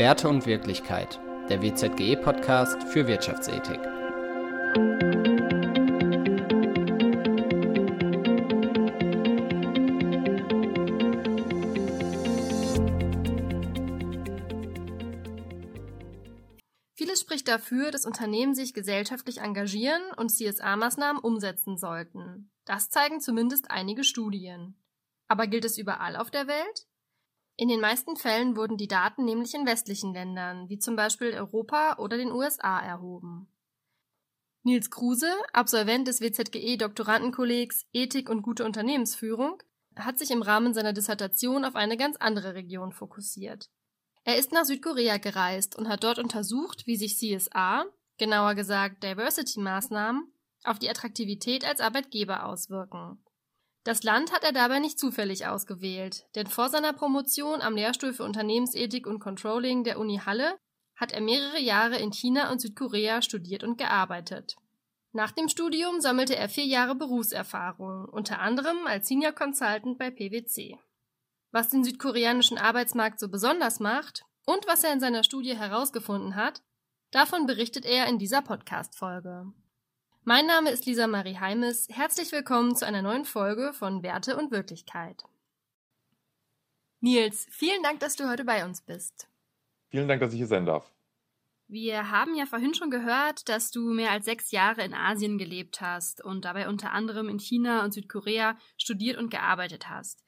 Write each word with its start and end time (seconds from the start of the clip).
Werte 0.00 0.30
und 0.30 0.46
Wirklichkeit, 0.46 1.20
der 1.50 1.60
WZGE-Podcast 1.60 2.84
für 2.84 3.06
Wirtschaftsethik. 3.06 3.78
Vieles 16.94 17.20
spricht 17.20 17.46
dafür, 17.46 17.90
dass 17.90 18.06
Unternehmen 18.06 18.54
sich 18.54 18.72
gesellschaftlich 18.72 19.42
engagieren 19.42 20.00
und 20.16 20.30
CSA-Maßnahmen 20.30 21.20
umsetzen 21.20 21.76
sollten. 21.76 22.50
Das 22.64 22.88
zeigen 22.88 23.20
zumindest 23.20 23.70
einige 23.70 24.04
Studien. 24.04 24.80
Aber 25.28 25.46
gilt 25.46 25.66
es 25.66 25.76
überall 25.76 26.16
auf 26.16 26.30
der 26.30 26.46
Welt? 26.46 26.86
In 27.60 27.68
den 27.68 27.82
meisten 27.82 28.16
Fällen 28.16 28.56
wurden 28.56 28.78
die 28.78 28.88
Daten 28.88 29.26
nämlich 29.26 29.52
in 29.52 29.66
westlichen 29.66 30.14
Ländern, 30.14 30.70
wie 30.70 30.78
zum 30.78 30.96
Beispiel 30.96 31.34
Europa 31.34 31.98
oder 31.98 32.16
den 32.16 32.32
USA, 32.32 32.80
erhoben. 32.80 33.52
Nils 34.62 34.90
Kruse, 34.90 35.30
Absolvent 35.52 36.08
des 36.08 36.22
WZGE-Doktorandenkollegs 36.22 37.84
Ethik 37.92 38.30
und 38.30 38.40
gute 38.40 38.64
Unternehmensführung, 38.64 39.62
hat 39.94 40.18
sich 40.18 40.30
im 40.30 40.40
Rahmen 40.40 40.72
seiner 40.72 40.94
Dissertation 40.94 41.66
auf 41.66 41.74
eine 41.74 41.98
ganz 41.98 42.16
andere 42.16 42.54
Region 42.54 42.92
fokussiert. 42.92 43.68
Er 44.24 44.38
ist 44.38 44.52
nach 44.52 44.64
Südkorea 44.64 45.18
gereist 45.18 45.76
und 45.76 45.86
hat 45.86 46.02
dort 46.02 46.18
untersucht, 46.18 46.86
wie 46.86 46.96
sich 46.96 47.18
CSA, 47.18 47.84
genauer 48.16 48.54
gesagt 48.54 49.04
Diversity-Maßnahmen, 49.04 50.32
auf 50.64 50.78
die 50.78 50.88
Attraktivität 50.88 51.66
als 51.66 51.82
Arbeitgeber 51.82 52.46
auswirken. 52.46 53.22
Das 53.84 54.02
Land 54.02 54.32
hat 54.32 54.44
er 54.44 54.52
dabei 54.52 54.78
nicht 54.78 54.98
zufällig 54.98 55.46
ausgewählt, 55.46 56.26
denn 56.34 56.46
vor 56.46 56.68
seiner 56.68 56.92
Promotion 56.92 57.62
am 57.62 57.76
Lehrstuhl 57.76 58.12
für 58.12 58.24
Unternehmensethik 58.24 59.06
und 59.06 59.20
Controlling 59.20 59.84
der 59.84 59.98
Uni 59.98 60.20
Halle 60.24 60.58
hat 60.96 61.12
er 61.12 61.22
mehrere 61.22 61.58
Jahre 61.58 61.96
in 61.96 62.12
China 62.12 62.52
und 62.52 62.60
Südkorea 62.60 63.22
studiert 63.22 63.64
und 63.64 63.78
gearbeitet. 63.78 64.56
Nach 65.12 65.32
dem 65.32 65.48
Studium 65.48 66.00
sammelte 66.00 66.36
er 66.36 66.48
vier 66.48 66.66
Jahre 66.66 66.94
Berufserfahrung, 66.94 68.04
unter 68.04 68.40
anderem 68.40 68.86
als 68.86 69.08
Senior 69.08 69.32
Consultant 69.32 69.98
bei 69.98 70.10
PwC. 70.10 70.78
Was 71.50 71.70
den 71.70 71.82
südkoreanischen 71.82 72.58
Arbeitsmarkt 72.58 73.18
so 73.18 73.28
besonders 73.28 73.80
macht 73.80 74.24
und 74.46 74.66
was 74.66 74.84
er 74.84 74.92
in 74.92 75.00
seiner 75.00 75.24
Studie 75.24 75.56
herausgefunden 75.56 76.36
hat, 76.36 76.62
davon 77.10 77.46
berichtet 77.46 77.86
er 77.86 78.06
in 78.06 78.18
dieser 78.18 78.42
Podcast-Folge. 78.42 79.52
Mein 80.30 80.46
Name 80.46 80.70
ist 80.70 80.86
Lisa 80.86 81.08
Marie 81.08 81.38
Heimes. 81.38 81.88
Herzlich 81.90 82.30
willkommen 82.30 82.76
zu 82.76 82.86
einer 82.86 83.02
neuen 83.02 83.24
Folge 83.24 83.72
von 83.72 84.04
Werte 84.04 84.36
und 84.36 84.52
Wirklichkeit. 84.52 85.24
Nils, 87.00 87.48
vielen 87.50 87.82
Dank, 87.82 87.98
dass 87.98 88.14
du 88.14 88.28
heute 88.30 88.44
bei 88.44 88.64
uns 88.64 88.80
bist. 88.80 89.26
Vielen 89.88 90.06
Dank, 90.06 90.20
dass 90.20 90.32
ich 90.32 90.38
hier 90.38 90.46
sein 90.46 90.66
darf. 90.66 90.88
Wir 91.66 92.12
haben 92.12 92.36
ja 92.36 92.46
vorhin 92.46 92.74
schon 92.74 92.92
gehört, 92.92 93.48
dass 93.48 93.72
du 93.72 93.90
mehr 93.90 94.12
als 94.12 94.24
sechs 94.24 94.52
Jahre 94.52 94.84
in 94.84 94.94
Asien 94.94 95.36
gelebt 95.36 95.80
hast 95.80 96.22
und 96.22 96.44
dabei 96.44 96.68
unter 96.68 96.92
anderem 96.92 97.28
in 97.28 97.40
China 97.40 97.82
und 97.82 97.90
Südkorea 97.90 98.56
studiert 98.76 99.18
und 99.18 99.30
gearbeitet 99.32 99.88
hast. 99.88 100.22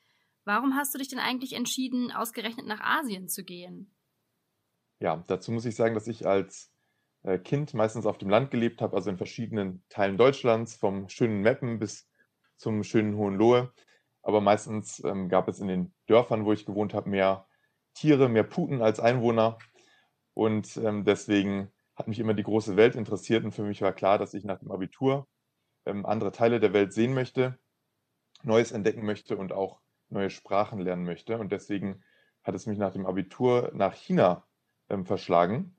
Warum 0.44 0.74
hast 0.74 0.92
du 0.92 0.98
dich 0.98 1.10
denn 1.10 1.20
eigentlich 1.20 1.52
entschieden, 1.52 2.10
ausgerechnet 2.10 2.66
nach 2.66 2.80
Asien 2.80 3.28
zu 3.28 3.44
gehen? 3.44 3.94
Ja, 4.98 5.22
dazu 5.28 5.52
muss 5.52 5.64
ich 5.64 5.76
sagen, 5.76 5.94
dass 5.94 6.08
ich 6.08 6.26
als 6.26 6.71
Kind 7.44 7.72
meistens 7.74 8.06
auf 8.06 8.18
dem 8.18 8.30
Land 8.30 8.50
gelebt 8.50 8.82
habe, 8.82 8.96
also 8.96 9.10
in 9.10 9.16
verschiedenen 9.16 9.84
Teilen 9.88 10.16
Deutschlands, 10.16 10.74
vom 10.74 11.08
schönen 11.08 11.40
Meppen 11.40 11.78
bis 11.78 12.08
zum 12.56 12.82
schönen 12.82 13.16
Hohenlohe. 13.16 13.72
Aber 14.22 14.40
meistens 14.40 15.02
ähm, 15.04 15.28
gab 15.28 15.48
es 15.48 15.60
in 15.60 15.68
den 15.68 15.94
Dörfern, 16.06 16.44
wo 16.44 16.52
ich 16.52 16.66
gewohnt 16.66 16.94
habe, 16.94 17.10
mehr 17.10 17.46
Tiere, 17.94 18.28
mehr 18.28 18.44
Puten 18.44 18.82
als 18.82 19.00
Einwohner. 19.00 19.58
Und 20.34 20.76
ähm, 20.78 21.04
deswegen 21.04 21.72
hat 21.94 22.08
mich 22.08 22.18
immer 22.18 22.34
die 22.34 22.42
große 22.42 22.76
Welt 22.76 22.94
interessiert. 22.94 23.44
Und 23.44 23.52
für 23.52 23.64
mich 23.64 23.82
war 23.82 23.92
klar, 23.92 24.18
dass 24.18 24.34
ich 24.34 24.44
nach 24.44 24.58
dem 24.58 24.70
Abitur 24.70 25.28
ähm, 25.86 26.06
andere 26.06 26.32
Teile 26.32 26.60
der 26.60 26.72
Welt 26.72 26.92
sehen 26.92 27.14
möchte, 27.14 27.58
Neues 28.42 28.72
entdecken 28.72 29.04
möchte 29.04 29.36
und 29.36 29.52
auch 29.52 29.80
neue 30.08 30.30
Sprachen 30.30 30.80
lernen 30.80 31.04
möchte. 31.04 31.38
Und 31.38 31.52
deswegen 31.52 32.02
hat 32.42 32.54
es 32.54 32.66
mich 32.66 32.78
nach 32.78 32.92
dem 32.92 33.06
Abitur 33.06 33.70
nach 33.74 33.94
China 33.94 34.46
ähm, 34.88 35.04
verschlagen. 35.04 35.76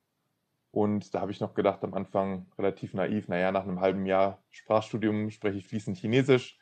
Und 0.74 1.14
da 1.14 1.22
habe 1.22 1.32
ich 1.32 1.40
noch 1.40 1.54
gedacht 1.54 1.84
am 1.84 1.94
Anfang 1.94 2.48
relativ 2.58 2.96
naiv, 2.96 3.28
naja, 3.28 3.52
nach 3.52 3.62
einem 3.62 3.80
halben 3.80 4.08
Jahr 4.08 4.42
Sprachstudium 4.50 5.30
spreche 5.30 5.60
ich 5.60 5.68
fließend 5.68 5.96
Chinesisch. 5.96 6.58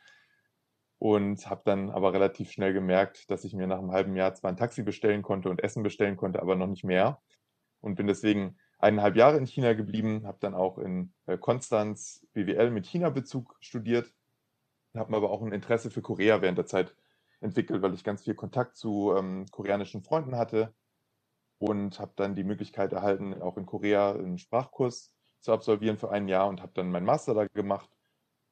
Und 0.98 1.48
habe 1.48 1.62
dann 1.64 1.90
aber 1.90 2.12
relativ 2.12 2.52
schnell 2.52 2.74
gemerkt, 2.74 3.30
dass 3.30 3.42
ich 3.44 3.54
mir 3.54 3.66
nach 3.66 3.78
einem 3.78 3.90
halben 3.90 4.14
Jahr 4.14 4.34
zwar 4.34 4.50
ein 4.50 4.58
Taxi 4.58 4.82
bestellen 4.82 5.22
konnte 5.22 5.48
und 5.48 5.64
Essen 5.64 5.82
bestellen 5.82 6.18
konnte, 6.18 6.42
aber 6.42 6.56
noch 6.56 6.66
nicht 6.66 6.84
mehr. 6.84 7.22
Und 7.80 7.94
bin 7.94 8.06
deswegen 8.06 8.58
eineinhalb 8.78 9.16
Jahre 9.16 9.38
in 9.38 9.46
China 9.46 9.72
geblieben, 9.72 10.26
habe 10.26 10.36
dann 10.40 10.54
auch 10.54 10.76
in 10.76 11.14
äh, 11.24 11.38
Konstanz 11.38 12.26
BWL 12.34 12.70
mit 12.70 12.86
China-Bezug 12.86 13.56
studiert, 13.60 14.12
habe 14.94 15.10
mir 15.10 15.16
aber 15.16 15.30
auch 15.30 15.40
ein 15.40 15.52
Interesse 15.52 15.90
für 15.90 16.02
Korea 16.02 16.42
während 16.42 16.58
der 16.58 16.66
Zeit 16.66 16.94
entwickelt, 17.40 17.80
weil 17.80 17.94
ich 17.94 18.04
ganz 18.04 18.24
viel 18.24 18.34
Kontakt 18.34 18.76
zu 18.76 19.14
ähm, 19.16 19.46
koreanischen 19.50 20.02
Freunden 20.02 20.36
hatte 20.36 20.74
und 21.62 22.00
habe 22.00 22.12
dann 22.16 22.34
die 22.34 22.42
Möglichkeit 22.42 22.92
erhalten, 22.92 23.40
auch 23.40 23.56
in 23.56 23.66
Korea 23.66 24.12
einen 24.12 24.36
Sprachkurs 24.36 25.14
zu 25.38 25.52
absolvieren 25.52 25.96
für 25.96 26.10
ein 26.10 26.26
Jahr 26.26 26.48
und 26.48 26.60
habe 26.60 26.72
dann 26.74 26.90
meinen 26.90 27.06
Master 27.06 27.34
da 27.34 27.46
gemacht 27.46 27.88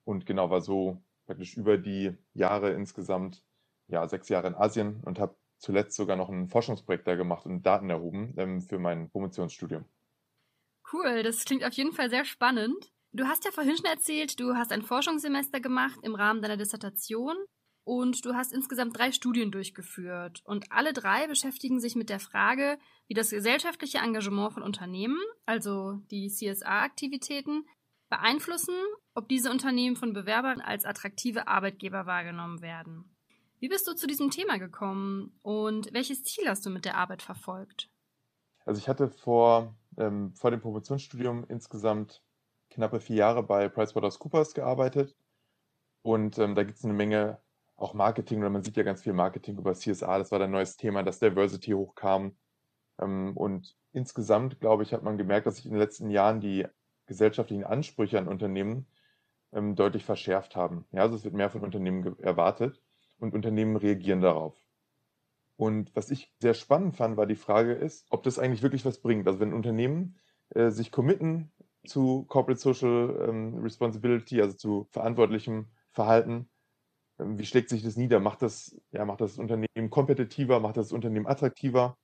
und 0.05 0.27
genau 0.27 0.49
war 0.51 0.61
so 0.61 1.03
praktisch 1.27 1.57
über 1.57 1.77
die 1.77 2.17
Jahre 2.35 2.71
insgesamt 2.71 3.45
ja 3.89 4.07
sechs 4.07 4.29
Jahre 4.29 4.47
in 4.47 4.55
Asien 4.55 5.01
und 5.05 5.19
habe 5.19 5.35
zuletzt 5.59 5.97
sogar 5.97 6.17
noch 6.17 6.29
ein 6.29 6.49
Forschungsprojekt 6.49 7.09
da 7.09 7.17
gemacht 7.17 7.47
und 7.47 7.65
Daten 7.67 7.91
erhoben 7.91 8.33
ähm, 8.37 8.63
für 8.63 8.79
mein 8.79 9.11
Promotionsstudium. 9.11 9.85
Cool, 10.93 11.25
das 11.25 11.45
klingt 11.45 11.65
auf 11.65 11.73
jeden 11.73 11.93
Fall 11.93 12.11
sehr 12.11 12.25
spannend. 12.25 12.93
Du 13.13 13.25
hast 13.25 13.45
ja 13.45 13.51
vorhin 13.51 13.77
schon 13.77 13.87
erzählt, 13.87 14.39
du 14.39 14.55
hast 14.55 14.71
ein 14.71 14.83
Forschungssemester 14.83 15.59
gemacht 15.59 15.99
im 16.05 16.15
Rahmen 16.15 16.43
deiner 16.43 16.57
Dissertation 16.57 17.37
und 17.91 18.25
du 18.25 18.35
hast 18.35 18.53
insgesamt 18.53 18.97
drei 18.97 19.11
Studien 19.11 19.51
durchgeführt. 19.51 20.43
Und 20.45 20.71
alle 20.71 20.93
drei 20.93 21.27
beschäftigen 21.27 21.81
sich 21.81 21.97
mit 21.97 22.09
der 22.09 22.21
Frage, 22.21 22.79
wie 23.09 23.15
das 23.15 23.31
gesellschaftliche 23.31 23.99
Engagement 23.99 24.53
von 24.53 24.63
Unternehmen, 24.63 25.19
also 25.45 25.95
die 26.09 26.29
CSA-Aktivitäten, 26.29 27.67
beeinflussen, 28.09 28.77
ob 29.15 29.29
diese 29.29 29.51
Unternehmen 29.51 29.97
von 29.97 30.13
Bewerbern 30.13 30.61
als 30.61 30.85
attraktive 30.85 31.49
Arbeitgeber 31.49 32.07
wahrgenommen 32.07 32.63
werden. 32.63 33.11
Wie 33.59 33.69
bist 33.69 33.89
du 33.89 33.95
zu 33.95 34.07
diesem 34.07 34.31
Thema 34.31 34.59
gekommen 34.59 35.37
und 35.43 35.93
welches 35.93 36.23
Ziel 36.23 36.49
hast 36.49 36.65
du 36.65 36.71
mit 36.71 36.85
der 36.85 36.97
Arbeit 36.97 37.23
verfolgt? 37.23 37.91
Also 38.65 38.79
ich 38.79 38.89
hatte 38.89 39.09
vor, 39.09 39.75
ähm, 39.97 40.33
vor 40.37 40.53
dem 40.53 40.61
Promotionsstudium 40.61 41.45
insgesamt 41.49 42.23
knappe 42.71 43.01
vier 43.01 43.17
Jahre 43.17 43.43
bei 43.43 43.69
PricewaterhouseCoopers 43.69 44.55
gearbeitet 44.55 45.17
und 46.03 46.39
ähm, 46.39 46.55
da 46.55 46.63
gibt 46.63 46.79
es 46.79 46.85
eine 46.85 46.95
Menge 46.95 47.41
auch 47.81 47.95
Marketing, 47.95 48.41
oder 48.41 48.51
man 48.51 48.63
sieht 48.63 48.77
ja 48.77 48.83
ganz 48.83 49.03
viel 49.03 49.13
Marketing 49.13 49.59
über 49.59 49.75
CSA, 49.75 50.19
das 50.19 50.31
war 50.31 50.41
ein 50.41 50.51
neues 50.51 50.77
Thema, 50.77 51.03
dass 51.03 51.19
Diversity 51.19 51.73
hochkam. 51.73 52.37
Ähm, 53.01 53.37
und 53.37 53.77
insgesamt, 53.93 54.61
glaube 54.61 54.83
ich, 54.83 54.93
hat 54.93 55.03
man 55.03 55.19
gemerkt, 55.19 55.47
dass 55.47 55.57
sich 55.57 55.67
in 55.67 55.73
den 55.73 55.81
letzten 55.81 56.11
Jahren 56.11 56.41
die 56.41 56.67
gesellschaftlichen 57.07 57.65
Ansprüche 57.65 58.19
an 58.19 58.29
Unternehmen 58.29 58.87
ähm, 59.53 59.75
deutlich 59.75 60.05
verschärft 60.05 60.57
haben. 60.57 60.85
Ja, 60.93 61.03
also 61.03 61.17
es 61.17 61.25
wird 61.25 61.35
mehr 61.35 61.51
von 61.51 61.63
Unternehmen 61.63 62.19
erwartet 62.21 62.81
und 63.19 63.35
Unternehmen 63.35 63.77
reagieren 63.77 64.21
darauf. 64.21 64.57
Und 65.57 65.95
was 65.95 66.11
ich 66.11 66.33
sehr 66.39 66.55
spannend 66.55 66.97
fand, 66.97 67.17
war 67.17 67.27
die 67.27 67.37
Frage 67.37 67.73
ist, 67.73 68.07
ob 68.11 68.23
das 68.23 68.39
eigentlich 68.39 68.63
wirklich 68.63 68.85
was 68.85 69.01
bringt. 69.01 69.27
Also 69.27 69.41
wenn 69.41 69.53
Unternehmen 69.53 70.17
äh, 70.51 70.71
sich 70.71 70.91
committen 70.91 71.53
zu 71.87 72.25
Corporate 72.29 72.61
Social 72.61 73.27
ähm, 73.29 73.59
Responsibility, 73.59 74.41
also 74.41 74.57
zu 74.57 74.87
verantwortlichem 74.91 75.67
Verhalten, 75.91 76.49
wie 77.25 77.47
schlägt 77.47 77.69
sich 77.69 77.83
das 77.83 77.97
nieder? 77.97 78.21
Macht 78.21 78.43
das, 78.43 78.81
ja, 78.93 79.05
macht 79.05 79.21
das 79.21 79.39
Unternehmen 79.39 79.91
kompetitiver, 79.91 80.61
macht 80.61 80.77
das 80.77 80.93
Unternehmen 80.93 81.27
attraktiver? 81.27 81.97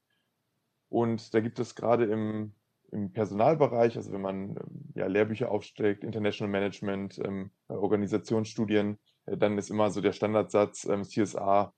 Und 0.88 1.34
da 1.34 1.40
gibt 1.40 1.58
es 1.58 1.74
gerade 1.74 2.04
im, 2.04 2.54
im 2.92 3.12
Personalbereich, 3.12 3.96
also 3.96 4.12
wenn 4.12 4.20
man 4.20 4.50
ähm, 4.50 4.92
ja, 4.94 5.06
Lehrbücher 5.06 5.50
aufsteckt, 5.50 6.04
International 6.04 6.50
Management, 6.50 7.18
ähm, 7.24 7.50
Organisationsstudien, 7.68 8.98
äh, 9.26 9.36
dann 9.36 9.58
ist 9.58 9.70
immer 9.70 9.90
so 9.90 10.00
der 10.00 10.12
Standardsatz, 10.12 10.84
ähm, 10.84 11.04
CSA 11.04 11.72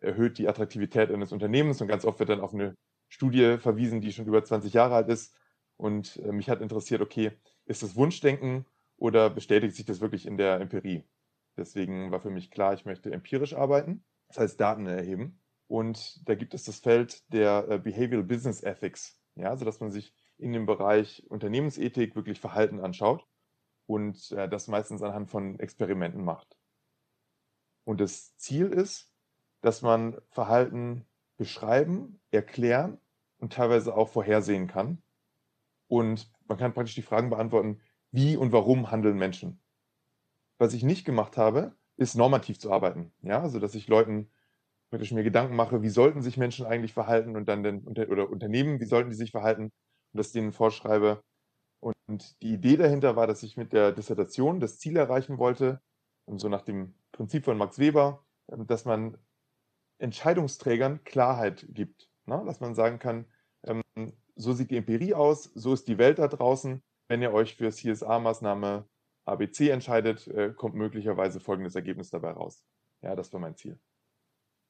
erhöht 0.00 0.38
die 0.38 0.48
Attraktivität 0.48 1.10
eines 1.10 1.32
Unternehmens 1.32 1.80
und 1.80 1.88
ganz 1.88 2.04
oft 2.04 2.18
wird 2.18 2.30
dann 2.30 2.40
auf 2.40 2.54
eine 2.54 2.76
Studie 3.08 3.58
verwiesen, 3.58 4.00
die 4.00 4.12
schon 4.12 4.26
über 4.26 4.42
20 4.42 4.72
Jahre 4.72 4.96
alt 4.96 5.08
ist. 5.08 5.36
Und 5.76 6.16
äh, 6.16 6.32
mich 6.32 6.48
hat 6.48 6.60
interessiert, 6.60 7.00
okay, 7.00 7.32
ist 7.66 7.82
das 7.82 7.96
Wunschdenken 7.96 8.66
oder 8.96 9.30
bestätigt 9.30 9.76
sich 9.76 9.84
das 9.84 10.00
wirklich 10.00 10.26
in 10.26 10.36
der 10.36 10.60
Empirie? 10.60 11.04
Deswegen 11.56 12.10
war 12.10 12.20
für 12.20 12.30
mich 12.30 12.50
klar, 12.50 12.74
ich 12.74 12.84
möchte 12.84 13.12
empirisch 13.12 13.54
arbeiten, 13.54 14.04
das 14.28 14.38
heißt 14.38 14.60
Daten 14.60 14.86
erheben. 14.86 15.40
Und 15.66 16.28
da 16.28 16.34
gibt 16.34 16.54
es 16.54 16.64
das 16.64 16.80
Feld 16.80 17.22
der 17.32 17.68
äh, 17.68 17.78
Behavioral 17.78 18.24
Business 18.24 18.62
Ethics, 18.62 19.20
ja, 19.34 19.56
sodass 19.56 19.80
man 19.80 19.90
sich 19.90 20.14
in 20.36 20.52
dem 20.52 20.66
Bereich 20.66 21.24
Unternehmensethik 21.28 22.16
wirklich 22.16 22.40
Verhalten 22.40 22.80
anschaut 22.80 23.26
und 23.86 24.32
äh, 24.32 24.48
das 24.48 24.68
meistens 24.68 25.02
anhand 25.02 25.30
von 25.30 25.58
Experimenten 25.58 26.24
macht. 26.24 26.56
Und 27.84 28.00
das 28.00 28.36
Ziel 28.36 28.66
ist, 28.66 29.10
dass 29.60 29.82
man 29.82 30.20
Verhalten 30.30 31.06
beschreiben, 31.36 32.20
erklären 32.30 32.98
und 33.38 33.52
teilweise 33.52 33.94
auch 33.94 34.08
vorhersehen 34.08 34.66
kann. 34.66 35.02
Und 35.86 36.30
man 36.46 36.58
kann 36.58 36.74
praktisch 36.74 36.94
die 36.94 37.02
Fragen 37.02 37.30
beantworten, 37.30 37.80
wie 38.10 38.36
und 38.36 38.52
warum 38.52 38.90
handeln 38.90 39.16
Menschen. 39.16 39.60
Was 40.58 40.74
ich 40.74 40.82
nicht 40.82 41.04
gemacht 41.04 41.36
habe, 41.36 41.76
ist 41.96 42.14
normativ 42.16 42.58
zu 42.58 42.72
arbeiten. 42.72 43.12
Ja, 43.22 43.40
also 43.42 43.58
dass 43.58 43.74
ich 43.74 43.88
Leuten 43.88 44.30
praktisch 44.90 45.12
mir 45.12 45.24
Gedanken 45.24 45.56
mache, 45.56 45.82
wie 45.82 45.88
sollten 45.88 46.22
sich 46.22 46.36
Menschen 46.36 46.66
eigentlich 46.66 46.92
verhalten 46.92 47.36
und 47.36 47.48
dann 47.48 47.62
den, 47.62 47.86
oder 47.86 48.30
Unternehmen, 48.30 48.80
wie 48.80 48.84
sollten 48.84 49.10
die 49.10 49.16
sich 49.16 49.32
verhalten 49.32 49.64
und 49.64 49.72
das 50.12 50.32
denen 50.32 50.52
vorschreibe. 50.52 51.20
Und 51.80 52.40
die 52.42 52.54
Idee 52.54 52.76
dahinter 52.76 53.16
war, 53.16 53.26
dass 53.26 53.42
ich 53.42 53.56
mit 53.56 53.72
der 53.72 53.92
Dissertation 53.92 54.60
das 54.60 54.78
Ziel 54.78 54.96
erreichen 54.96 55.38
wollte, 55.38 55.80
so 56.36 56.48
nach 56.48 56.62
dem 56.62 56.94
Prinzip 57.12 57.44
von 57.44 57.58
Max 57.58 57.78
Weber, 57.78 58.24
dass 58.46 58.84
man 58.84 59.18
Entscheidungsträgern 59.98 61.04
Klarheit 61.04 61.66
gibt. 61.70 62.08
Ne? 62.26 62.42
Dass 62.46 62.60
man 62.60 62.74
sagen 62.74 62.98
kann, 62.98 63.26
ähm, 63.64 63.82
so 64.36 64.52
sieht 64.52 64.70
die 64.70 64.76
Empirie 64.76 65.14
aus, 65.14 65.44
so 65.54 65.72
ist 65.72 65.88
die 65.88 65.98
Welt 65.98 66.18
da 66.18 66.28
draußen. 66.28 66.82
Wenn 67.08 67.22
ihr 67.22 67.32
euch 67.32 67.56
für 67.56 67.68
CSA-Maßnahme 67.68 68.84
ABC 69.24 69.70
entscheidet, 69.70 70.26
äh, 70.28 70.52
kommt 70.54 70.74
möglicherweise 70.74 71.40
folgendes 71.40 71.74
Ergebnis 71.74 72.10
dabei 72.10 72.32
raus. 72.32 72.64
Ja, 73.02 73.14
das 73.16 73.32
war 73.32 73.40
mein 73.40 73.56
Ziel. 73.56 73.78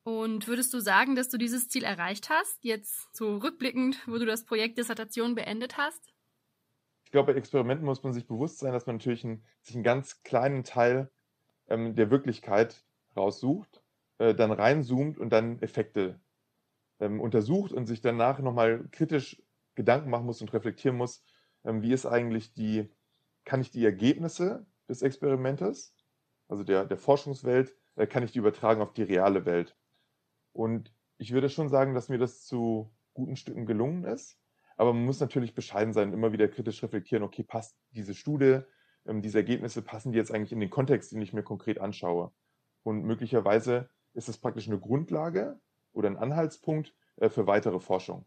Und 0.04 0.46
würdest 0.48 0.74
du 0.74 0.80
sagen, 0.80 1.14
dass 1.16 1.30
du 1.30 1.38
dieses 1.38 1.68
Ziel 1.68 1.82
erreicht 1.82 2.28
hast, 2.28 2.62
jetzt 2.62 3.08
so 3.16 3.38
rückblickend, 3.38 4.06
wo 4.06 4.18
du 4.18 4.26
das 4.26 4.44
Projekt 4.44 4.76
Dissertation 4.76 5.34
beendet 5.34 5.78
hast? 5.78 6.12
Ich 7.04 7.10
glaube, 7.10 7.32
bei 7.32 7.38
Experimenten 7.38 7.86
muss 7.86 8.02
man 8.02 8.12
sich 8.12 8.26
bewusst 8.26 8.58
sein, 8.58 8.72
dass 8.72 8.86
man 8.86 8.96
natürlich 8.96 9.24
einen, 9.24 9.44
sich 9.62 9.76
einen 9.76 9.84
ganz 9.84 10.22
kleinen 10.22 10.62
Teil 10.62 11.10
ähm, 11.68 11.94
der 11.94 12.10
Wirklichkeit 12.10 12.84
raussucht, 13.16 13.82
äh, 14.18 14.34
dann 14.34 14.52
reinzoomt 14.52 15.16
und 15.16 15.30
dann 15.30 15.58
Effekte 15.60 16.20
ähm, 17.00 17.20
untersucht 17.20 17.72
und 17.72 17.86
sich 17.86 18.00
danach 18.00 18.40
nochmal 18.40 18.86
kritisch 18.90 19.42
Gedanken 19.74 20.10
machen 20.10 20.26
muss 20.26 20.40
und 20.40 20.52
reflektieren 20.52 20.96
muss, 20.96 21.24
ähm, 21.64 21.82
wie 21.82 21.92
ist 21.92 22.06
eigentlich 22.06 22.52
die, 22.52 22.90
kann 23.44 23.60
ich 23.60 23.70
die 23.70 23.84
Ergebnisse 23.84 24.66
des 24.88 25.02
Experimentes, 25.02 25.94
also 26.48 26.64
der, 26.64 26.84
der 26.84 26.96
Forschungswelt, 26.96 27.74
äh, 27.96 28.06
kann 28.06 28.22
ich 28.22 28.32
die 28.32 28.38
übertragen 28.38 28.82
auf 28.82 28.92
die 28.92 29.02
reale 29.02 29.44
Welt. 29.46 29.76
Und 30.52 30.94
ich 31.18 31.32
würde 31.32 31.48
schon 31.48 31.68
sagen, 31.68 31.94
dass 31.94 32.08
mir 32.08 32.18
das 32.18 32.44
zu 32.44 32.94
guten 33.12 33.36
Stücken 33.36 33.66
gelungen 33.66 34.04
ist. 34.04 34.38
Aber 34.76 34.92
man 34.92 35.04
muss 35.04 35.20
natürlich 35.20 35.54
bescheiden 35.54 35.92
sein, 35.92 36.12
immer 36.12 36.32
wieder 36.32 36.48
kritisch 36.48 36.82
reflektieren, 36.82 37.22
okay, 37.22 37.44
passt 37.44 37.78
diese 37.90 38.14
Studie, 38.14 38.60
ähm, 39.06 39.22
diese 39.22 39.38
Ergebnisse, 39.38 39.82
passen 39.82 40.12
die 40.12 40.18
jetzt 40.18 40.32
eigentlich 40.32 40.52
in 40.52 40.60
den 40.60 40.70
Kontext, 40.70 41.12
den 41.12 41.22
ich 41.22 41.32
mir 41.32 41.44
konkret 41.44 41.80
anschaue? 41.80 42.32
Und 42.82 43.04
möglicherweise 43.04 43.88
ist 44.14 44.28
es 44.28 44.38
praktisch 44.38 44.66
eine 44.68 44.80
Grundlage 44.80 45.60
oder 45.92 46.08
ein 46.08 46.16
Anhaltspunkt 46.16 46.94
äh, 47.16 47.28
für 47.28 47.46
weitere 47.46 47.78
Forschung. 47.78 48.24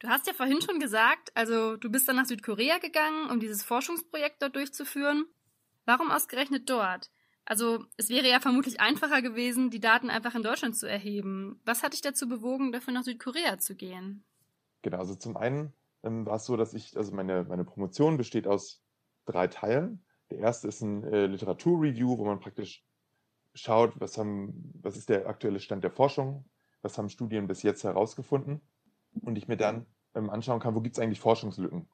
Du 0.00 0.08
hast 0.08 0.26
ja 0.26 0.32
vorhin 0.32 0.62
schon 0.62 0.80
gesagt, 0.80 1.30
also 1.34 1.76
du 1.76 1.90
bist 1.90 2.08
dann 2.08 2.16
nach 2.16 2.24
Südkorea 2.24 2.78
gegangen, 2.78 3.28
um 3.30 3.38
dieses 3.38 3.62
Forschungsprojekt 3.62 4.40
dort 4.40 4.56
durchzuführen. 4.56 5.26
Warum 5.84 6.10
ausgerechnet 6.10 6.70
dort? 6.70 7.10
Also 7.44 7.84
es 7.98 8.08
wäre 8.08 8.26
ja 8.26 8.40
vermutlich 8.40 8.80
einfacher 8.80 9.20
gewesen, 9.20 9.68
die 9.68 9.78
Daten 9.80 10.08
einfach 10.08 10.34
in 10.34 10.42
Deutschland 10.42 10.74
zu 10.74 10.88
erheben. 10.88 11.60
Was 11.66 11.82
hat 11.82 11.92
dich 11.92 12.00
dazu 12.00 12.28
bewogen, 12.28 12.72
dafür 12.72 12.94
nach 12.94 13.02
Südkorea 13.02 13.58
zu 13.58 13.76
gehen? 13.76 14.24
Genau, 14.80 14.96
also 14.96 15.14
zum 15.14 15.36
einen 15.36 15.74
ähm, 16.02 16.24
war 16.24 16.36
es 16.36 16.46
so, 16.46 16.56
dass 16.56 16.72
ich, 16.72 16.96
also 16.96 17.12
meine, 17.12 17.44
meine 17.44 17.64
Promotion 17.64 18.16
besteht 18.16 18.46
aus 18.46 18.82
drei 19.26 19.48
Teilen. 19.48 20.02
Der 20.30 20.38
erste 20.38 20.68
ist 20.68 20.80
ein 20.80 21.04
äh, 21.04 21.26
Literaturreview, 21.26 22.16
wo 22.16 22.24
man 22.24 22.40
praktisch 22.40 22.86
schaut, 23.54 24.00
was, 24.00 24.16
haben, 24.16 24.72
was 24.80 24.96
ist 24.96 25.10
der 25.10 25.26
aktuelle 25.26 25.60
Stand 25.60 25.84
der 25.84 25.90
Forschung, 25.90 26.48
was 26.80 26.96
haben 26.96 27.10
Studien 27.10 27.46
bis 27.46 27.62
jetzt 27.62 27.84
herausgefunden 27.84 28.62
und 29.22 29.36
ich 29.36 29.48
mir 29.48 29.56
dann 29.56 29.86
ähm, 30.14 30.30
anschauen 30.30 30.60
kann, 30.60 30.74
wo 30.74 30.80
gibt 30.80 30.96
es 30.96 31.02
eigentlich 31.02 31.20
Forschungslücken. 31.20 31.88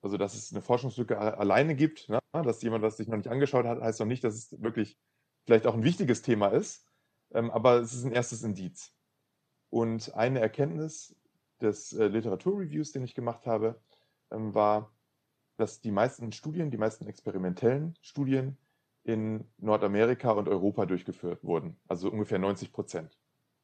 Also, 0.00 0.16
dass 0.16 0.34
es 0.34 0.52
eine 0.52 0.62
Forschungslücke 0.62 1.18
alleine 1.18 1.76
gibt, 1.76 2.08
ne? 2.08 2.18
dass 2.32 2.62
jemand 2.62 2.82
das 2.82 2.96
sich 2.96 3.06
noch 3.06 3.16
nicht 3.16 3.28
angeschaut 3.28 3.66
hat, 3.66 3.80
heißt 3.80 4.00
noch 4.00 4.06
nicht, 4.06 4.24
dass 4.24 4.34
es 4.34 4.62
wirklich 4.62 4.98
vielleicht 5.44 5.66
auch 5.66 5.74
ein 5.74 5.84
wichtiges 5.84 6.22
Thema 6.22 6.48
ist, 6.48 6.86
ähm, 7.32 7.50
aber 7.50 7.76
es 7.76 7.92
ist 7.92 8.04
ein 8.04 8.12
erstes 8.12 8.42
Indiz. 8.42 8.94
Und 9.70 10.14
eine 10.14 10.40
Erkenntnis 10.40 11.16
des 11.60 11.92
äh, 11.92 12.08
Literaturreviews, 12.08 12.92
den 12.92 13.04
ich 13.04 13.14
gemacht 13.14 13.46
habe, 13.46 13.80
ähm, 14.30 14.54
war, 14.54 14.92
dass 15.56 15.80
die 15.80 15.92
meisten 15.92 16.32
Studien, 16.32 16.70
die 16.70 16.78
meisten 16.78 17.06
experimentellen 17.06 17.96
Studien 18.00 18.58
in 19.04 19.44
Nordamerika 19.58 20.32
und 20.32 20.48
Europa 20.48 20.86
durchgeführt 20.86 21.44
wurden, 21.44 21.76
also 21.88 22.10
ungefähr 22.10 22.38
90 22.38 22.72
Prozent. 22.72 23.18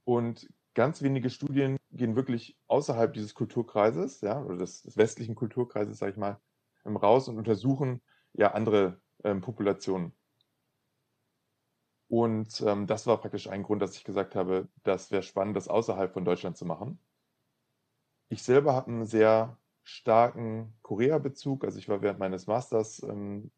Und 0.05 0.49
ganz 0.79 1.03
wenige 1.03 1.29
Studien 1.29 1.77
gehen 1.91 2.15
wirklich 2.15 2.57
außerhalb 2.69 3.13
dieses 3.13 3.35
Kulturkreises, 3.35 4.21
ja, 4.21 4.41
oder 4.41 4.59
des, 4.59 4.83
des 4.83 4.97
westlichen 4.97 5.35
Kulturkreises, 5.35 5.99
sage 5.99 6.13
ich 6.13 6.17
mal, 6.17 6.41
ähm, 6.87 6.97
raus 6.97 7.27
und 7.27 7.37
untersuchen 7.37 8.01
ja 8.33 8.53
andere 8.53 9.01
ähm, 9.25 9.41
Populationen. 9.41 10.13
Und 12.07 12.61
ähm, 12.61 12.87
das 12.87 13.09
war 13.09 13.21
praktisch 13.21 13.49
ein 13.49 13.65
Grund, 13.65 13.83
dass 13.83 13.97
ich 13.97 14.05
gesagt 14.05 14.37
habe, 14.37 14.69
das 14.85 15.11
wäre 15.11 15.25
spannend, 15.25 15.57
das 15.57 15.67
außerhalb 15.67 16.13
von 16.13 16.25
Deutschland 16.25 16.57
zu 16.57 16.65
machen. 16.65 17.01
Ich 18.29 18.45
selber 18.45 18.73
habe 18.73 18.87
einen 18.87 19.05
sehr 19.05 19.59
starken 19.83 20.79
Korea-Bezug. 20.83 21.65
Also 21.65 21.81
ich 21.81 21.89
war 21.89 22.03
während 22.03 22.21
meines 22.21 22.47
Masters 22.47 23.03
ähm, 23.03 23.51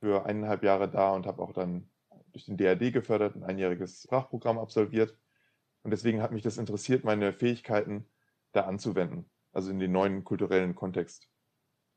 für 0.00 0.24
eineinhalb 0.24 0.64
Jahre 0.64 0.88
da 0.88 1.12
und 1.12 1.26
habe 1.26 1.42
auch 1.42 1.52
dann 1.52 1.90
durch 2.32 2.46
den 2.46 2.56
DRD 2.56 2.94
gefördert 2.94 3.36
ein 3.36 3.44
einjähriges 3.44 4.04
Sprachprogramm 4.04 4.58
absolviert. 4.58 5.18
Und 5.86 5.90
deswegen 5.90 6.20
hat 6.20 6.32
mich 6.32 6.42
das 6.42 6.58
interessiert, 6.58 7.04
meine 7.04 7.32
Fähigkeiten 7.32 8.08
da 8.50 8.62
anzuwenden, 8.62 9.30
also 9.52 9.70
in 9.70 9.78
den 9.78 9.92
neuen 9.92 10.24
kulturellen 10.24 10.74
Kontext. 10.74 11.28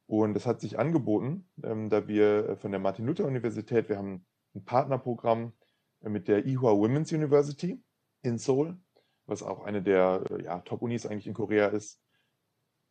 Und 0.05 0.35
das 0.35 0.45
hat 0.45 0.61
sich 0.61 0.77
angeboten, 0.77 1.49
ähm, 1.63 1.89
da 1.89 2.07
wir 2.07 2.55
von 2.57 2.69
der 2.69 2.79
Martin-Luther-Universität, 2.79 3.89
wir 3.89 3.97
haben 3.97 4.27
ein 4.53 4.63
Partnerprogramm 4.63 5.53
äh, 6.01 6.09
mit 6.09 6.27
der 6.27 6.45
Ihua 6.45 6.73
Women's 6.73 7.11
University 7.11 7.83
in 8.21 8.37
Seoul, 8.37 8.77
was 9.25 9.41
auch 9.41 9.63
eine 9.63 9.81
der 9.81 10.23
äh, 10.29 10.43
ja, 10.43 10.59
Top-Unis 10.59 11.07
eigentlich 11.07 11.25
in 11.25 11.33
Korea 11.33 11.69
ist. 11.69 11.99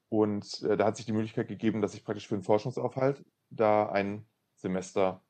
Und 0.08 0.64
äh, 0.64 0.76
da 0.76 0.86
hat 0.86 0.96
sich 0.96 1.06
die 1.06 1.12
Möglichkeit 1.12 1.46
gegeben, 1.46 1.80
dass 1.80 1.94
ich 1.94 2.02
praktisch 2.02 2.26
für 2.26 2.34
einen 2.34 2.42
Forschungsaufhalt 2.42 3.24
da 3.50 3.88
ein 3.88 4.26
Semester 4.56 5.22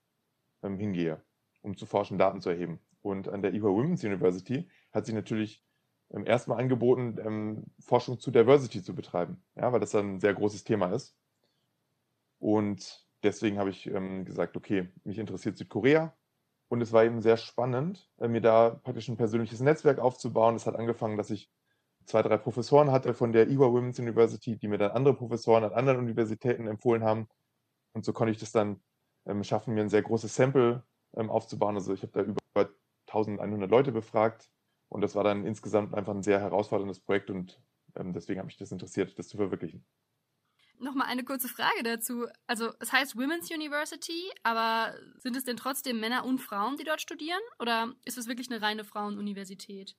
ähm, 0.62 0.78
hingehe, 0.78 1.22
um 1.60 1.76
zu 1.76 1.84
forschen, 1.84 2.16
Daten 2.16 2.40
zu 2.40 2.48
erheben. 2.48 2.80
Und 3.02 3.28
an 3.28 3.42
der 3.42 3.52
IHA 3.52 3.68
Women's 3.68 4.02
University 4.02 4.66
hat 4.92 5.06
sich 5.06 5.14
natürlich 5.14 5.64
ähm, 6.10 6.26
erstmal 6.26 6.58
angeboten, 6.58 7.18
ähm, 7.24 7.64
Forschung 7.80 8.18
zu 8.18 8.30
Diversity 8.30 8.82
zu 8.82 8.94
betreiben, 8.94 9.42
ja, 9.56 9.72
weil 9.72 9.80
das 9.80 9.94
ein 9.94 10.20
sehr 10.20 10.34
großes 10.34 10.64
Thema 10.64 10.92
ist. 10.92 11.16
Und 12.38 13.06
deswegen 13.22 13.58
habe 13.58 13.70
ich 13.70 13.86
ähm, 13.86 14.24
gesagt, 14.24 14.56
okay, 14.56 14.88
mich 15.04 15.18
interessiert 15.18 15.58
Südkorea. 15.58 16.14
Und 16.68 16.82
es 16.82 16.92
war 16.92 17.04
eben 17.04 17.22
sehr 17.22 17.36
spannend, 17.36 18.10
äh, 18.18 18.28
mir 18.28 18.40
da 18.40 18.70
praktisch 18.70 19.08
ein 19.08 19.16
persönliches 19.16 19.60
Netzwerk 19.60 19.98
aufzubauen. 19.98 20.54
Es 20.54 20.66
hat 20.66 20.76
angefangen, 20.76 21.16
dass 21.16 21.30
ich 21.30 21.50
zwei, 22.04 22.22
drei 22.22 22.36
Professoren 22.38 22.90
hatte 22.90 23.14
von 23.14 23.32
der 23.32 23.48
IWA 23.48 23.72
Women's 23.72 23.98
University, 23.98 24.56
die 24.56 24.68
mir 24.68 24.78
dann 24.78 24.92
andere 24.92 25.14
Professoren 25.14 25.64
an 25.64 25.72
anderen 25.72 25.98
Universitäten 25.98 26.66
empfohlen 26.66 27.04
haben. 27.04 27.28
Und 27.92 28.04
so 28.04 28.12
konnte 28.12 28.32
ich 28.32 28.38
das 28.38 28.52
dann 28.52 28.80
ähm, 29.26 29.44
schaffen, 29.44 29.74
mir 29.74 29.80
ein 29.80 29.88
sehr 29.88 30.02
großes 30.02 30.34
Sample 30.34 30.84
ähm, 31.16 31.30
aufzubauen. 31.30 31.74
Also 31.74 31.92
ich 31.92 32.02
habe 32.02 32.12
da 32.12 32.22
über 32.22 32.70
1100 33.06 33.70
Leute 33.70 33.92
befragt 33.92 34.50
und 34.88 35.00
das 35.00 35.14
war 35.14 35.24
dann 35.24 35.44
insgesamt 35.44 35.94
einfach 35.94 36.14
ein 36.14 36.22
sehr 36.22 36.40
herausforderndes 36.40 37.00
Projekt 37.00 37.30
und 37.30 37.60
ähm, 37.96 38.12
deswegen 38.12 38.40
hat 38.40 38.46
mich 38.46 38.56
das 38.56 38.72
interessiert, 38.72 39.18
das 39.18 39.28
zu 39.28 39.36
verwirklichen. 39.36 39.84
Nochmal 40.80 41.08
eine 41.08 41.24
kurze 41.24 41.48
Frage 41.48 41.82
dazu. 41.82 42.26
Also 42.46 42.72
es 42.78 42.92
heißt 42.92 43.16
Women's 43.16 43.50
University, 43.50 44.30
aber 44.44 44.94
sind 45.16 45.34
es 45.34 45.44
denn 45.44 45.56
trotzdem 45.56 45.98
Männer 45.98 46.24
und 46.24 46.38
Frauen, 46.38 46.76
die 46.76 46.84
dort 46.84 47.00
studieren? 47.00 47.40
Oder 47.58 47.94
ist 48.04 48.16
es 48.16 48.28
wirklich 48.28 48.48
eine 48.48 48.62
reine 48.62 48.84
Frauenuniversität? 48.84 49.96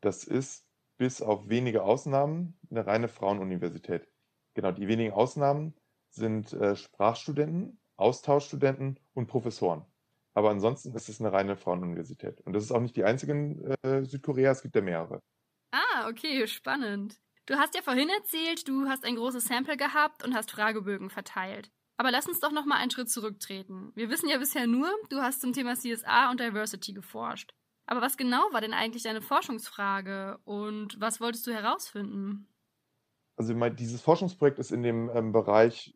Das 0.00 0.24
ist 0.24 0.66
bis 0.96 1.22
auf 1.22 1.48
wenige 1.48 1.84
Ausnahmen 1.84 2.58
eine 2.68 2.84
reine 2.84 3.08
Frauenuniversität. 3.08 4.08
Genau, 4.54 4.72
die 4.72 4.88
wenigen 4.88 5.12
Ausnahmen 5.12 5.74
sind 6.10 6.52
äh, 6.52 6.74
Sprachstudenten 6.74 7.78
Austauschstudenten 8.02 8.98
und 9.14 9.28
Professoren. 9.28 9.84
Aber 10.34 10.50
ansonsten 10.50 10.94
ist 10.94 11.08
es 11.08 11.20
eine 11.20 11.32
reine 11.32 11.56
Frauenuniversität. 11.56 12.40
Und 12.42 12.54
das 12.54 12.64
ist 12.64 12.72
auch 12.72 12.80
nicht 12.80 12.96
die 12.96 13.04
einzige 13.04 13.32
in 13.32 13.74
äh, 13.82 14.04
Südkorea, 14.04 14.52
es 14.52 14.62
gibt 14.62 14.74
ja 14.74 14.80
mehrere. 14.80 15.20
Ah, 15.72 16.08
okay, 16.08 16.46
spannend. 16.46 17.18
Du 17.46 17.54
hast 17.56 17.74
ja 17.74 17.82
vorhin 17.82 18.08
erzählt, 18.08 18.66
du 18.68 18.86
hast 18.88 19.04
ein 19.04 19.16
großes 19.16 19.44
Sample 19.44 19.76
gehabt 19.76 20.24
und 20.24 20.34
hast 20.34 20.50
Fragebögen 20.50 21.10
verteilt. 21.10 21.70
Aber 21.96 22.10
lass 22.10 22.26
uns 22.26 22.40
doch 22.40 22.52
noch 22.52 22.64
mal 22.64 22.76
einen 22.76 22.90
Schritt 22.90 23.10
zurücktreten. 23.10 23.92
Wir 23.94 24.08
wissen 24.08 24.28
ja 24.28 24.38
bisher 24.38 24.66
nur, 24.66 24.90
du 25.10 25.20
hast 25.20 25.40
zum 25.40 25.52
Thema 25.52 25.74
CSA 25.74 26.30
und 26.30 26.40
Diversity 26.40 26.92
geforscht. 26.92 27.52
Aber 27.86 28.00
was 28.00 28.16
genau 28.16 28.42
war 28.52 28.60
denn 28.60 28.72
eigentlich 28.72 29.02
deine 29.02 29.20
Forschungsfrage 29.20 30.38
und 30.44 31.00
was 31.00 31.20
wolltest 31.20 31.46
du 31.46 31.52
herausfinden? 31.52 32.48
Also 33.36 33.54
dieses 33.70 34.00
Forschungsprojekt 34.00 34.58
ist 34.58 34.72
in 34.72 34.82
dem 34.82 35.10
ähm, 35.12 35.32
Bereich 35.32 35.94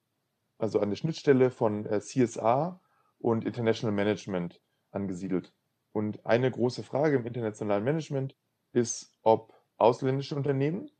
also 0.59 0.81
an 0.81 0.91
der 0.91 0.97
Schnittstelle 0.97 1.51
von 1.51 1.87
äh, 1.87 2.01
CSA 2.01 2.81
und 3.19 3.45
International 3.45 3.95
Management 3.95 4.61
angesiedelt. 4.91 5.53
Und 5.93 6.25
eine 6.27 6.51
große 6.51 6.83
Frage 6.83 7.17
im 7.17 7.27
internationalen 7.27 7.85
Management 7.85 8.37
ist, 8.73 9.17
ob 9.23 9.55
ausländische 9.79 10.37
Unternehmen 10.37 10.91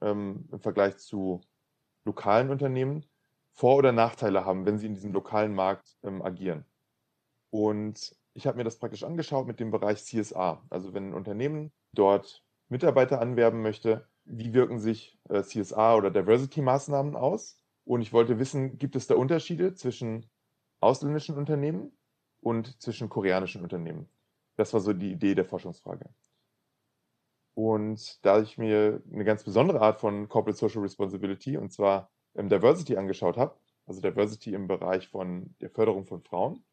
ähm, 0.00 0.48
im 0.52 0.60
Vergleich 0.60 0.98
zu 0.98 1.40
lokalen 2.04 2.50
Unternehmen 2.50 3.04
Vor- 3.52 3.76
oder 3.76 3.92
Nachteile 3.92 4.44
haben, 4.44 4.66
wenn 4.66 4.78
sie 4.78 4.86
in 4.86 4.94
diesem 4.94 5.12
lokalen 5.12 5.54
Markt 5.54 5.96
ähm, 6.02 6.22
agieren. 6.22 6.64
Und 7.50 8.14
ich 8.34 8.46
habe 8.46 8.58
mir 8.58 8.64
das 8.64 8.78
praktisch 8.78 9.02
angeschaut 9.02 9.46
mit 9.46 9.60
dem 9.60 9.70
Bereich 9.70 10.04
CSA. 10.04 10.62
Also 10.68 10.92
wenn 10.92 11.10
ein 11.10 11.14
Unternehmen 11.14 11.72
dort 11.92 12.44
Mitarbeiter 12.68 13.20
anwerben 13.20 13.62
möchte, 13.62 14.06
wie 14.24 14.52
wirken 14.52 14.78
sich 14.78 15.18
äh, 15.28 15.42
CSA 15.42 15.96
oder 15.96 16.10
Diversity-Maßnahmen 16.10 17.16
aus? 17.16 17.56
Und 17.84 18.02
ich 18.02 18.12
wollte 18.12 18.38
wissen, 18.38 18.78
gibt 18.78 18.96
es 18.96 19.06
da 19.06 19.14
Unterschiede 19.14 19.74
zwischen 19.74 20.28
ausländischen 20.80 21.36
Unternehmen 21.36 21.92
und 22.40 22.80
zwischen 22.82 23.08
koreanischen 23.08 23.62
Unternehmen? 23.62 24.08
Das 24.56 24.72
war 24.72 24.80
so 24.80 24.92
die 24.92 25.12
Idee 25.12 25.34
der 25.34 25.44
Forschungsfrage. 25.44 26.08
Und 27.54 28.24
da 28.24 28.40
ich 28.40 28.58
mir 28.58 29.02
eine 29.10 29.24
ganz 29.24 29.42
besondere 29.42 29.80
Art 29.80 29.98
von 29.98 30.28
Corporate 30.28 30.58
Social 30.58 30.82
Responsibility, 30.82 31.56
und 31.56 31.72
zwar 31.72 32.10
ähm, 32.34 32.50
Diversity 32.50 32.96
angeschaut 32.96 33.38
habe, 33.38 33.58
also 33.86 34.00
Diversity 34.00 34.52
im 34.52 34.66
Bereich 34.66 35.08
von 35.08 35.54
der 35.60 35.70
Förderung 35.70 36.04
von 36.04 36.20
Frauen, 36.20 36.64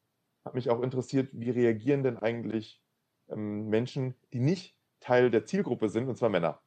hat 0.43 0.55
mich 0.55 0.69
auch 0.69 0.81
interessiert, 0.81 1.29
wie 1.31 1.51
reagieren 1.51 2.03
denn 2.03 2.17
eigentlich 2.17 2.81
ähm, 3.29 3.69
Menschen, 3.69 4.15
die 4.33 4.39
nicht 4.39 4.77
Teil 4.99 5.31
der 5.31 5.45
Zielgruppe 5.45 5.89
sind, 5.89 6.09
und 6.09 6.17
zwar 6.17 6.29
Männer. 6.29 6.61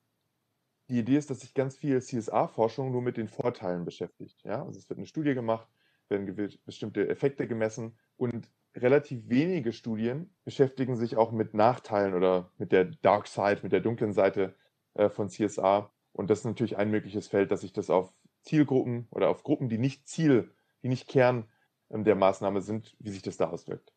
Die 0.88 0.98
Idee 0.98 1.16
ist, 1.16 1.30
dass 1.30 1.40
sich 1.40 1.52
ganz 1.52 1.76
viel 1.76 2.00
CSA-Forschung 2.00 2.92
nur 2.92 3.02
mit 3.02 3.16
den 3.16 3.28
Vorteilen 3.28 3.84
beschäftigt. 3.84 4.42
Ja? 4.44 4.64
Also 4.64 4.78
es 4.78 4.88
wird 4.88 4.98
eine 4.98 5.06
Studie 5.06 5.34
gemacht, 5.34 5.68
werden 6.08 6.58
bestimmte 6.64 7.08
Effekte 7.08 7.46
gemessen 7.46 7.98
und 8.16 8.48
relativ 8.76 9.28
wenige 9.28 9.72
Studien 9.72 10.34
beschäftigen 10.44 10.96
sich 10.96 11.16
auch 11.16 11.32
mit 11.32 11.54
Nachteilen 11.54 12.14
oder 12.14 12.52
mit 12.58 12.72
der 12.72 12.84
Dark 12.84 13.26
Side, 13.26 13.60
mit 13.62 13.72
der 13.72 13.80
dunklen 13.80 14.12
Seite 14.12 14.54
äh, 14.94 15.08
von 15.08 15.28
CSA. 15.28 15.92
Und 16.12 16.30
das 16.30 16.40
ist 16.40 16.44
natürlich 16.44 16.76
ein 16.76 16.90
mögliches 16.90 17.28
Feld, 17.28 17.50
dass 17.50 17.62
sich 17.62 17.72
das 17.72 17.90
auf 17.90 18.12
Zielgruppen 18.42 19.08
oder 19.10 19.28
auf 19.28 19.42
Gruppen, 19.42 19.68
die 19.68 19.78
nicht 19.78 20.06
Ziel, 20.08 20.54
die 20.82 20.88
nicht 20.88 21.08
Kern 21.08 21.50
ähm, 21.90 22.04
der 22.04 22.14
Maßnahme 22.14 22.60
sind, 22.60 22.96
wie 22.98 23.10
sich 23.10 23.22
das 23.22 23.36
da 23.36 23.48
auswirkt. 23.48 23.92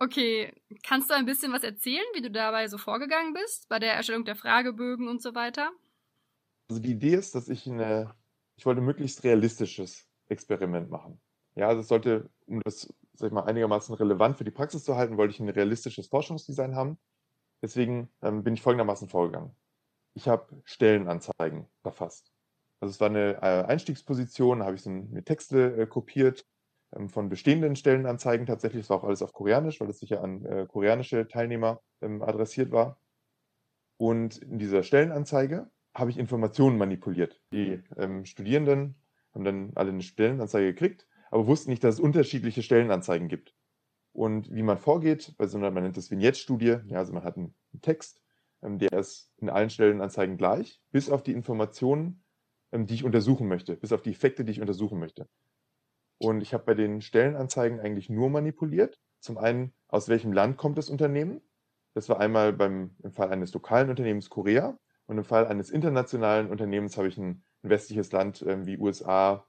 Okay, 0.00 0.52
kannst 0.84 1.10
du 1.10 1.14
ein 1.14 1.26
bisschen 1.26 1.52
was 1.52 1.64
erzählen, 1.64 2.04
wie 2.14 2.22
du 2.22 2.30
dabei 2.30 2.68
so 2.68 2.78
vorgegangen 2.78 3.32
bist, 3.32 3.68
bei 3.68 3.80
der 3.80 3.94
Erstellung 3.94 4.24
der 4.24 4.36
Fragebögen 4.36 5.08
und 5.08 5.20
so 5.20 5.34
weiter? 5.34 5.72
Also 6.68 6.80
die 6.80 6.92
Idee 6.92 7.14
ist, 7.14 7.34
dass 7.34 7.48
ich 7.48 7.66
eine, 7.66 8.14
ich 8.56 8.64
wollte 8.64 8.80
möglichst 8.80 9.24
realistisches 9.24 10.07
Experiment 10.28 10.90
machen. 10.90 11.20
Ja, 11.54 11.68
also 11.68 11.80
es 11.80 11.88
sollte, 11.88 12.30
um 12.46 12.60
das, 12.64 12.92
sag 13.14 13.28
ich 13.28 13.32
mal, 13.32 13.44
einigermaßen 13.44 13.94
relevant 13.94 14.38
für 14.38 14.44
die 14.44 14.50
Praxis 14.50 14.84
zu 14.84 14.96
halten, 14.96 15.16
wollte 15.16 15.34
ich 15.34 15.40
ein 15.40 15.48
realistisches 15.48 16.06
Forschungsdesign 16.06 16.76
haben. 16.76 16.98
Deswegen 17.62 18.10
ähm, 18.22 18.44
bin 18.44 18.54
ich 18.54 18.62
folgendermaßen 18.62 19.08
vorgegangen. 19.08 19.56
Ich 20.14 20.28
habe 20.28 20.46
Stellenanzeigen 20.64 21.66
verfasst. 21.82 22.32
Also 22.80 22.92
es 22.92 23.00
war 23.00 23.08
eine 23.08 23.34
äh, 23.42 23.64
Einstiegsposition, 23.64 24.62
habe 24.62 24.76
ich 24.76 24.82
so 24.82 24.90
eine 24.90 25.24
Texte 25.24 25.76
äh, 25.76 25.86
kopiert, 25.86 26.46
ähm, 26.94 27.08
von 27.08 27.28
bestehenden 27.28 27.76
Stellenanzeigen 27.76 28.46
tatsächlich. 28.46 28.82
Es 28.82 28.90
war 28.90 28.98
auch 28.98 29.04
alles 29.04 29.22
auf 29.22 29.32
Koreanisch, 29.32 29.80
weil 29.80 29.90
es 29.90 29.98
sicher 29.98 30.22
an 30.22 30.44
äh, 30.44 30.66
koreanische 30.66 31.26
Teilnehmer 31.28 31.80
ähm, 32.00 32.22
adressiert 32.22 32.70
war. 32.70 33.00
Und 33.96 34.38
in 34.38 34.58
dieser 34.58 34.82
Stellenanzeige 34.82 35.70
habe 35.94 36.10
ich 36.10 36.18
Informationen 36.18 36.78
manipuliert. 36.78 37.40
Die 37.52 37.82
ähm, 37.96 38.24
Studierenden 38.24 38.94
haben 39.34 39.44
dann 39.44 39.72
alle 39.74 39.90
eine 39.90 40.02
Stellenanzeige 40.02 40.72
gekriegt, 40.72 41.06
aber 41.30 41.46
wussten 41.46 41.70
nicht, 41.70 41.84
dass 41.84 41.96
es 41.96 42.00
unterschiedliche 42.00 42.62
Stellenanzeigen 42.62 43.28
gibt. 43.28 43.54
Und 44.12 44.52
wie 44.52 44.62
man 44.62 44.78
vorgeht, 44.78 45.34
bei 45.36 45.46
so 45.46 45.58
einer, 45.58 45.70
man 45.70 45.82
nennt 45.82 45.96
das 45.96 46.10
Vignette-Studie, 46.10 46.78
ja, 46.86 46.98
also 46.98 47.12
man 47.12 47.24
hat 47.24 47.36
einen 47.36 47.54
Text, 47.82 48.20
ähm, 48.62 48.78
der 48.78 48.92
ist 48.92 49.32
in 49.36 49.50
allen 49.50 49.70
Stellenanzeigen 49.70 50.36
gleich, 50.36 50.80
bis 50.90 51.10
auf 51.10 51.22
die 51.22 51.32
Informationen, 51.32 52.24
ähm, 52.72 52.86
die 52.86 52.94
ich 52.94 53.04
untersuchen 53.04 53.48
möchte, 53.48 53.76
bis 53.76 53.92
auf 53.92 54.02
die 54.02 54.10
Effekte, 54.10 54.44
die 54.44 54.52
ich 54.52 54.60
untersuchen 54.60 54.98
möchte. 54.98 55.28
Und 56.18 56.40
ich 56.40 56.52
habe 56.52 56.64
bei 56.64 56.74
den 56.74 57.00
Stellenanzeigen 57.00 57.80
eigentlich 57.80 58.10
nur 58.10 58.28
manipuliert. 58.28 58.98
Zum 59.20 59.38
einen, 59.38 59.72
aus 59.86 60.08
welchem 60.08 60.32
Land 60.32 60.56
kommt 60.56 60.78
das 60.78 60.90
Unternehmen? 60.90 61.40
Das 61.94 62.08
war 62.08 62.20
einmal 62.20 62.52
beim, 62.52 62.96
im 63.02 63.12
Fall 63.12 63.30
eines 63.30 63.52
lokalen 63.54 63.90
Unternehmens 63.90 64.30
Korea 64.30 64.78
und 65.06 65.18
im 65.18 65.24
Fall 65.24 65.46
eines 65.46 65.70
internationalen 65.70 66.50
Unternehmens 66.50 66.96
habe 66.96 67.08
ich 67.08 67.16
ein, 67.18 67.44
ein 67.62 67.70
westliches 67.70 68.12
Land 68.12 68.42
äh, 68.42 68.66
wie 68.66 68.78
USA, 68.78 69.46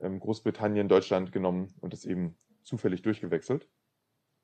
ähm, 0.00 0.20
Großbritannien, 0.20 0.88
Deutschland 0.88 1.32
genommen 1.32 1.74
und 1.80 1.92
das 1.92 2.04
eben 2.04 2.38
zufällig 2.62 3.02
durchgewechselt. 3.02 3.68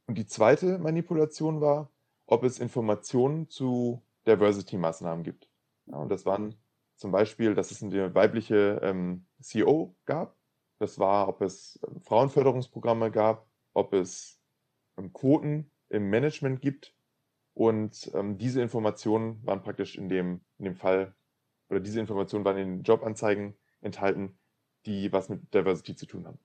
Und 0.06 0.18
die 0.18 0.26
zweite 0.26 0.78
Manipulation 0.78 1.60
war, 1.60 1.90
ob 2.26 2.44
es 2.44 2.58
Informationen 2.58 3.48
zu 3.48 4.02
Diversity-Maßnahmen 4.26 5.24
gibt. 5.24 5.48
Ja, 5.86 5.96
und 5.96 6.08
das 6.08 6.26
waren 6.26 6.54
zum 6.96 7.10
Beispiel, 7.10 7.54
dass 7.54 7.70
es 7.70 7.82
eine 7.82 8.14
weibliche 8.14 8.80
ähm, 8.82 9.26
CEO 9.40 9.96
gab 10.04 10.36
das 10.82 10.98
war, 10.98 11.28
ob 11.28 11.40
es 11.42 11.78
ähm, 11.86 12.00
Frauenförderungsprogramme 12.02 13.12
gab, 13.12 13.46
ob 13.72 13.94
es 13.94 14.40
ähm, 14.98 15.12
Quoten 15.12 15.70
im 15.88 16.10
Management 16.10 16.60
gibt. 16.60 16.92
Und 17.54 18.10
ähm, 18.14 18.36
diese 18.36 18.60
Informationen 18.60 19.46
waren 19.46 19.62
praktisch 19.62 19.96
in 19.96 20.08
dem, 20.08 20.40
in 20.58 20.64
dem 20.64 20.74
Fall, 20.74 21.14
oder 21.72 21.80
diese 21.80 22.00
Informationen 22.00 22.44
waren 22.44 22.58
in 22.58 22.68
den 22.68 22.82
Jobanzeigen 22.82 23.56
enthalten, 23.80 24.38
die 24.86 25.12
was 25.12 25.28
mit 25.28 25.52
Diversity 25.54 25.96
zu 25.96 26.06
tun 26.06 26.26
haben. 26.26 26.38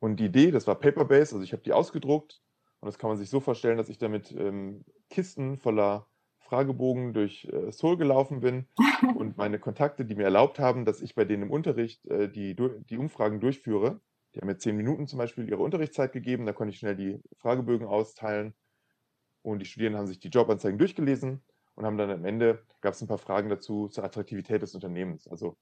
Und 0.00 0.16
die 0.16 0.26
Idee, 0.26 0.50
das 0.50 0.66
war 0.66 0.74
Paper-Based, 0.78 1.32
also 1.32 1.42
ich 1.42 1.52
habe 1.52 1.62
die 1.62 1.72
ausgedruckt 1.72 2.42
und 2.80 2.86
das 2.86 2.98
kann 2.98 3.08
man 3.08 3.16
sich 3.16 3.30
so 3.30 3.40
vorstellen, 3.40 3.78
dass 3.78 3.88
ich 3.88 3.98
damit 3.98 4.32
ähm, 4.32 4.84
Kisten 5.08 5.56
voller 5.56 6.08
Fragebogen 6.40 7.12
durch 7.12 7.46
äh, 7.46 7.70
Seoul 7.70 7.96
gelaufen 7.96 8.40
bin 8.40 8.66
und 9.16 9.36
meine 9.36 9.58
Kontakte, 9.58 10.04
die 10.04 10.14
mir 10.14 10.24
erlaubt 10.24 10.58
haben, 10.58 10.84
dass 10.84 11.00
ich 11.00 11.14
bei 11.14 11.24
denen 11.24 11.44
im 11.44 11.50
Unterricht 11.50 12.04
äh, 12.06 12.28
die, 12.28 12.54
die 12.56 12.98
Umfragen 12.98 13.40
durchführe. 13.40 14.00
Die 14.34 14.40
haben 14.40 14.46
mir 14.46 14.58
zehn 14.58 14.76
Minuten 14.76 15.06
zum 15.06 15.18
Beispiel 15.18 15.48
ihre 15.48 15.62
Unterrichtszeit 15.62 16.12
gegeben, 16.12 16.46
da 16.46 16.52
konnte 16.52 16.72
ich 16.72 16.78
schnell 16.78 16.96
die 16.96 17.20
Fragebögen 17.38 17.86
austeilen 17.86 18.54
und 19.42 19.60
die 19.60 19.66
Studierenden 19.66 20.00
haben 20.00 20.06
sich 20.06 20.20
die 20.20 20.28
Jobanzeigen 20.28 20.78
durchgelesen 20.78 21.42
und 21.78 21.86
haben 21.86 21.96
dann 21.96 22.10
am 22.10 22.24
Ende, 22.24 22.64
gab 22.80 22.94
es 22.94 23.00
ein 23.00 23.06
paar 23.06 23.18
Fragen 23.18 23.48
dazu 23.48 23.88
zur 23.88 24.02
Attraktivität 24.02 24.62
des 24.62 24.74
Unternehmens. 24.74 25.28
Also 25.28 25.56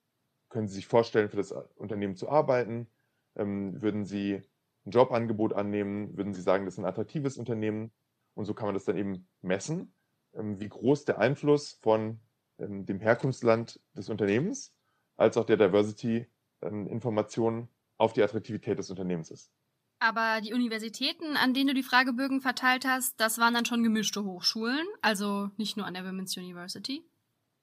können 0.49 0.67
Sie 0.67 0.77
sich 0.77 0.87
vorstellen, 0.87 1.29
für 1.29 1.37
das 1.37 1.53
Unternehmen 1.53 2.17
zu 2.17 2.31
arbeiten? 2.31 2.89
Ähm, 3.37 3.83
würden 3.83 4.07
Sie 4.07 4.43
ein 4.87 4.91
Jobangebot 4.91 5.53
annehmen? 5.53 6.17
Würden 6.17 6.33
Sie 6.33 6.41
sagen, 6.41 6.65
das 6.65 6.75
ist 6.75 6.79
ein 6.79 6.87
attraktives 6.87 7.37
Unternehmen? 7.37 7.93
Und 8.35 8.47
so 8.47 8.55
kann 8.55 8.67
man 8.67 8.75
das 8.75 8.85
dann 8.85 8.97
eben 8.97 9.29
messen 9.43 9.93
ähm, 10.37 10.59
wie 10.59 10.69
groß 10.69 11.05
der 11.05 11.19
Einfluss 11.19 11.79
von 11.83 12.21
ähm, 12.59 12.87
dem 12.87 13.01
Herkunftsland 13.01 13.81
des 13.95 14.09
Unternehmens 14.09 14.75
als 15.17 15.37
auch 15.37 15.45
der 15.45 15.59
Diversity-Informationen 15.59 17.59
ähm, 17.59 17.69
auf 17.99 18.15
die 18.15 18.23
Attraktivität 18.23 18.79
des 18.79 18.91
Unternehmens 18.91 19.31
ist. 19.31 19.53
Aber 19.99 20.41
die 20.43 20.53
Universitäten, 20.53 21.37
an 21.37 21.55
denen 21.55 21.69
du 21.69 21.75
die 21.75 21.83
Fragebögen 21.83 22.41
verteilt 22.41 22.87
hast, 22.87 23.19
das 23.21 23.39
waren 23.39 23.55
dann 23.55 23.65
schon 23.65 23.83
gemischte 23.83 24.25
Hochschulen, 24.25 24.87
also 25.01 25.51
nicht 25.57 25.77
nur 25.77 25.87
an 25.87 25.95
der 25.95 26.05
Women's 26.05 26.37
University? 26.37 27.03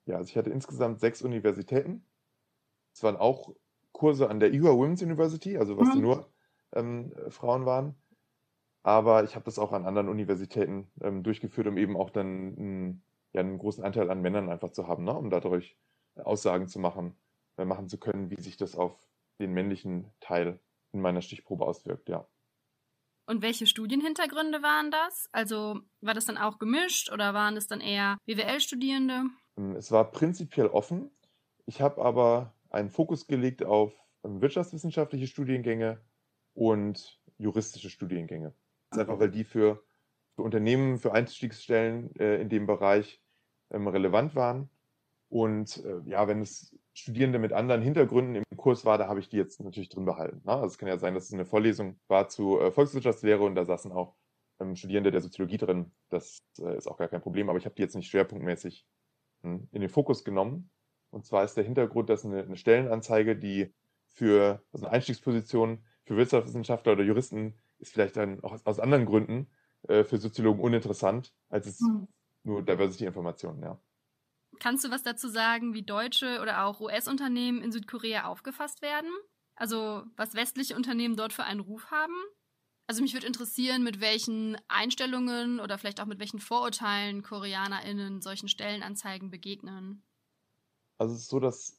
Ja, 0.06 0.18
also 0.18 0.30
ich 0.30 0.38
hatte 0.38 0.50
insgesamt 0.50 1.00
sechs 1.00 1.22
Universitäten. 1.22 2.04
Es 2.94 3.04
waren 3.04 3.18
auch 3.18 3.54
Kurse 3.92 4.30
an 4.30 4.40
der 4.40 4.54
IHA 4.54 4.76
Women's 4.76 5.02
University, 5.02 5.58
also 5.58 5.78
was 5.78 5.94
mhm. 5.94 6.02
nur 6.02 6.30
ähm, 6.74 7.14
Frauen 7.30 7.66
waren. 7.66 7.96
Aber 8.82 9.24
ich 9.24 9.36
habe 9.36 9.46
das 9.46 9.60
auch 9.60 9.72
an 9.72 9.86
anderen 9.86 10.10
Universitäten 10.10 10.88
ähm, 11.02 11.24
durchgeführt, 11.24 11.68
um 11.68 11.78
eben 11.78 11.96
auch 11.96 12.10
dann 12.10 12.58
einen, 12.58 13.04
ja, 13.32 13.42
einen 13.42 13.58
großen 13.58 13.84
Anteil 13.84 14.10
an 14.10 14.22
Männern 14.22 14.50
einfach 14.50 14.72
zu 14.72 14.88
haben, 14.88 15.06
ne? 15.06 15.14
um 15.14 15.30
dadurch 15.30 15.78
Aussagen 16.16 16.68
zu 16.68 16.80
machen, 16.80 17.16
äh, 17.58 17.64
machen 17.64 17.88
zu 17.88 17.98
können, 17.98 18.30
wie 18.30 18.42
sich 18.42 18.58
das 18.58 18.76
auf 18.76 18.98
den 19.40 19.54
männlichen 19.54 20.12
Teil 20.20 20.60
in 20.94 21.02
meiner 21.02 21.22
Stichprobe 21.22 21.66
auswirkt, 21.66 22.08
ja. 22.08 22.28
Und 23.26 23.42
welche 23.42 23.68
Studienhintergründe 23.68 24.62
waren 24.62 24.92
das? 24.92 25.30
Also 25.32 25.80
war 26.02 26.14
das 26.14 26.26
dann 26.26 26.38
auch 26.38 26.60
gemischt 26.60 27.12
oder 27.12 27.34
waren 27.34 27.56
es 27.56 27.68
dann 27.68 27.80
eher 27.80 28.18
BWL-Studierende? 28.26 29.24
Ähm, 29.58 29.76
es 29.76 29.92
war 29.92 30.12
prinzipiell 30.12 30.68
offen. 30.68 31.10
Ich 31.66 31.82
habe 31.82 32.04
aber 32.04 32.54
einen 32.70 32.90
Fokus 32.90 33.28
gelegt 33.28 33.64
auf 33.64 33.94
ähm, 34.24 34.42
wirtschaftswissenschaftliche 34.42 35.28
Studiengänge 35.28 36.02
und 36.54 37.20
juristische 37.38 37.90
Studiengänge. 37.90 38.54
Das 38.90 38.98
ist 38.98 39.02
einfach, 39.02 39.20
weil 39.20 39.32
die 39.32 39.46
für, 39.46 39.84
für 40.36 40.42
Unternehmen, 40.42 40.98
für 40.98 41.14
Einstiegsstellen 41.14 42.14
äh, 42.18 42.42
in 42.42 42.50
dem 42.50 42.68
Bereich 42.68 43.22
ähm, 43.72 43.88
relevant 43.88 44.36
waren. 44.36 44.70
Und 45.30 45.84
äh, 45.84 46.02
ja, 46.06 46.28
wenn 46.28 46.42
es 46.42 46.76
Studierende 46.94 47.40
mit 47.40 47.54
anderen 47.54 47.82
Hintergründen 47.82 48.36
im 48.36 48.58
Kurs 48.58 48.86
war, 48.86 48.98
da 48.98 49.08
habe 49.08 49.20
ich 49.20 49.30
die 49.30 49.38
jetzt 49.38 49.60
natürlich 49.62 49.90
drin 49.90 50.06
behalten. 50.06 50.42
Ne? 50.46 50.54
Also 50.54 50.68
es 50.68 50.78
kann 50.78 50.88
ja 50.88 50.98
sein, 50.98 51.16
dass 51.16 51.26
es 51.26 51.34
eine 51.34 51.46
Vorlesung 51.46 52.00
war 52.08 52.30
zu 52.30 52.60
äh, 52.60 52.72
Volkswirtschaftslehre 52.72 53.44
und 53.44 53.56
da 53.56 53.66
saßen 53.66 53.92
auch 53.92 54.16
ähm, 54.60 54.76
Studierende 54.76 55.12
der 55.12 55.22
Soziologie 55.22 55.58
drin. 55.58 55.92
Das 56.10 56.44
äh, 56.60 56.78
ist 56.78 56.88
auch 56.88 56.98
gar 56.98 57.08
kein 57.08 57.22
Problem, 57.22 57.50
aber 57.50 57.58
ich 57.58 57.66
habe 57.66 57.76
die 57.76 57.82
jetzt 57.82 57.96
nicht 57.96 58.10
schwerpunktmäßig 58.10 58.86
hm, 59.42 59.68
in 59.72 59.82
den 59.82 59.90
Fokus 59.90 60.24
genommen. 60.24 60.70
Und 61.10 61.26
zwar 61.26 61.44
ist 61.44 61.58
der 61.58 61.64
Hintergrund, 61.64 62.10
dass 62.10 62.26
eine, 62.26 62.44
eine 62.44 62.58
Stellenanzeige, 62.58 63.36
die 63.36 63.74
für 64.08 64.64
also 64.72 64.86
eine 64.86 64.94
Einstiegsposition 64.94 65.84
für 66.04 66.18
Wirtschaftswissenschaftler 66.18 66.94
oder 66.94 67.04
Juristen 67.04 67.56
ist 67.80 67.94
vielleicht 67.94 68.18
dann 68.18 68.44
auch 68.44 68.58
aus 68.66 68.80
anderen 68.80 69.06
Gründen 69.06 69.50
äh, 69.88 70.04
für 70.04 70.18
Soziologen 70.18 70.62
uninteressant, 70.62 71.34
als 71.50 71.68
es 71.68 71.82
mhm. 71.82 72.08
nur 72.44 72.64
Diversity-Informationen, 72.64 73.62
ja. 73.62 73.80
Kannst 74.64 74.86
du 74.86 74.92
was 74.92 75.04
dazu 75.04 75.28
sagen, 75.28 75.74
wie 75.74 75.84
deutsche 75.84 76.40
oder 76.42 76.64
auch 76.64 76.80
US-Unternehmen 76.80 77.62
in 77.62 77.74
Südkorea 77.74 78.28
aufgefasst 78.28 78.82
werden? 78.82 79.10
Also 79.56 80.04
was 80.16 80.36
westliche 80.36 80.78
Unternehmen 80.78 81.18
dort 81.18 81.34
für 81.34 81.44
einen 81.44 81.60
Ruf 81.60 81.92
haben? 81.92 82.16
Also 82.88 83.02
mich 83.02 83.14
würde 83.14 83.28
interessieren, 83.28 83.84
mit 83.84 84.00
welchen 84.00 84.56
Einstellungen 84.70 85.60
oder 85.60 85.78
vielleicht 85.78 86.00
auch 86.00 86.06
mit 86.06 86.20
welchen 86.20 86.40
Vorurteilen 86.40 87.24
KoreanerInnen 87.24 88.22
solchen 88.22 88.48
Stellenanzeigen 88.48 89.30
begegnen. 89.30 90.02
Also 90.98 91.14
es 91.14 91.24
ist 91.24 91.30
so, 91.30 91.42
dass 91.42 91.78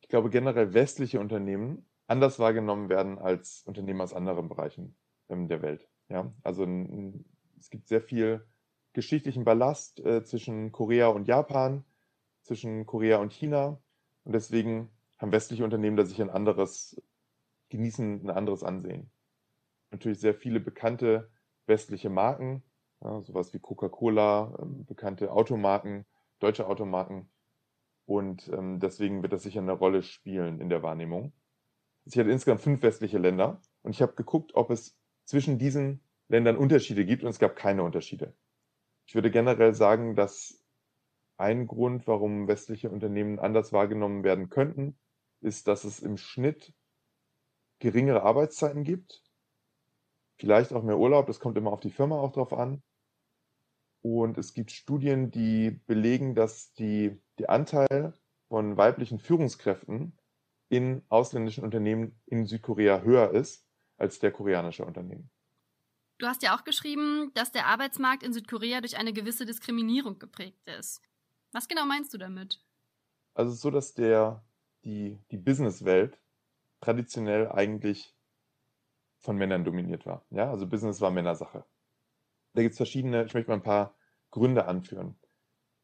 ich 0.00 0.08
glaube 0.08 0.30
generell 0.30 0.74
westliche 0.74 1.20
Unternehmen 1.20 1.88
anders 2.08 2.40
wahrgenommen 2.40 2.88
werden 2.88 3.20
als 3.20 3.62
Unternehmen 3.66 4.00
aus 4.00 4.14
anderen 4.14 4.48
Bereichen 4.48 4.96
ähm, 5.28 5.46
der 5.46 5.62
Welt. 5.62 5.88
Ja, 6.08 6.34
also 6.42 6.66
es 7.60 7.70
gibt 7.70 7.86
sehr 7.86 8.02
viel 8.02 8.44
geschichtlichen 8.94 9.44
Ballast 9.44 10.00
äh, 10.00 10.24
zwischen 10.24 10.72
Korea 10.72 11.06
und 11.06 11.28
Japan, 11.28 11.84
zwischen 12.50 12.84
Korea 12.84 13.18
und 13.18 13.32
China 13.32 13.80
und 14.24 14.32
deswegen 14.32 14.90
haben 15.18 15.32
westliche 15.32 15.64
Unternehmen 15.64 15.96
da 15.96 16.04
sich 16.04 16.20
ein 16.20 16.30
anderes 16.30 17.00
genießen 17.68 18.22
ein 18.24 18.30
anderes 18.30 18.64
Ansehen 18.64 19.10
natürlich 19.90 20.20
sehr 20.20 20.34
viele 20.34 20.60
bekannte 20.60 21.30
westliche 21.66 22.10
Marken, 22.10 22.62
ja, 23.02 23.20
sowas 23.22 23.52
wie 23.54 23.58
Coca-Cola, 23.58 24.56
ähm, 24.60 24.84
bekannte 24.86 25.32
Automarken, 25.32 26.06
deutsche 26.38 26.66
Automarken. 26.66 27.30
Und 28.06 28.48
ähm, 28.48 28.80
deswegen 28.80 29.22
wird 29.22 29.32
das 29.32 29.42
sicher 29.42 29.60
eine 29.60 29.72
Rolle 29.72 30.02
spielen 30.02 30.60
in 30.60 30.68
der 30.68 30.82
Wahrnehmung. 30.82 31.32
Ich 32.04 32.18
hatte 32.18 32.30
insgesamt 32.30 32.60
fünf 32.60 32.82
westliche 32.82 33.18
Länder 33.18 33.60
und 33.82 33.92
ich 33.92 34.02
habe 34.02 34.14
geguckt, 34.14 34.54
ob 34.54 34.70
es 34.70 34.98
zwischen 35.24 35.58
diesen 35.58 36.00
Ländern 36.28 36.56
Unterschiede 36.56 37.04
gibt 37.04 37.22
und 37.22 37.30
es 37.30 37.38
gab 37.38 37.56
keine 37.56 37.82
Unterschiede. 37.82 38.34
Ich 39.06 39.14
würde 39.14 39.30
generell 39.30 39.74
sagen, 39.74 40.16
dass 40.16 40.59
ein 41.40 41.66
Grund, 41.66 42.06
warum 42.06 42.48
westliche 42.48 42.90
Unternehmen 42.90 43.38
anders 43.38 43.72
wahrgenommen 43.72 44.22
werden 44.24 44.48
könnten, 44.48 44.98
ist, 45.40 45.66
dass 45.66 45.84
es 45.84 46.00
im 46.00 46.16
Schnitt 46.16 46.74
geringere 47.78 48.22
Arbeitszeiten 48.22 48.84
gibt 48.84 49.22
vielleicht 50.40 50.72
auch 50.72 50.82
mehr 50.82 50.98
Urlaub, 50.98 51.26
das 51.26 51.38
kommt 51.38 51.58
immer 51.58 51.70
auf 51.70 51.80
die 51.80 51.90
Firma 51.90 52.18
auch 52.18 52.32
drauf 52.32 52.52
an. 52.52 52.82
Und 54.02 54.38
es 54.38 54.54
gibt 54.54 54.72
Studien, 54.72 55.30
die 55.30 55.70
belegen, 55.86 56.34
dass 56.34 56.72
die, 56.72 57.20
der 57.38 57.50
Anteil 57.50 58.14
von 58.48 58.78
weiblichen 58.78 59.18
Führungskräften 59.18 60.16
in 60.70 61.02
ausländischen 61.10 61.62
Unternehmen 61.62 62.18
in 62.26 62.46
Südkorea 62.46 63.02
höher 63.02 63.30
ist 63.32 63.66
als 63.98 64.18
der 64.18 64.32
koreanische 64.32 64.84
Unternehmen. 64.86 65.30
Du 66.16 66.26
hast 66.26 66.42
ja 66.42 66.56
auch 66.56 66.64
geschrieben, 66.64 67.30
dass 67.34 67.52
der 67.52 67.66
Arbeitsmarkt 67.66 68.22
in 68.22 68.32
Südkorea 68.32 68.80
durch 68.80 68.96
eine 68.96 69.12
gewisse 69.12 69.44
Diskriminierung 69.44 70.18
geprägt 70.18 70.66
ist. 70.66 71.02
Was 71.52 71.68
genau 71.68 71.86
meinst 71.86 72.14
du 72.14 72.18
damit? 72.18 72.60
Also 73.34 73.50
es 73.50 73.56
ist 73.56 73.62
so, 73.62 73.70
dass 73.70 73.94
der, 73.94 74.44
die, 74.84 75.18
die 75.30 75.36
Businesswelt 75.36 76.20
traditionell 76.80 77.48
eigentlich 77.50 78.14
von 79.18 79.36
Männern 79.36 79.64
dominiert 79.64 80.06
war. 80.06 80.24
Ja, 80.30 80.50
also 80.50 80.66
Business 80.66 81.00
war 81.00 81.10
Männersache. 81.10 81.64
Da 82.54 82.62
gibt 82.62 82.72
es 82.72 82.78
verschiedene, 82.78 83.24
ich 83.24 83.34
möchte 83.34 83.50
mal 83.50 83.56
ein 83.56 83.62
paar 83.62 83.94
Gründe 84.30 84.66
anführen. 84.66 85.16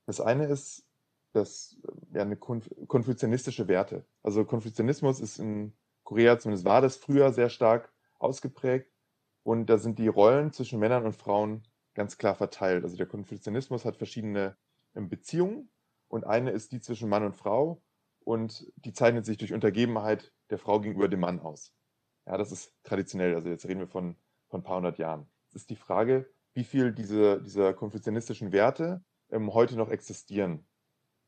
Das 0.06 0.20
eine 0.20 0.46
ist, 0.46 0.86
dass 1.32 1.76
ja 2.12 2.22
eine 2.22 2.36
konfuzianistische 2.36 3.68
Werte. 3.68 4.06
Also 4.22 4.44
Konfuzianismus 4.44 5.20
ist 5.20 5.38
in 5.38 5.76
Korea, 6.02 6.38
zumindest 6.38 6.64
war 6.64 6.80
das 6.80 6.96
früher 6.96 7.32
sehr 7.32 7.50
stark 7.50 7.92
ausgeprägt. 8.18 8.90
Und 9.42 9.66
da 9.66 9.78
sind 9.78 9.98
die 9.98 10.08
Rollen 10.08 10.52
zwischen 10.52 10.78
Männern 10.78 11.04
und 11.04 11.14
Frauen 11.14 11.66
ganz 11.94 12.18
klar 12.18 12.34
verteilt. 12.34 12.84
Also 12.84 12.96
der 12.96 13.06
Konfuzianismus 13.06 13.84
hat 13.84 13.96
verschiedene 13.96 14.56
Beziehungen 15.02 15.70
und 16.08 16.24
eine 16.24 16.50
ist 16.50 16.72
die 16.72 16.80
zwischen 16.80 17.08
Mann 17.08 17.24
und 17.24 17.36
Frau 17.36 17.82
und 18.20 18.70
die 18.76 18.92
zeichnet 18.92 19.24
sich 19.24 19.36
durch 19.36 19.52
Untergebenheit 19.52 20.32
der 20.50 20.58
Frau 20.58 20.80
gegenüber 20.80 21.08
dem 21.08 21.20
Mann 21.20 21.40
aus. 21.40 21.72
Ja, 22.26 22.36
das 22.36 22.50
ist 22.50 22.74
traditionell, 22.82 23.34
also 23.34 23.48
jetzt 23.48 23.66
reden 23.66 23.80
wir 23.80 23.88
von, 23.88 24.16
von 24.48 24.60
ein 24.60 24.64
paar 24.64 24.76
hundert 24.76 24.98
Jahren. 24.98 25.28
Es 25.48 25.54
ist 25.54 25.70
die 25.70 25.76
Frage, 25.76 26.28
wie 26.54 26.64
viel 26.64 26.92
diese, 26.92 27.40
dieser 27.42 27.74
konfuzianistischen 27.74 28.50
Werte 28.50 29.04
ähm, 29.30 29.54
heute 29.54 29.76
noch 29.76 29.90
existieren. 29.90 30.66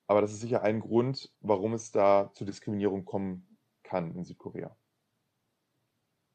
Aber 0.06 0.22
das 0.22 0.32
ist 0.32 0.40
sicher 0.40 0.62
ein 0.62 0.80
Grund, 0.80 1.32
warum 1.40 1.74
es 1.74 1.92
da 1.92 2.32
zu 2.32 2.44
Diskriminierung 2.44 3.04
kommen 3.04 3.58
kann 3.82 4.14
in 4.14 4.24
Südkorea. 4.24 4.76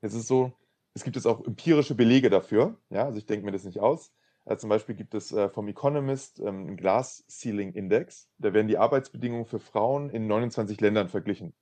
Es 0.02 0.14
ist 0.14 0.28
so, 0.28 0.54
es 0.94 1.04
gibt 1.04 1.16
jetzt 1.16 1.26
auch 1.26 1.44
empirische 1.46 1.96
Belege 1.96 2.30
dafür. 2.30 2.80
Ja, 2.90 3.06
also 3.06 3.18
ich 3.18 3.26
denke 3.26 3.46
mir 3.46 3.52
das 3.52 3.64
nicht 3.64 3.80
aus. 3.80 4.14
Also 4.46 4.62
zum 4.62 4.70
Beispiel 4.70 4.96
gibt 4.96 5.14
es 5.14 5.32
äh, 5.32 5.50
vom 5.50 5.68
Economist 5.68 6.40
ähm, 6.40 6.68
einen 6.68 6.78
Glass 6.78 7.26
Ceiling 7.30 7.74
Index. 7.74 8.30
Da 8.38 8.54
werden 8.54 8.68
die 8.68 8.78
Arbeitsbedingungen 8.78 9.46
für 9.46 9.60
Frauen 9.60 10.10
in 10.10 10.28
29 10.28 10.80
Ländern 10.82 11.08
verglichen. 11.08 11.54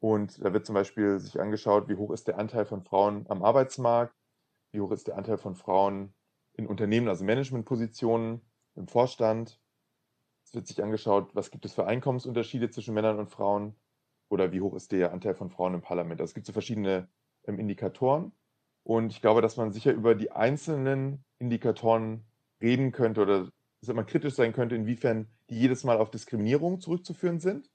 Und 0.00 0.44
da 0.44 0.52
wird 0.52 0.66
zum 0.66 0.74
Beispiel 0.74 1.18
sich 1.18 1.40
angeschaut, 1.40 1.88
wie 1.88 1.96
hoch 1.96 2.12
ist 2.12 2.28
der 2.28 2.38
Anteil 2.38 2.66
von 2.66 2.82
Frauen 2.82 3.26
am 3.28 3.42
Arbeitsmarkt, 3.42 4.14
wie 4.72 4.80
hoch 4.80 4.92
ist 4.92 5.08
der 5.08 5.16
Anteil 5.16 5.38
von 5.38 5.54
Frauen 5.54 6.14
in 6.52 6.66
Unternehmen, 6.66 7.08
also 7.08 7.24
Managementpositionen, 7.24 8.42
im 8.74 8.86
Vorstand. 8.86 9.60
Es 10.44 10.54
wird 10.54 10.66
sich 10.66 10.82
angeschaut, 10.82 11.34
was 11.34 11.50
gibt 11.50 11.64
es 11.64 11.74
für 11.74 11.86
Einkommensunterschiede 11.86 12.70
zwischen 12.70 12.94
Männern 12.94 13.18
und 13.18 13.28
Frauen 13.28 13.74
oder 14.28 14.52
wie 14.52 14.60
hoch 14.60 14.74
ist 14.74 14.92
der 14.92 15.12
Anteil 15.12 15.34
von 15.34 15.50
Frauen 15.50 15.74
im 15.74 15.80
Parlament. 15.80 16.20
Also 16.20 16.30
es 16.30 16.34
gibt 16.34 16.46
so 16.46 16.52
verschiedene 16.52 17.08
ähm, 17.44 17.58
Indikatoren. 17.58 18.32
Und 18.84 19.12
ich 19.12 19.20
glaube, 19.20 19.42
dass 19.42 19.56
man 19.56 19.72
sicher 19.72 19.92
über 19.92 20.14
die 20.14 20.30
einzelnen 20.30 21.24
Indikatoren 21.38 22.24
reden 22.60 22.92
könnte 22.92 23.22
oder 23.22 23.48
dass 23.80 23.94
man 23.94 24.06
kritisch 24.06 24.34
sein 24.34 24.52
könnte, 24.52 24.74
inwiefern 24.74 25.28
die 25.50 25.58
jedes 25.58 25.84
Mal 25.84 25.98
auf 25.98 26.10
Diskriminierung 26.10 26.80
zurückzuführen 26.80 27.38
sind 27.38 27.70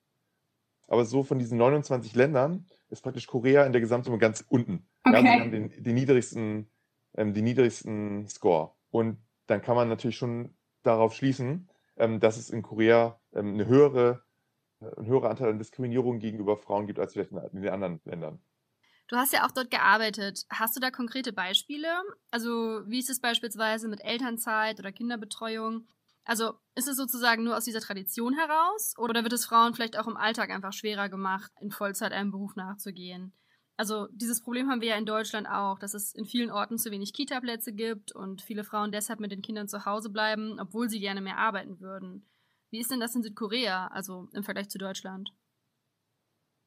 aber 0.88 1.06
so 1.06 1.24
von 1.24 1.40
diesen 1.40 1.58
29 1.58 2.16
Ländern 2.16 2.66
ist 2.90 3.02
praktisch 3.02 3.28
Korea 3.28 3.66
in 3.66 3.72
der 3.72 3.82
Gesamtsumme 3.82 4.18
ganz 4.18 4.46
unten. 4.48 4.88
Okay. 5.04 5.16
Ja, 5.16 5.22
sie 5.22 5.40
haben 5.40 5.52
den, 5.52 5.84
den 5.84 5.96
niedrigsten, 5.96 6.70
ähm, 7.16 7.34
den 7.34 7.44
niedrigsten 7.44 8.28
Score. 8.28 8.74
Und 8.92 9.18
dann 9.48 9.62
kann 9.62 9.76
man 9.76 9.90
natürlich 9.90 10.18
schon 10.18 10.56
darauf 10.84 11.16
schließen, 11.16 11.70
ähm, 11.98 12.20
dass 12.20 12.38
es 12.38 12.50
in 12.50 12.62
Korea 12.62 13.20
ähm, 13.34 13.54
eine 13.54 13.66
höhere, 13.66 14.24
äh, 14.82 15.00
ein 15.00 15.06
höherer 15.06 15.30
Anteil 15.30 15.50
an 15.50 15.58
Diskriminierung 15.58 16.20
gegenüber 16.20 16.58
Frauen 16.58 16.86
gibt 16.86 17.00
als 17.00 17.14
vielleicht 17.14 17.32
in 17.32 17.62
den 17.62 17.72
anderen 17.72 18.00
Ländern. 18.06 18.40
Du 19.14 19.20
hast 19.20 19.32
ja 19.32 19.46
auch 19.46 19.52
dort 19.52 19.70
gearbeitet. 19.70 20.44
Hast 20.50 20.76
du 20.76 20.80
da 20.80 20.90
konkrete 20.90 21.34
Beispiele? 21.34 21.88
Also 22.32 22.82
wie 22.88 22.98
ist 22.98 23.12
es 23.12 23.22
beispielsweise 23.22 23.88
mit 23.88 24.04
Elternzeit 24.04 24.80
oder 24.80 24.92
Kinderbetreuung? 24.92 25.88
Also 26.26 26.54
ist 26.74 26.88
es 26.88 26.98
sozusagen 26.98 27.44
nur 27.44 27.56
aus 27.56 27.64
dieser 27.64 27.80
Tradition 27.80 28.34
heraus 28.34 28.96
oder 28.98 29.22
wird 29.22 29.34
es 29.34 29.46
Frauen 29.46 29.76
vielleicht 29.76 30.00
auch 30.00 30.08
im 30.08 30.18
Alltag 30.18 30.50
einfach 30.50 30.74
schwerer 30.74 31.10
gemacht, 31.10 31.52
in 31.62 31.70
Vollzeit 31.70 32.12
einem 32.12 32.32
Beruf 32.32 32.56
nachzugehen? 32.56 33.34
Also 33.78 34.08
dieses 34.12 34.42
Problem 34.42 34.72
haben 34.72 34.82
wir 34.82 34.90
ja 34.90 34.98
in 34.98 35.06
Deutschland 35.06 35.48
auch, 35.48 35.78
dass 35.78 35.94
es 35.94 36.16
in 36.16 36.26
vielen 36.26 36.50
Orten 36.50 36.80
zu 36.80 36.90
wenig 36.90 37.14
Kita-Plätze 37.14 37.72
gibt 37.72 38.14
und 38.14 38.42
viele 38.42 38.64
Frauen 38.64 38.92
deshalb 38.92 39.20
mit 39.20 39.32
den 39.32 39.44
Kindern 39.44 39.68
zu 39.68 39.86
Hause 39.86 40.10
bleiben, 40.10 40.60
obwohl 40.60 40.90
sie 40.90 41.00
gerne 41.00 41.22
mehr 41.22 41.38
arbeiten 41.38 41.80
würden. 41.80 42.26
Wie 42.72 42.80
ist 42.80 42.90
denn 42.90 43.00
das 43.00 43.14
in 43.14 43.22
Südkorea, 43.22 43.90
also 43.90 44.28
im 44.34 44.44
Vergleich 44.44 44.70
zu 44.70 44.80
Deutschland? 44.80 45.32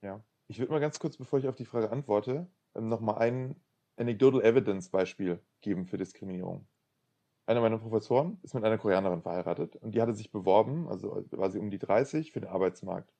Ja, 0.02 0.22
ich 0.48 0.58
würde 0.58 0.72
mal 0.72 0.80
ganz 0.80 0.98
kurz, 0.98 1.16
bevor 1.16 1.38
ich 1.38 1.48
auf 1.48 1.56
die 1.56 1.64
Frage 1.64 1.90
antworte, 1.90 2.50
ähm, 2.74 2.88
nochmal 2.88 3.18
ein 3.18 3.60
Anecdotal 3.96 4.42
Evidence 4.42 4.90
Beispiel 4.90 5.40
geben 5.60 5.86
für 5.86 5.98
Diskriminierung 5.98 6.68
einer 7.46 7.60
meiner 7.60 7.78
Professoren 7.78 8.38
ist 8.42 8.54
mit 8.54 8.64
einer 8.64 8.78
Koreanerin 8.78 9.22
verheiratet 9.22 9.76
und 9.76 9.94
die 9.94 10.02
hatte 10.02 10.14
sich 10.14 10.32
beworben, 10.32 10.88
also 10.88 11.24
war 11.30 11.50
sie 11.50 11.60
um 11.60 11.70
die 11.70 11.78
30 11.78 12.32
für 12.32 12.40
den 12.40 12.50
Arbeitsmarkt. 12.50 13.12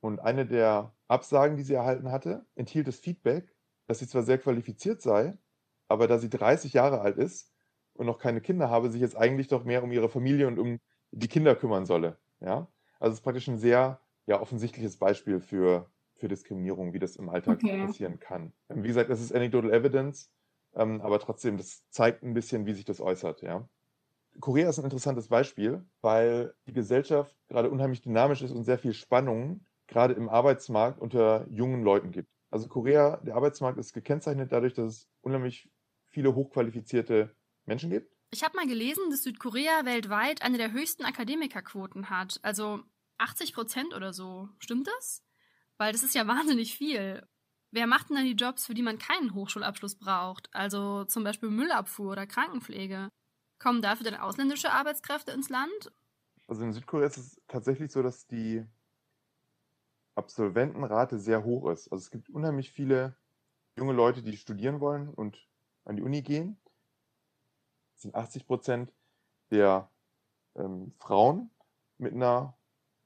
Und 0.00 0.20
eine 0.20 0.46
der 0.46 0.94
Absagen, 1.08 1.56
die 1.56 1.62
sie 1.62 1.74
erhalten 1.74 2.12
hatte, 2.12 2.46
enthielt 2.56 2.86
das 2.86 2.98
Feedback, 3.00 3.56
dass 3.86 4.00
sie 4.00 4.06
zwar 4.06 4.22
sehr 4.22 4.38
qualifiziert 4.38 5.00
sei, 5.00 5.38
aber 5.88 6.06
da 6.06 6.18
sie 6.18 6.28
30 6.28 6.74
Jahre 6.74 7.00
alt 7.00 7.16
ist 7.16 7.54
und 7.94 8.06
noch 8.06 8.18
keine 8.18 8.42
Kinder 8.42 8.68
habe, 8.68 8.90
sich 8.90 9.00
jetzt 9.00 9.16
eigentlich 9.16 9.48
doch 9.48 9.64
mehr 9.64 9.82
um 9.82 9.92
ihre 9.92 10.10
Familie 10.10 10.46
und 10.46 10.58
um 10.58 10.78
die 11.10 11.28
Kinder 11.28 11.56
kümmern 11.56 11.86
solle. 11.86 12.18
Ja? 12.40 12.68
Also 13.00 13.12
es 13.14 13.20
ist 13.20 13.24
praktisch 13.24 13.48
ein 13.48 13.58
sehr 13.58 14.00
ja, 14.26 14.40
offensichtliches 14.40 14.98
Beispiel 14.98 15.40
für, 15.40 15.90
für 16.24 16.28
Diskriminierung, 16.28 16.94
wie 16.94 16.98
das 16.98 17.16
im 17.16 17.28
Alltag 17.28 17.58
okay. 17.62 17.84
passieren 17.84 18.18
kann. 18.18 18.54
Wie 18.70 18.88
gesagt, 18.88 19.10
das 19.10 19.20
ist 19.20 19.34
Anecdotal 19.34 19.74
Evidence. 19.74 20.30
Ähm, 20.74 21.02
aber 21.02 21.20
trotzdem, 21.20 21.58
das 21.58 21.86
zeigt 21.90 22.22
ein 22.22 22.32
bisschen, 22.32 22.64
wie 22.64 22.72
sich 22.72 22.86
das 22.86 23.02
äußert, 23.02 23.42
ja. 23.42 23.68
Korea 24.40 24.70
ist 24.70 24.78
ein 24.78 24.86
interessantes 24.86 25.28
Beispiel, 25.28 25.84
weil 26.00 26.54
die 26.66 26.72
Gesellschaft 26.72 27.36
gerade 27.48 27.70
unheimlich 27.70 28.00
dynamisch 28.00 28.40
ist 28.40 28.52
und 28.52 28.64
sehr 28.64 28.78
viel 28.78 28.94
Spannung 28.94 29.66
gerade 29.86 30.14
im 30.14 30.30
Arbeitsmarkt 30.30 30.98
unter 30.98 31.46
jungen 31.50 31.84
Leuten 31.84 32.10
gibt. 32.10 32.30
Also 32.50 32.68
Korea, 32.68 33.18
der 33.18 33.36
Arbeitsmarkt 33.36 33.78
ist 33.78 33.92
gekennzeichnet 33.92 34.50
dadurch, 34.50 34.72
dass 34.72 34.86
es 34.86 35.08
unheimlich 35.20 35.70
viele 36.08 36.34
hochqualifizierte 36.34 37.36
Menschen 37.66 37.90
gibt. 37.90 38.16
Ich 38.30 38.42
habe 38.42 38.56
mal 38.56 38.66
gelesen, 38.66 39.10
dass 39.10 39.24
Südkorea 39.24 39.84
weltweit 39.84 40.40
eine 40.40 40.56
der 40.56 40.72
höchsten 40.72 41.04
Akademikerquoten 41.04 42.08
hat. 42.08 42.40
Also 42.42 42.80
80 43.18 43.52
Prozent 43.52 43.94
oder 43.94 44.12
so. 44.14 44.48
Stimmt 44.58 44.88
das? 44.88 45.23
Weil 45.78 45.92
das 45.92 46.02
ist 46.02 46.14
ja 46.14 46.26
wahnsinnig 46.26 46.76
viel. 46.76 47.26
Wer 47.70 47.86
macht 47.86 48.08
denn 48.08 48.16
dann 48.16 48.24
die 48.24 48.32
Jobs, 48.32 48.66
für 48.66 48.74
die 48.74 48.82
man 48.82 48.98
keinen 48.98 49.34
Hochschulabschluss 49.34 49.96
braucht? 49.96 50.48
Also 50.54 51.04
zum 51.04 51.24
Beispiel 51.24 51.50
Müllabfuhr 51.50 52.12
oder 52.12 52.26
Krankenpflege. 52.26 53.08
Kommen 53.58 53.82
dafür 53.82 54.04
denn 54.04 54.20
ausländische 54.20 54.70
Arbeitskräfte 54.70 55.32
ins 55.32 55.48
Land? 55.48 55.92
Also 56.46 56.62
in 56.62 56.72
Südkorea 56.72 57.06
ist 57.06 57.16
es 57.16 57.42
tatsächlich 57.48 57.90
so, 57.90 58.02
dass 58.02 58.26
die 58.26 58.64
Absolventenrate 60.14 61.18
sehr 61.18 61.44
hoch 61.44 61.68
ist. 61.70 61.90
Also 61.90 62.02
es 62.02 62.10
gibt 62.10 62.30
unheimlich 62.30 62.70
viele 62.70 63.16
junge 63.76 63.92
Leute, 63.92 64.22
die 64.22 64.36
studieren 64.36 64.80
wollen 64.80 65.08
und 65.08 65.48
an 65.84 65.96
die 65.96 66.02
Uni 66.02 66.22
gehen. 66.22 66.60
Das 67.94 68.02
sind 68.02 68.14
80 68.14 68.46
Prozent 68.46 68.92
der 69.50 69.90
ähm, 70.54 70.92
Frauen 70.98 71.50
mit 71.98 72.12
einer 72.12 72.56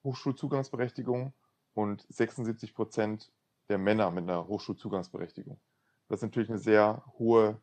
Hochschulzugangsberechtigung 0.05 1.33
und 1.79 2.05
76 2.09 2.75
Prozent 2.75 3.31
der 3.69 3.79
Männer 3.79 4.11
mit 4.11 4.25
einer 4.25 4.49
Hochschulzugangsberechtigung. 4.49 5.61
Das 6.09 6.19
ist 6.19 6.23
natürlich 6.23 6.49
eine 6.49 6.59
sehr 6.59 7.05
hohe 7.21 7.63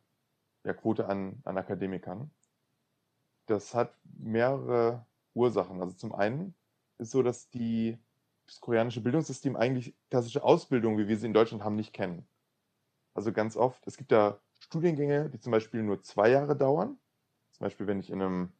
ja, 0.63 0.73
Quote 0.73 1.09
an, 1.09 1.41
an 1.43 1.57
Akademikern. 1.57 2.31
Das 3.45 3.75
hat 3.75 3.93
mehrere 4.03 5.05
Ursachen. 5.33 5.81
Also 5.81 5.97
zum 5.97 6.15
einen 6.15 6.55
ist 6.97 7.11
so, 7.11 7.23
dass 7.23 7.49
die, 7.49 7.97
das 8.47 8.61
koreanische 8.61 9.01
Bildungssystem 9.01 9.57
eigentlich 9.57 9.93
klassische 10.09 10.45
Ausbildung, 10.45 10.97
wie 10.97 11.09
wir 11.09 11.17
sie 11.17 11.27
in 11.27 11.33
Deutschland 11.33 11.65
haben, 11.65 11.75
nicht 11.75 11.91
kennen. 11.91 12.25
Also 13.15 13.33
ganz 13.33 13.57
oft, 13.57 13.85
es 13.85 13.97
gibt 13.97 14.13
da 14.13 14.39
Studiengänge, 14.61 15.29
die 15.29 15.41
zum 15.41 15.51
Beispiel 15.51 15.83
nur 15.83 16.01
zwei 16.03 16.29
Jahre 16.29 16.55
dauern. 16.55 16.97
Zum 17.51 17.65
Beispiel, 17.65 17.85
wenn 17.85 17.99
ich 17.99 18.09
in 18.09 18.21
einem, 18.21 18.53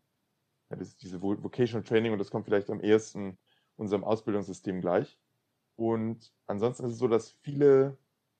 ja, 0.69 0.75
das 0.75 0.89
ist 0.89 1.01
diese 1.01 1.21
Vocational 1.21 1.85
Training 1.85 2.11
und 2.11 2.19
das 2.19 2.29
kommt 2.29 2.43
vielleicht 2.43 2.69
am 2.69 2.81
ehesten 2.81 3.37
unserem 3.77 4.03
Ausbildungssystem 4.03 4.81
gleich. 4.81 5.17
Und 5.75 6.33
ansonsten 6.47 6.85
ist 6.85 6.93
es 6.93 6.99
so, 6.99 7.07
dass 7.07 7.31
viele, 7.41 7.97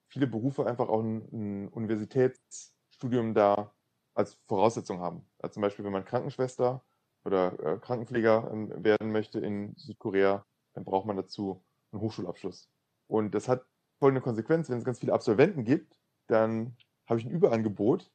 viele 0.08 0.28
Berufe 0.28 0.66
einfach 0.66 0.90
auch 0.90 1.02
ein, 1.02 1.28
ein 1.32 1.68
Universitätsstudium 1.70 3.34
da 3.34 3.74
als 4.14 4.36
Voraussetzung 4.48 5.00
haben. 5.00 5.28
Also 5.40 5.56
zum 5.56 5.62
Beispiel, 5.62 5.84
wenn 5.86 5.92
man 5.92 6.06
Krankenschwester 6.06 6.84
oder 7.26 7.60
äh, 7.60 7.78
Krankenpfleger 7.80 8.50
ähm, 8.52 8.84
werden 8.84 9.12
möchte 9.12 9.40
in 9.40 9.76
Südkorea, 9.76 10.46
dann 10.74 10.86
braucht 10.86 11.06
man 11.06 11.18
dazu 11.18 11.64
einen 11.92 12.02
Hochschulabschluss. 12.02 12.70
Und 13.08 13.36
das 13.36 13.48
hat 13.48 13.66
folgende 14.00 14.22
Konsequenz, 14.22 14.70
wenn 14.70 14.78
es 14.78 14.86
ganz 14.86 15.00
viele 15.00 15.14
Absolventen 15.14 15.64
gibt, 15.64 16.00
dann 16.28 16.78
habe 17.08 17.20
ich 17.20 17.26
ein 17.26 17.32
Überangebot 17.32 18.12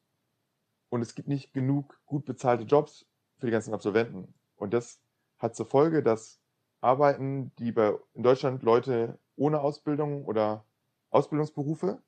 und 0.89 1.01
es 1.01 1.15
gibt 1.15 1.27
nicht 1.27 1.53
genug 1.53 1.99
gut 2.05 2.25
bezahlte 2.25 2.63
Jobs 2.63 3.07
für 3.37 3.45
die 3.45 3.51
ganzen 3.51 3.73
Absolventen. 3.73 4.33
Und 4.55 4.73
das 4.73 5.01
hat 5.37 5.55
zur 5.55 5.65
Folge, 5.65 6.03
dass 6.03 6.40
Arbeiten, 6.81 7.51
die 7.59 7.71
bei, 7.71 7.95
in 8.13 8.23
Deutschland 8.23 8.63
Leute 8.63 9.19
ohne 9.35 9.61
Ausbildung 9.61 10.25
oder 10.25 10.65
Ausbildungsberufe 11.11 12.01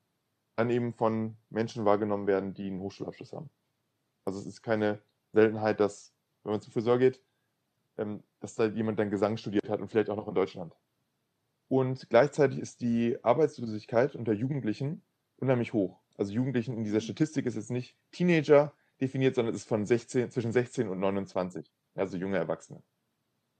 dann 0.56 0.70
eben 0.70 0.92
von 0.92 1.36
Menschen 1.50 1.84
wahrgenommen 1.84 2.26
werden, 2.26 2.54
die 2.54 2.66
einen 2.66 2.80
Hochschulabschluss 2.80 3.32
haben. 3.32 3.50
Also 4.24 4.38
es 4.38 4.46
ist 4.46 4.62
keine 4.62 5.00
Seltenheit, 5.32 5.80
dass, 5.80 6.12
wenn 6.42 6.52
man 6.52 6.60
zum 6.60 6.72
Friseur 6.72 6.98
geht, 6.98 7.20
ähm, 7.98 8.22
dass 8.40 8.54
da 8.54 8.66
jemand 8.66 8.98
dann 8.98 9.10
Gesang 9.10 9.36
studiert 9.36 9.68
hat 9.68 9.80
und 9.80 9.88
vielleicht 9.88 10.10
auch 10.10 10.16
noch 10.16 10.28
in 10.28 10.34
Deutschland. 10.34 10.74
Und 11.68 12.08
gleichzeitig 12.10 12.58
ist 12.58 12.80
die 12.80 13.18
Arbeitslosigkeit 13.22 14.14
unter 14.14 14.32
Jugendlichen 14.32 15.02
unheimlich 15.38 15.72
hoch. 15.72 16.00
Also 16.16 16.32
Jugendlichen 16.32 16.76
in 16.76 16.84
dieser 16.84 17.00
Statistik 17.00 17.46
ist 17.46 17.56
jetzt 17.56 17.70
nicht 17.70 17.96
Teenager 18.12 18.72
definiert, 19.00 19.34
sondern 19.34 19.54
es 19.54 19.62
ist 19.62 19.68
von 19.68 19.84
16, 19.84 20.30
zwischen 20.30 20.52
16 20.52 20.88
und 20.88 21.00
29, 21.00 21.70
also 21.94 22.16
junge 22.16 22.36
Erwachsene. 22.36 22.82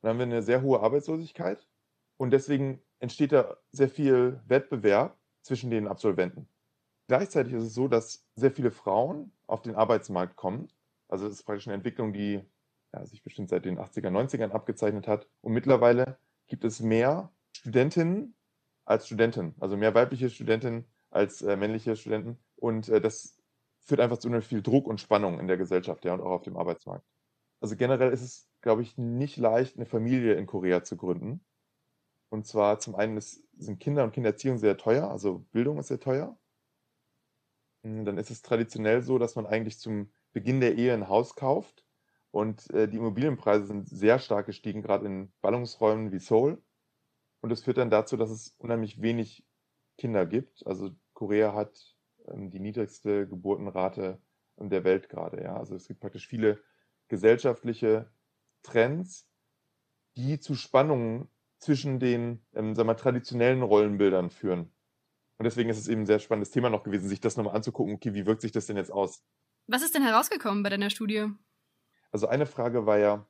Dann 0.05 0.11
haben 0.11 0.19
wir 0.19 0.37
eine 0.37 0.43
sehr 0.43 0.61
hohe 0.61 0.81
Arbeitslosigkeit 0.81 1.67
und 2.19 2.31
deswegen 2.31 2.79
entsteht 2.99 3.33
da 3.33 3.57
sehr 3.73 3.89
viel 3.89 4.39
Wettbewerb 4.47 5.17
zwischen 5.41 5.71
den 5.71 5.89
Absolventen. 5.89 6.47
Gleichzeitig 7.09 7.55
ist 7.55 7.63
es 7.65 7.75
so, 7.75 7.89
dass 7.89 8.23
sehr 8.37 8.51
viele 8.51 8.71
Frauen 8.71 9.33
auf 9.47 9.63
den 9.63 9.75
Arbeitsmarkt 9.75 10.37
kommen. 10.37 10.69
Also 11.09 11.27
es 11.27 11.33
ist 11.33 11.45
praktisch 11.45 11.69
eine 11.69 11.77
Entwicklung, 11.77 12.13
die 12.13 12.45
ja, 12.93 13.07
sich 13.07 13.23
bestimmt 13.23 13.49
seit 13.49 13.65
den 13.65 13.79
80er, 13.79 14.11
90ern 14.11 14.51
abgezeichnet 14.51 15.09
hat. 15.09 15.27
Und 15.41 15.55
mittlerweile 15.55 16.19
gibt 16.49 16.65
es 16.65 16.81
mehr 16.81 17.33
Studentinnen 17.57 18.35
als 18.85 19.07
Studenten, 19.07 19.55
also 19.59 19.79
mehr 19.79 19.95
weibliche 19.95 20.29
Studentinnen 20.29 20.85
als 21.09 21.41
äh, 21.41 21.57
männliche 21.57 21.97
Studenten. 21.97 22.37
Und 22.57 22.91
äh, 22.91 23.01
das 23.01 23.39
führt 23.81 24.01
einfach 24.01 24.19
zu 24.19 24.29
unheimlich 24.29 24.49
viel 24.49 24.61
Druck 24.61 24.87
und 24.87 25.01
Spannung 25.01 25.41
in 25.41 25.49
der 25.49 25.57
Gesellschaft 25.57 26.05
ja, 26.05 26.13
und 26.13 26.21
auch 26.21 26.31
auf 26.31 26.43
dem 26.43 26.59
Arbeitsmarkt. 26.59 27.07
Also 27.65 27.77
generell 27.77 28.13
ist 28.13 28.21
es, 28.21 28.47
glaube 28.65 28.81
ich, 28.81 28.97
nicht 28.97 29.37
leicht, 29.37 29.77
eine 29.77 29.85
Familie 29.85 30.35
in 30.35 30.47
Korea 30.47 30.83
zu 30.83 30.97
gründen. 30.97 31.45
Und 32.31 32.47
zwar 32.47 32.81
zum 32.81 32.95
einen 32.95 33.19
ist, 33.19 33.45
sind 33.59 33.79
Kinder 33.79 34.05
und 34.05 34.13
Kindererziehung 34.13 34.57
sehr 34.57 34.79
teuer, 34.79 35.11
also 35.11 35.41
Bildung 35.53 35.79
ist 35.79 35.89
sehr 35.89 36.01
teuer. 36.01 36.39
Hm, 37.85 38.07
dann 38.07 38.17
ist 38.17 38.31
es 38.31 38.41
traditionell 38.41 39.03
so, 39.03 39.19
dass 39.19 39.37
man 39.37 39.45
eigentlich 39.45 39.79
zum 39.79 40.11
Beginn 40.33 40.61
der 40.61 40.77
Ehe 40.77 40.95
ein 40.95 41.09
Haus 41.09 41.37
kauft. 41.37 41.85
Und 42.31 42.71
äh, 42.71 42.89
die 42.89 42.97
Immobilienpreise 42.97 43.67
sind 43.67 43.87
sehr 43.87 44.19
stark 44.19 44.47
gestiegen, 44.47 44.81
gerade 44.81 45.07
in 45.07 45.31
Ballungsräumen 45.43 46.11
wie 46.11 46.19
Seoul. 46.19 46.61
Und 47.43 47.51
das 47.51 47.61
führt 47.61 47.77
dann 47.77 47.91
dazu, 47.91 48.17
dass 48.17 48.31
es 48.31 48.55
unheimlich 48.57 49.03
wenig 49.03 49.47
Kinder 49.99 50.25
gibt. 50.25 50.67
Also 50.67 50.91
Korea 51.13 51.53
hat 51.53 51.95
ähm, 52.29 52.51
die 52.51 52.61
niedrigste 52.61 53.29
Geburtenrate 53.29 54.23
der 54.57 54.85
Welt 54.85 55.11
gerade. 55.11 55.43
Ja? 55.43 55.59
Also 55.59 55.75
es 55.75 55.87
gibt 55.87 56.01
praktisch 56.01 56.27
viele 56.27 56.59
gesellschaftliche 57.09 58.11
Trends, 58.65 59.29
die 60.17 60.41
zu 60.41 60.57
Spannungen 60.57 61.29
zwischen 61.59 62.01
den 62.01 62.45
ähm, 62.53 62.75
sagen 62.75 62.89
wir, 62.89 62.97
traditionellen 62.97 63.63
Rollenbildern 63.63 64.31
führen. 64.31 64.73
Und 65.39 65.45
deswegen 65.45 65.71
ist 65.71 65.79
es 65.79 65.89
eben 65.89 66.03
ein 66.03 66.07
sehr 66.07 66.19
spannendes 66.19 66.51
Thema 66.51 66.71
noch 66.71 66.83
gewesen, 66.83 67.09
sich 67.09 67.21
das 67.21 67.37
nochmal 67.37 67.55
anzugucken, 67.55 67.95
okay, 67.95 68.15
wie 68.15 68.27
wirkt 68.27 68.43
sich 68.43 68.53
das 68.53 68.67
denn 68.67 68.77
jetzt 68.77 68.91
aus? 68.91 69.25
Was 69.67 69.83
ist 69.83 69.95
denn 69.95 70.03
herausgekommen 70.03 70.63
bei 70.63 70.71
deiner 70.71 70.91
Studie? 70.91 71.29
Also 72.13 72.27
eine 72.29 72.47
Frage 72.47 72.87
war 72.87 72.99
ja, 72.99 73.27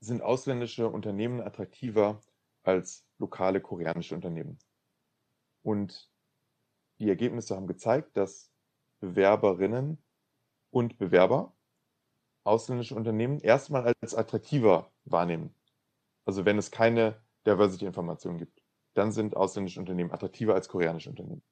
sind 0.00 0.22
ausländische 0.22 0.88
Unternehmen 0.88 1.40
attraktiver 1.40 2.20
als 2.62 3.06
lokale 3.18 3.60
koreanische 3.60 4.14
Unternehmen? 4.14 4.58
Und 5.62 6.10
die 6.98 7.08
Ergebnisse 7.08 7.56
haben 7.56 7.66
gezeigt, 7.66 8.16
dass 8.16 8.52
Bewerberinnen 9.00 10.02
und 10.70 10.98
Bewerber 10.98 11.56
ausländische 12.48 12.94
Unternehmen 12.94 13.40
erstmal 13.40 13.94
als 14.00 14.14
attraktiver 14.14 14.90
wahrnehmen. 15.04 15.54
Also 16.24 16.44
wenn 16.44 16.58
es 16.58 16.70
keine 16.70 17.20
Diversity-Informationen 17.46 18.38
gibt, 18.38 18.62
dann 18.94 19.12
sind 19.12 19.36
ausländische 19.36 19.80
Unternehmen 19.80 20.12
attraktiver 20.12 20.54
als 20.54 20.68
koreanische 20.68 21.10
Unternehmen. 21.10 21.42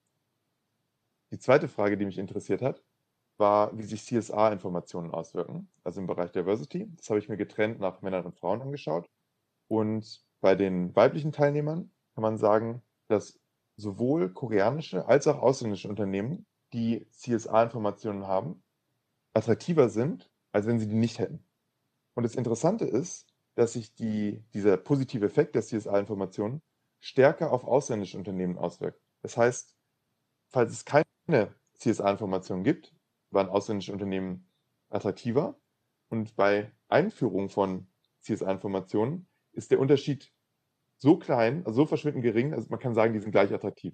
Die 1.30 1.38
zweite 1.38 1.68
Frage, 1.68 1.96
die 1.96 2.04
mich 2.04 2.18
interessiert 2.18 2.62
hat, 2.62 2.82
war, 3.38 3.76
wie 3.76 3.82
sich 3.82 4.04
CSA-Informationen 4.04 5.10
auswirken, 5.12 5.68
also 5.84 6.00
im 6.00 6.06
Bereich 6.06 6.32
Diversity. 6.32 6.90
Das 6.96 7.10
habe 7.10 7.18
ich 7.18 7.28
mir 7.28 7.36
getrennt 7.36 7.80
nach 7.80 8.02
Männern 8.02 8.24
und 8.24 8.36
Frauen 8.36 8.62
angeschaut. 8.62 9.08
Und 9.68 10.24
bei 10.40 10.54
den 10.54 10.94
weiblichen 10.96 11.32
Teilnehmern 11.32 11.90
kann 12.14 12.22
man 12.22 12.38
sagen, 12.38 12.82
dass 13.08 13.38
sowohl 13.76 14.32
koreanische 14.32 15.06
als 15.06 15.26
auch 15.26 15.42
ausländische 15.42 15.88
Unternehmen, 15.88 16.46
die 16.72 17.06
CSA-Informationen 17.10 18.26
haben, 18.26 18.62
attraktiver 19.34 19.88
sind, 19.88 20.30
als 20.56 20.66
wenn 20.66 20.78
sie 20.78 20.88
die 20.88 20.94
nicht 20.94 21.18
hätten. 21.18 21.44
Und 22.14 22.22
das 22.22 22.34
Interessante 22.34 22.86
ist, 22.86 23.26
dass 23.56 23.74
sich 23.74 23.94
die, 23.94 24.42
dieser 24.54 24.78
positive 24.78 25.26
Effekt 25.26 25.54
der 25.54 25.60
CSA-Informationen 25.60 26.62
stärker 26.98 27.52
auf 27.52 27.64
ausländische 27.64 28.16
Unternehmen 28.16 28.56
auswirkt. 28.56 28.98
Das 29.20 29.36
heißt, 29.36 29.76
falls 30.48 30.72
es 30.72 30.86
keine 30.86 31.54
CSA-Informationen 31.74 32.64
gibt, 32.64 32.94
waren 33.30 33.50
ausländische 33.50 33.92
Unternehmen 33.92 34.50
attraktiver. 34.88 35.60
Und 36.08 36.36
bei 36.36 36.72
Einführung 36.88 37.50
von 37.50 37.86
CSA-Informationen 38.22 39.28
ist 39.52 39.70
der 39.70 39.78
Unterschied 39.78 40.32
so 40.96 41.18
klein, 41.18 41.66
also 41.66 41.82
so 41.82 41.86
verschwindend 41.86 42.22
gering, 42.22 42.54
also 42.54 42.68
man 42.70 42.80
kann 42.80 42.94
sagen, 42.94 43.12
die 43.12 43.20
sind 43.20 43.32
gleich 43.32 43.52
attraktiv. 43.52 43.92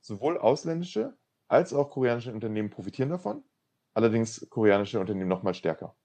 Sowohl 0.00 0.38
ausländische 0.38 1.18
als 1.46 1.74
auch 1.74 1.90
koreanische 1.90 2.32
Unternehmen 2.32 2.70
profitieren 2.70 3.10
davon, 3.10 3.44
allerdings 3.94 4.46
koreanische 4.50 5.00
Unternehmen 5.00 5.28
nochmal 5.28 5.54
stärker. 5.54 5.96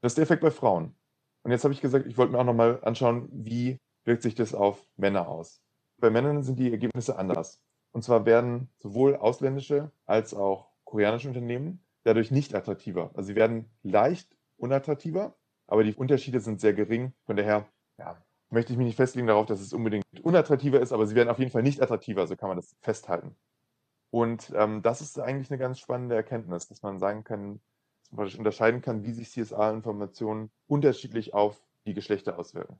Das 0.00 0.12
ist 0.12 0.18
der 0.18 0.24
Effekt 0.24 0.42
bei 0.42 0.50
Frauen. 0.50 0.96
Und 1.42 1.50
jetzt 1.50 1.64
habe 1.64 1.74
ich 1.74 1.80
gesagt, 1.80 2.06
ich 2.06 2.16
wollte 2.18 2.32
mir 2.32 2.38
auch 2.38 2.44
nochmal 2.44 2.80
anschauen, 2.82 3.28
wie 3.32 3.78
wirkt 4.04 4.22
sich 4.22 4.34
das 4.34 4.54
auf 4.54 4.84
Männer 4.96 5.28
aus. 5.28 5.62
Bei 5.98 6.10
Männern 6.10 6.42
sind 6.42 6.58
die 6.58 6.70
Ergebnisse 6.70 7.18
anders. 7.18 7.60
Und 7.92 8.02
zwar 8.02 8.26
werden 8.26 8.68
sowohl 8.78 9.16
ausländische 9.16 9.92
als 10.06 10.34
auch 10.34 10.70
koreanische 10.84 11.28
Unternehmen 11.28 11.84
dadurch 12.04 12.30
nicht 12.30 12.54
attraktiver. 12.54 13.10
Also 13.14 13.28
sie 13.28 13.34
werden 13.34 13.70
leicht 13.82 14.36
unattraktiver, 14.56 15.36
aber 15.66 15.84
die 15.84 15.94
Unterschiede 15.94 16.40
sind 16.40 16.60
sehr 16.60 16.74
gering. 16.74 17.12
Von 17.24 17.36
daher 17.36 17.68
ja, 17.98 18.20
möchte 18.50 18.72
ich 18.72 18.78
mich 18.78 18.86
nicht 18.86 18.96
festlegen 18.96 19.26
darauf, 19.26 19.46
dass 19.46 19.60
es 19.60 19.72
unbedingt 19.72 20.04
unattraktiver 20.22 20.80
ist, 20.80 20.92
aber 20.92 21.06
sie 21.06 21.14
werden 21.14 21.28
auf 21.28 21.38
jeden 21.38 21.50
Fall 21.50 21.62
nicht 21.62 21.80
attraktiver, 21.80 22.26
so 22.26 22.36
kann 22.36 22.48
man 22.48 22.56
das 22.56 22.76
festhalten. 22.80 23.36
Und 24.12 24.52
ähm, 24.54 24.82
das 24.82 25.00
ist 25.00 25.18
eigentlich 25.18 25.50
eine 25.50 25.58
ganz 25.58 25.78
spannende 25.78 26.14
Erkenntnis, 26.14 26.68
dass 26.68 26.82
man 26.82 26.98
sagen 26.98 27.24
kann, 27.24 27.60
dass 28.10 28.18
man 28.18 28.28
unterscheiden 28.40 28.82
kann, 28.82 29.04
wie 29.04 29.12
sich 29.12 29.30
CSA-Informationen 29.30 30.50
unterschiedlich 30.66 31.32
auf 31.32 31.58
die 31.86 31.94
Geschlechter 31.94 32.38
auswirken. 32.38 32.78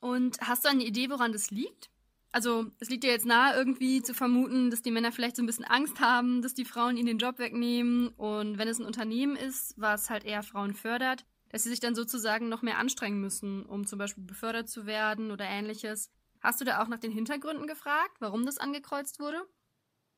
Und 0.00 0.38
hast 0.42 0.66
du 0.66 0.68
eine 0.68 0.84
Idee, 0.84 1.08
woran 1.08 1.32
das 1.32 1.50
liegt? 1.50 1.88
Also 2.30 2.66
es 2.78 2.90
liegt 2.90 3.04
ja 3.04 3.10
jetzt 3.10 3.24
nahe, 3.24 3.56
irgendwie 3.56 4.02
zu 4.02 4.12
vermuten, 4.12 4.70
dass 4.70 4.82
die 4.82 4.90
Männer 4.90 5.12
vielleicht 5.12 5.36
so 5.36 5.42
ein 5.42 5.46
bisschen 5.46 5.64
Angst 5.64 5.98
haben, 5.98 6.42
dass 6.42 6.52
die 6.52 6.66
Frauen 6.66 6.98
ihnen 6.98 7.06
den 7.06 7.18
Job 7.18 7.38
wegnehmen. 7.38 8.08
Und 8.08 8.58
wenn 8.58 8.68
es 8.68 8.78
ein 8.78 8.84
Unternehmen 8.84 9.36
ist, 9.36 9.80
was 9.80 10.10
halt 10.10 10.24
eher 10.24 10.42
Frauen 10.42 10.74
fördert, 10.74 11.24
dass 11.48 11.62
sie 11.62 11.70
sich 11.70 11.80
dann 11.80 11.94
sozusagen 11.94 12.50
noch 12.50 12.60
mehr 12.60 12.76
anstrengen 12.76 13.22
müssen, 13.22 13.64
um 13.64 13.86
zum 13.86 13.98
Beispiel 13.98 14.24
befördert 14.24 14.68
zu 14.68 14.84
werden 14.84 15.30
oder 15.30 15.46
ähnliches. 15.46 16.10
Hast 16.42 16.60
du 16.60 16.66
da 16.66 16.82
auch 16.82 16.88
nach 16.88 17.00
den 17.00 17.12
Hintergründen 17.12 17.66
gefragt, 17.66 18.18
warum 18.20 18.44
das 18.44 18.58
angekreuzt 18.58 19.20
wurde? 19.20 19.42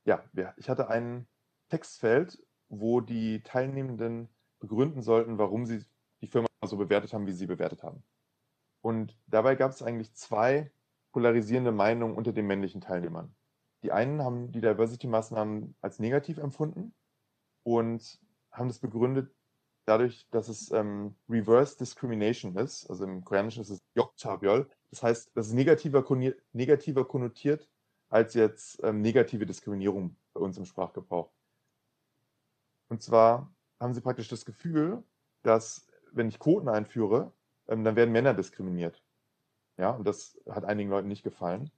Ja, 0.04 0.24
ich 0.56 0.68
hatte 0.68 0.88
ein 0.88 1.26
Textfeld, 1.68 2.44
wo 2.68 3.00
die 3.00 3.42
Teilnehmenden 3.42 4.28
begründen 4.58 5.02
sollten, 5.02 5.38
warum 5.38 5.66
sie 5.66 5.84
die 6.20 6.26
Firma 6.26 6.48
so 6.64 6.76
bewertet 6.76 7.12
haben, 7.12 7.26
wie 7.26 7.32
sie 7.32 7.46
bewertet 7.46 7.82
haben. 7.82 8.02
Und 8.80 9.16
dabei 9.26 9.54
gab 9.54 9.70
es 9.70 9.82
eigentlich 9.82 10.14
zwei 10.14 10.72
polarisierende 11.12 11.72
Meinungen 11.72 12.16
unter 12.16 12.32
den 12.32 12.46
männlichen 12.46 12.80
Teilnehmern. 12.80 13.34
Die 13.82 13.92
einen 13.92 14.22
haben 14.22 14.52
die 14.52 14.60
Diversity-Maßnahmen 14.60 15.76
als 15.80 15.98
negativ 15.98 16.38
empfunden 16.38 16.94
und 17.62 18.20
haben 18.50 18.68
das 18.68 18.78
begründet 18.78 19.34
dadurch, 19.84 20.28
dass 20.30 20.48
es 20.48 20.70
ähm, 20.70 21.16
Reverse 21.28 21.76
Discrimination 21.76 22.56
ist. 22.56 22.88
Also 22.88 23.04
im 23.04 23.24
Koreanischen 23.24 23.62
ist 23.62 23.70
es 23.70 23.78
Yokchabyol. 23.94 24.68
Das 24.90 25.02
heißt, 25.02 25.32
das 25.34 25.48
ist 25.48 25.54
negativer, 25.54 26.04
negativer 26.52 27.06
konnotiert 27.06 27.68
als 28.12 28.34
jetzt 28.34 28.78
ähm, 28.84 29.00
negative 29.00 29.46
Diskriminierung 29.46 30.16
bei 30.34 30.40
uns 30.40 30.58
im 30.58 30.66
Sprachgebrauch. 30.66 31.32
Und 32.88 33.02
zwar 33.02 33.50
haben 33.80 33.94
sie 33.94 34.02
praktisch 34.02 34.28
das 34.28 34.44
Gefühl, 34.44 35.02
dass 35.42 35.86
wenn 36.12 36.28
ich 36.28 36.38
Quoten 36.38 36.68
einführe, 36.68 37.32
ähm, 37.68 37.84
dann 37.84 37.96
werden 37.96 38.12
Männer 38.12 38.34
diskriminiert. 38.34 39.02
Ja, 39.78 39.90
und 39.92 40.06
das 40.06 40.38
hat 40.46 40.66
einigen 40.66 40.90
Leuten 40.90 41.08
nicht 41.08 41.22
gefallen. 41.22 41.70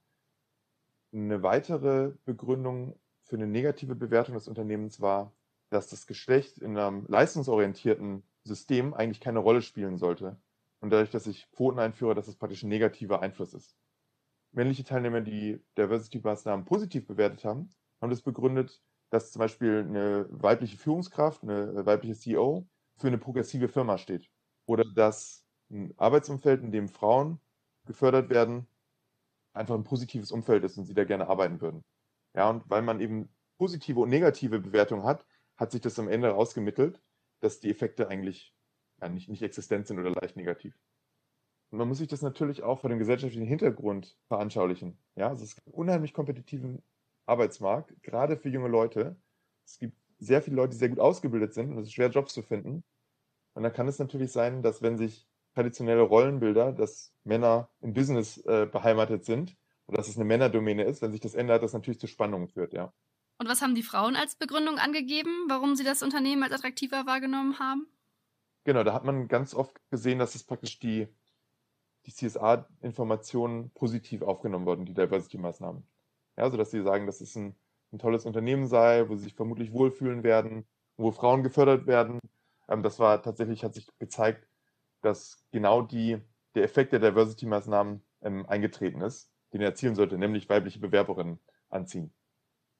Eine 1.13 1.41
weitere 1.41 2.11
Begründung 2.25 2.99
für 3.23 3.37
eine 3.37 3.47
negative 3.47 3.95
Bewertung 3.95 4.35
des 4.35 4.49
Unternehmens 4.49 4.99
war, 4.99 5.31
dass 5.69 5.87
das 5.87 6.05
Geschlecht 6.05 6.57
in 6.57 6.77
einem 6.77 7.05
leistungsorientierten 7.07 8.23
System 8.43 8.93
eigentlich 8.93 9.21
keine 9.21 9.39
Rolle 9.39 9.61
spielen 9.61 9.97
sollte. 9.97 10.37
Und 10.81 10.89
dadurch, 10.89 11.11
dass 11.11 11.27
ich 11.27 11.49
Quoten 11.51 11.79
einführe, 11.79 12.13
dass 12.13 12.27
es 12.27 12.35
praktisch 12.35 12.63
ein 12.63 12.69
negativer 12.69 13.21
Einfluss 13.21 13.53
ist. 13.53 13.77
Männliche 14.55 14.85
Teilnehmer, 14.85 15.19
die 15.19 15.61
Diversity-Maßnahmen 15.77 16.63
positiv 16.63 17.05
bewertet 17.07 17.43
haben, 17.43 17.69
haben 18.01 18.09
das 18.09 18.21
begründet, 18.21 18.81
dass 19.09 19.33
zum 19.33 19.41
Beispiel 19.41 19.79
eine 19.79 20.27
weibliche 20.29 20.77
Führungskraft, 20.77 21.43
eine 21.43 21.85
weibliche 21.85 22.15
CEO 22.15 22.65
für 22.97 23.07
eine 23.07 23.17
progressive 23.17 23.67
Firma 23.67 23.97
steht. 23.97 24.29
Oder 24.65 24.85
dass 24.85 25.45
ein 25.69 25.93
Arbeitsumfeld, 25.97 26.63
in 26.63 26.71
dem 26.71 26.87
Frauen 26.87 27.41
gefördert 27.85 28.29
werden, 28.29 28.65
einfach 29.53 29.75
ein 29.75 29.83
positives 29.83 30.31
Umfeld 30.31 30.63
ist 30.63 30.77
und 30.77 30.85
sie 30.85 30.93
da 30.93 31.03
gerne 31.03 31.27
arbeiten 31.27 31.59
würden. 31.59 31.83
Ja, 32.33 32.49
und 32.49 32.69
weil 32.69 32.81
man 32.81 33.01
eben 33.01 33.27
positive 33.57 33.99
und 33.99 34.09
negative 34.09 34.59
Bewertungen 34.59 35.03
hat, 35.03 35.25
hat 35.57 35.71
sich 35.71 35.81
das 35.81 35.99
am 35.99 36.07
Ende 36.07 36.27
herausgemittelt, 36.27 37.01
dass 37.41 37.59
die 37.59 37.69
Effekte 37.69 38.07
eigentlich 38.07 38.55
ja, 39.01 39.09
nicht, 39.09 39.27
nicht 39.27 39.41
existent 39.41 39.87
sind 39.87 39.99
oder 39.99 40.11
leicht 40.11 40.37
negativ. 40.37 40.79
Und 41.71 41.79
man 41.79 41.87
muss 41.87 41.97
sich 41.97 42.07
das 42.07 42.21
natürlich 42.21 42.63
auch 42.63 42.79
vor 42.79 42.89
dem 42.89 42.99
gesellschaftlichen 42.99 43.47
Hintergrund 43.47 44.17
veranschaulichen. 44.27 44.97
Ja, 45.15 45.29
also 45.29 45.43
es 45.43 45.55
gibt 45.55 45.67
einen 45.67 45.75
unheimlich 45.75 46.13
kompetitiven 46.13 46.83
Arbeitsmarkt, 47.25 48.01
gerade 48.03 48.37
für 48.37 48.49
junge 48.49 48.69
Leute. 48.69 49.17
Es 49.65 49.79
gibt 49.79 49.97
sehr 50.19 50.41
viele 50.41 50.55
Leute, 50.57 50.71
die 50.71 50.77
sehr 50.77 50.89
gut 50.89 50.99
ausgebildet 50.99 51.53
sind 51.53 51.71
und 51.71 51.79
es 51.79 51.87
ist 51.87 51.93
schwer, 51.93 52.09
Jobs 52.09 52.33
zu 52.33 52.41
finden. 52.41 52.83
Und 53.53 53.63
dann 53.63 53.73
kann 53.73 53.87
es 53.87 53.99
natürlich 53.99 54.31
sein, 54.31 54.61
dass 54.61 54.81
wenn 54.81 54.97
sich 54.97 55.27
traditionelle 55.53 56.01
Rollenbilder, 56.01 56.73
dass 56.73 57.13
Männer 57.23 57.69
im 57.81 57.93
Business 57.93 58.37
äh, 58.45 58.67
beheimatet 58.71 59.25
sind 59.25 59.55
oder 59.87 59.97
dass 59.97 60.09
es 60.09 60.17
eine 60.17 60.25
Männerdomäne 60.25 60.83
ist, 60.83 61.01
wenn 61.01 61.11
sich 61.11 61.21
das 61.21 61.35
ändert, 61.35 61.63
das 61.63 61.73
natürlich 61.73 61.99
zu 61.99 62.07
Spannungen 62.07 62.49
führt, 62.49 62.73
ja. 62.73 62.93
Und 63.37 63.49
was 63.49 63.61
haben 63.61 63.75
die 63.75 63.83
Frauen 63.83 64.15
als 64.15 64.35
Begründung 64.35 64.77
angegeben, 64.77 65.45
warum 65.49 65.75
sie 65.75 65.83
das 65.83 66.03
Unternehmen 66.03 66.43
als 66.43 66.53
attraktiver 66.53 67.05
wahrgenommen 67.05 67.59
haben? 67.59 67.87
Genau, 68.63 68.83
da 68.83 68.93
hat 68.93 69.05
man 69.05 69.27
ganz 69.27 69.53
oft 69.53 69.79
gesehen, 69.91 70.19
dass 70.19 70.35
es 70.35 70.43
praktisch 70.43 70.79
die, 70.79 71.07
die 72.05 72.13
CSA-Informationen 72.13 73.71
positiv 73.71 74.21
aufgenommen 74.21 74.65
wurden, 74.65 74.85
die 74.85 74.93
Diversity-Maßnahmen. 74.93 75.83
Ja, 76.37 76.49
sodass 76.49 76.71
sie 76.71 76.81
sagen, 76.81 77.05
dass 77.05 77.21
es 77.21 77.35
ein, 77.35 77.55
ein 77.91 77.99
tolles 77.99 78.25
Unternehmen 78.25 78.67
sei, 78.67 79.07
wo 79.09 79.15
sie 79.15 79.23
sich 79.23 79.35
vermutlich 79.35 79.71
wohlfühlen 79.71 80.23
werden, 80.23 80.65
wo 80.97 81.11
Frauen 81.11 81.43
gefördert 81.43 81.87
werden. 81.87 82.19
Ähm, 82.69 82.83
das 82.83 82.99
war 82.99 83.21
tatsächlich, 83.21 83.63
hat 83.63 83.73
sich 83.73 83.87
gezeigt, 83.99 84.47
dass 85.01 85.37
genau 85.51 85.81
die, 85.81 86.21
der 86.55 86.63
Effekt 86.63 86.93
der 86.93 86.99
Diversity-Maßnahmen 86.99 88.03
ähm, 88.21 88.45
eingetreten 88.47 89.01
ist, 89.01 89.31
den 89.53 89.61
er 89.61 89.69
erzielen 89.69 89.95
sollte, 89.95 90.17
nämlich 90.17 90.49
weibliche 90.49 90.79
Bewerberinnen 90.79 91.39
anziehen. 91.69 92.13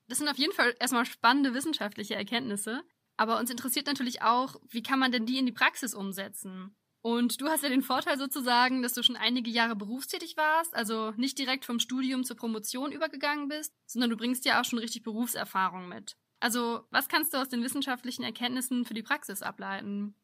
Das 0.08 0.18
sind 0.18 0.28
auf 0.28 0.38
jeden 0.38 0.52
Fall 0.52 0.74
erstmal 0.78 1.04
spannende 1.04 1.54
wissenschaftliche 1.54 2.14
Erkenntnisse. 2.14 2.82
Aber 3.16 3.38
uns 3.38 3.50
interessiert 3.50 3.86
natürlich 3.86 4.22
auch, 4.22 4.56
wie 4.68 4.82
kann 4.82 4.98
man 4.98 5.10
denn 5.10 5.26
die 5.26 5.38
in 5.38 5.46
die 5.46 5.52
Praxis 5.52 5.94
umsetzen? 5.94 6.76
Und 7.06 7.40
du 7.40 7.46
hast 7.46 7.62
ja 7.62 7.68
den 7.68 7.82
Vorteil 7.82 8.18
sozusagen, 8.18 8.82
dass 8.82 8.92
du 8.92 9.04
schon 9.04 9.14
einige 9.14 9.48
Jahre 9.48 9.76
berufstätig 9.76 10.36
warst, 10.36 10.74
also 10.74 11.12
nicht 11.12 11.38
direkt 11.38 11.64
vom 11.64 11.78
Studium 11.78 12.24
zur 12.24 12.36
Promotion 12.36 12.90
übergegangen 12.90 13.46
bist, 13.46 13.72
sondern 13.86 14.10
du 14.10 14.16
bringst 14.16 14.44
ja 14.44 14.60
auch 14.60 14.64
schon 14.64 14.80
richtig 14.80 15.04
Berufserfahrung 15.04 15.88
mit. 15.88 16.16
Also, 16.40 16.80
was 16.90 17.08
kannst 17.08 17.32
du 17.32 17.38
aus 17.38 17.48
den 17.48 17.62
wissenschaftlichen 17.62 18.24
Erkenntnissen 18.24 18.84
für 18.84 18.94
die 18.94 19.04
Praxis 19.04 19.42
ableiten? 19.42 20.16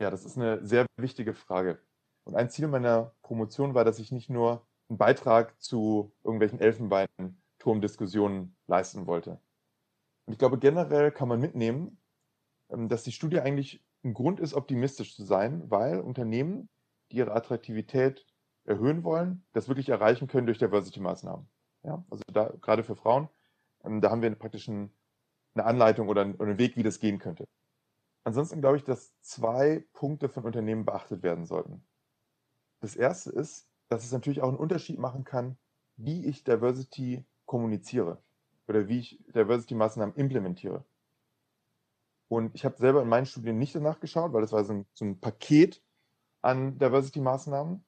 Ja, 0.00 0.10
das 0.10 0.24
ist 0.24 0.38
eine 0.38 0.64
sehr 0.64 0.86
wichtige 0.96 1.34
Frage. 1.34 1.78
Und 2.24 2.36
ein 2.36 2.48
Ziel 2.48 2.68
meiner 2.68 3.14
Promotion 3.20 3.74
war, 3.74 3.84
dass 3.84 3.98
ich 3.98 4.12
nicht 4.12 4.30
nur 4.30 4.66
einen 4.88 4.96
Beitrag 4.96 5.60
zu 5.60 6.10
irgendwelchen 6.24 6.58
Elfenbeinen 6.58 7.42
Turmdiskussionen 7.58 8.56
leisten 8.66 9.06
wollte. 9.06 9.42
Und 10.24 10.32
ich 10.32 10.38
glaube, 10.38 10.58
generell 10.58 11.12
kann 11.12 11.28
man 11.28 11.38
mitnehmen, 11.38 11.98
ähm, 12.70 12.88
dass 12.88 13.02
die 13.02 13.12
Studie 13.12 13.40
eigentlich 13.40 13.84
ein 14.04 14.14
Grund 14.14 14.40
ist, 14.40 14.54
optimistisch 14.54 15.14
zu 15.14 15.24
sein, 15.24 15.70
weil 15.70 16.00
Unternehmen, 16.00 16.68
die 17.10 17.16
ihre 17.18 17.32
Attraktivität 17.32 18.26
erhöhen 18.64 19.04
wollen, 19.04 19.44
das 19.52 19.68
wirklich 19.68 19.88
erreichen 19.88 20.28
können 20.28 20.46
durch 20.46 20.58
Diversity-Maßnahmen. 20.58 21.48
Ja, 21.84 22.04
also 22.10 22.22
da, 22.32 22.52
gerade 22.60 22.84
für 22.84 22.96
Frauen, 22.96 23.28
ähm, 23.84 24.00
da 24.00 24.10
haben 24.10 24.22
wir 24.22 24.34
praktisch 24.34 24.68
eine 24.68 24.90
Anleitung 25.54 26.08
oder 26.08 26.22
einen 26.22 26.58
Weg, 26.58 26.76
wie 26.76 26.82
das 26.82 27.00
gehen 27.00 27.18
könnte. 27.18 27.46
Ansonsten 28.24 28.60
glaube 28.60 28.76
ich, 28.76 28.84
dass 28.84 29.18
zwei 29.20 29.84
Punkte 29.92 30.28
von 30.28 30.44
Unternehmen 30.44 30.84
beachtet 30.84 31.22
werden 31.22 31.44
sollten. 31.44 31.84
Das 32.80 32.94
erste 32.94 33.30
ist, 33.30 33.68
dass 33.88 34.04
es 34.04 34.12
natürlich 34.12 34.42
auch 34.42 34.48
einen 34.48 34.58
Unterschied 34.58 34.98
machen 34.98 35.24
kann, 35.24 35.56
wie 35.96 36.24
ich 36.26 36.44
Diversity 36.44 37.24
kommuniziere 37.46 38.22
oder 38.68 38.88
wie 38.88 39.00
ich 39.00 39.24
Diversity-Maßnahmen 39.34 40.14
implementiere. 40.14 40.84
Und 42.32 42.54
ich 42.54 42.64
habe 42.64 42.78
selber 42.78 43.02
in 43.02 43.10
meinen 43.10 43.26
Studien 43.26 43.58
nicht 43.58 43.74
danach 43.74 44.00
geschaut, 44.00 44.32
weil 44.32 44.40
das 44.40 44.52
war 44.52 44.64
so 44.64 44.72
ein, 44.72 44.86
so 44.94 45.04
ein 45.04 45.20
Paket 45.20 45.82
an 46.40 46.78
Diversity-Maßnahmen. 46.78 47.84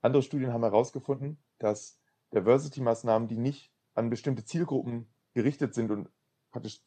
Andere 0.00 0.22
Studien 0.22 0.54
haben 0.54 0.62
herausgefunden, 0.62 1.36
dass 1.58 2.00
Diversity-Maßnahmen, 2.32 3.28
die 3.28 3.36
nicht 3.36 3.74
an 3.92 4.08
bestimmte 4.08 4.42
Zielgruppen 4.42 5.06
gerichtet 5.34 5.74
sind 5.74 5.90
und 5.90 6.08
praktisch 6.50 6.80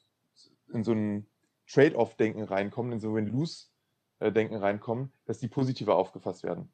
in 0.73 0.83
so 0.83 0.93
ein 0.93 1.27
Trade-off-Denken 1.67 2.41
reinkommen, 2.41 2.93
in 2.93 2.99
so 2.99 3.15
ein 3.15 3.27
Lose-Denken 3.27 4.55
reinkommen, 4.55 5.13
dass 5.25 5.37
die 5.37 5.49
positiver 5.49 5.97
aufgefasst 5.97 6.41
werden. 6.41 6.71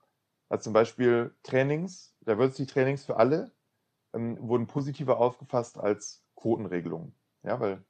Also 0.48 0.64
zum 0.64 0.74
Beispiel 0.74 1.36
Trainings, 1.44 2.16
Diversity-Trainings 2.22 3.04
für 3.04 3.18
alle, 3.18 3.52
ähm, 4.14 4.38
wurden 4.40 4.68
positiver 4.68 5.18
aufgefasst 5.18 5.78
als 5.78 6.24
Quotenregelungen. 6.36 7.14
Ja, 7.44 7.60
weil 7.60 7.84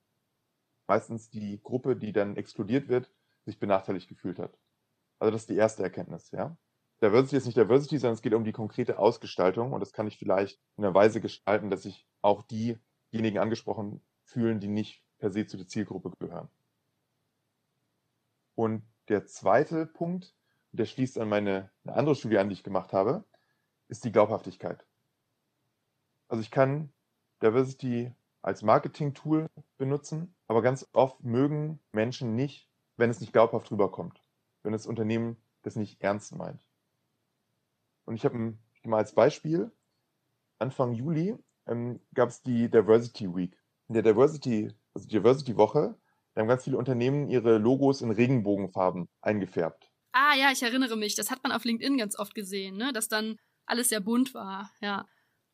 meistens 0.93 1.31
die 1.31 1.59
Gruppe, 1.63 1.95
die 1.95 2.13
dann 2.13 2.35
exkludiert 2.35 2.87
wird, 2.87 3.09
sich 3.45 3.57
benachteiligt 3.57 4.07
gefühlt 4.07 4.37
hat. 4.37 4.59
Also 5.17 5.31
das 5.31 5.41
ist 5.41 5.49
die 5.49 5.55
erste 5.55 5.81
Erkenntnis, 5.81 6.29
ja. 6.29 6.55
Diversity 7.01 7.37
ist 7.37 7.45
nicht 7.47 7.57
Diversity, 7.57 7.97
sondern 7.97 8.13
es 8.13 8.21
geht 8.21 8.35
um 8.35 8.43
die 8.43 8.51
konkrete 8.51 8.99
Ausgestaltung 8.99 9.73
und 9.73 9.79
das 9.79 9.91
kann 9.91 10.07
ich 10.07 10.19
vielleicht 10.19 10.61
in 10.77 10.85
einer 10.85 10.93
Weise 10.93 11.19
gestalten, 11.19 11.71
dass 11.71 11.81
sich 11.81 12.07
auch 12.21 12.43
diejenigen 12.43 13.39
angesprochen 13.39 14.01
fühlen, 14.23 14.59
die 14.59 14.67
nicht 14.67 15.03
per 15.17 15.31
se 15.31 15.47
zu 15.47 15.57
der 15.57 15.67
Zielgruppe 15.67 16.11
gehören. 16.19 16.47
Und 18.53 18.83
der 19.09 19.25
zweite 19.25 19.87
Punkt, 19.87 20.35
der 20.73 20.85
schließt 20.85 21.17
an 21.17 21.27
meine 21.27 21.71
eine 21.83 21.95
andere 21.95 22.15
Studie 22.15 22.37
an, 22.37 22.49
die 22.49 22.53
ich 22.53 22.63
gemacht 22.63 22.93
habe, 22.93 23.25
ist 23.87 24.05
die 24.05 24.11
Glaubhaftigkeit. 24.11 24.85
Also 26.27 26.41
ich 26.41 26.51
kann 26.51 26.93
Diversity 27.41 28.13
als 28.43 28.61
Marketing-Tool 28.61 29.47
benutzen, 29.77 30.35
aber 30.47 30.61
ganz 30.61 30.87
oft 30.93 31.23
mögen 31.23 31.79
Menschen 31.93 32.35
nicht, 32.35 32.69
wenn 32.97 33.09
es 33.09 33.21
nicht 33.21 33.33
glaubhaft 33.33 33.71
rüberkommt, 33.71 34.21
wenn 34.61 34.73
das 34.73 34.85
Unternehmen 34.85 35.37
das 35.63 35.77
nicht 35.77 36.01
ernst 36.01 36.35
meint. 36.35 36.61
Und 38.05 38.15
ich 38.15 38.25
habe 38.25 38.57
mal 38.83 38.97
als 38.97 39.15
Beispiel, 39.15 39.71
Anfang 40.59 40.93
Juli 40.93 41.37
ähm, 41.67 42.01
gab 42.13 42.29
es 42.29 42.43
die 42.43 42.69
Diversity 42.69 43.33
Week. 43.33 43.57
In 43.87 43.93
der 43.93 44.03
Diversity, 44.03 44.73
also 44.93 45.07
die 45.07 45.17
Diversity 45.17 45.55
Woche, 45.55 45.95
da 46.33 46.41
haben 46.41 46.49
ganz 46.49 46.65
viele 46.65 46.77
Unternehmen 46.77 47.29
ihre 47.29 47.57
Logos 47.57 48.01
in 48.01 48.11
Regenbogenfarben 48.11 49.07
eingefärbt. 49.21 49.89
Ah 50.11 50.35
ja, 50.35 50.51
ich 50.51 50.61
erinnere 50.61 50.97
mich. 50.97 51.15
Das 51.15 51.31
hat 51.31 51.41
man 51.43 51.53
auf 51.53 51.63
LinkedIn 51.63 51.97
ganz 51.97 52.19
oft 52.19 52.35
gesehen, 52.35 52.75
ne? 52.75 52.91
dass 52.91 53.07
dann 53.07 53.37
alles 53.65 53.89
sehr 53.89 54.01
bunt 54.01 54.33
war. 54.33 54.69
Ja. 54.81 55.07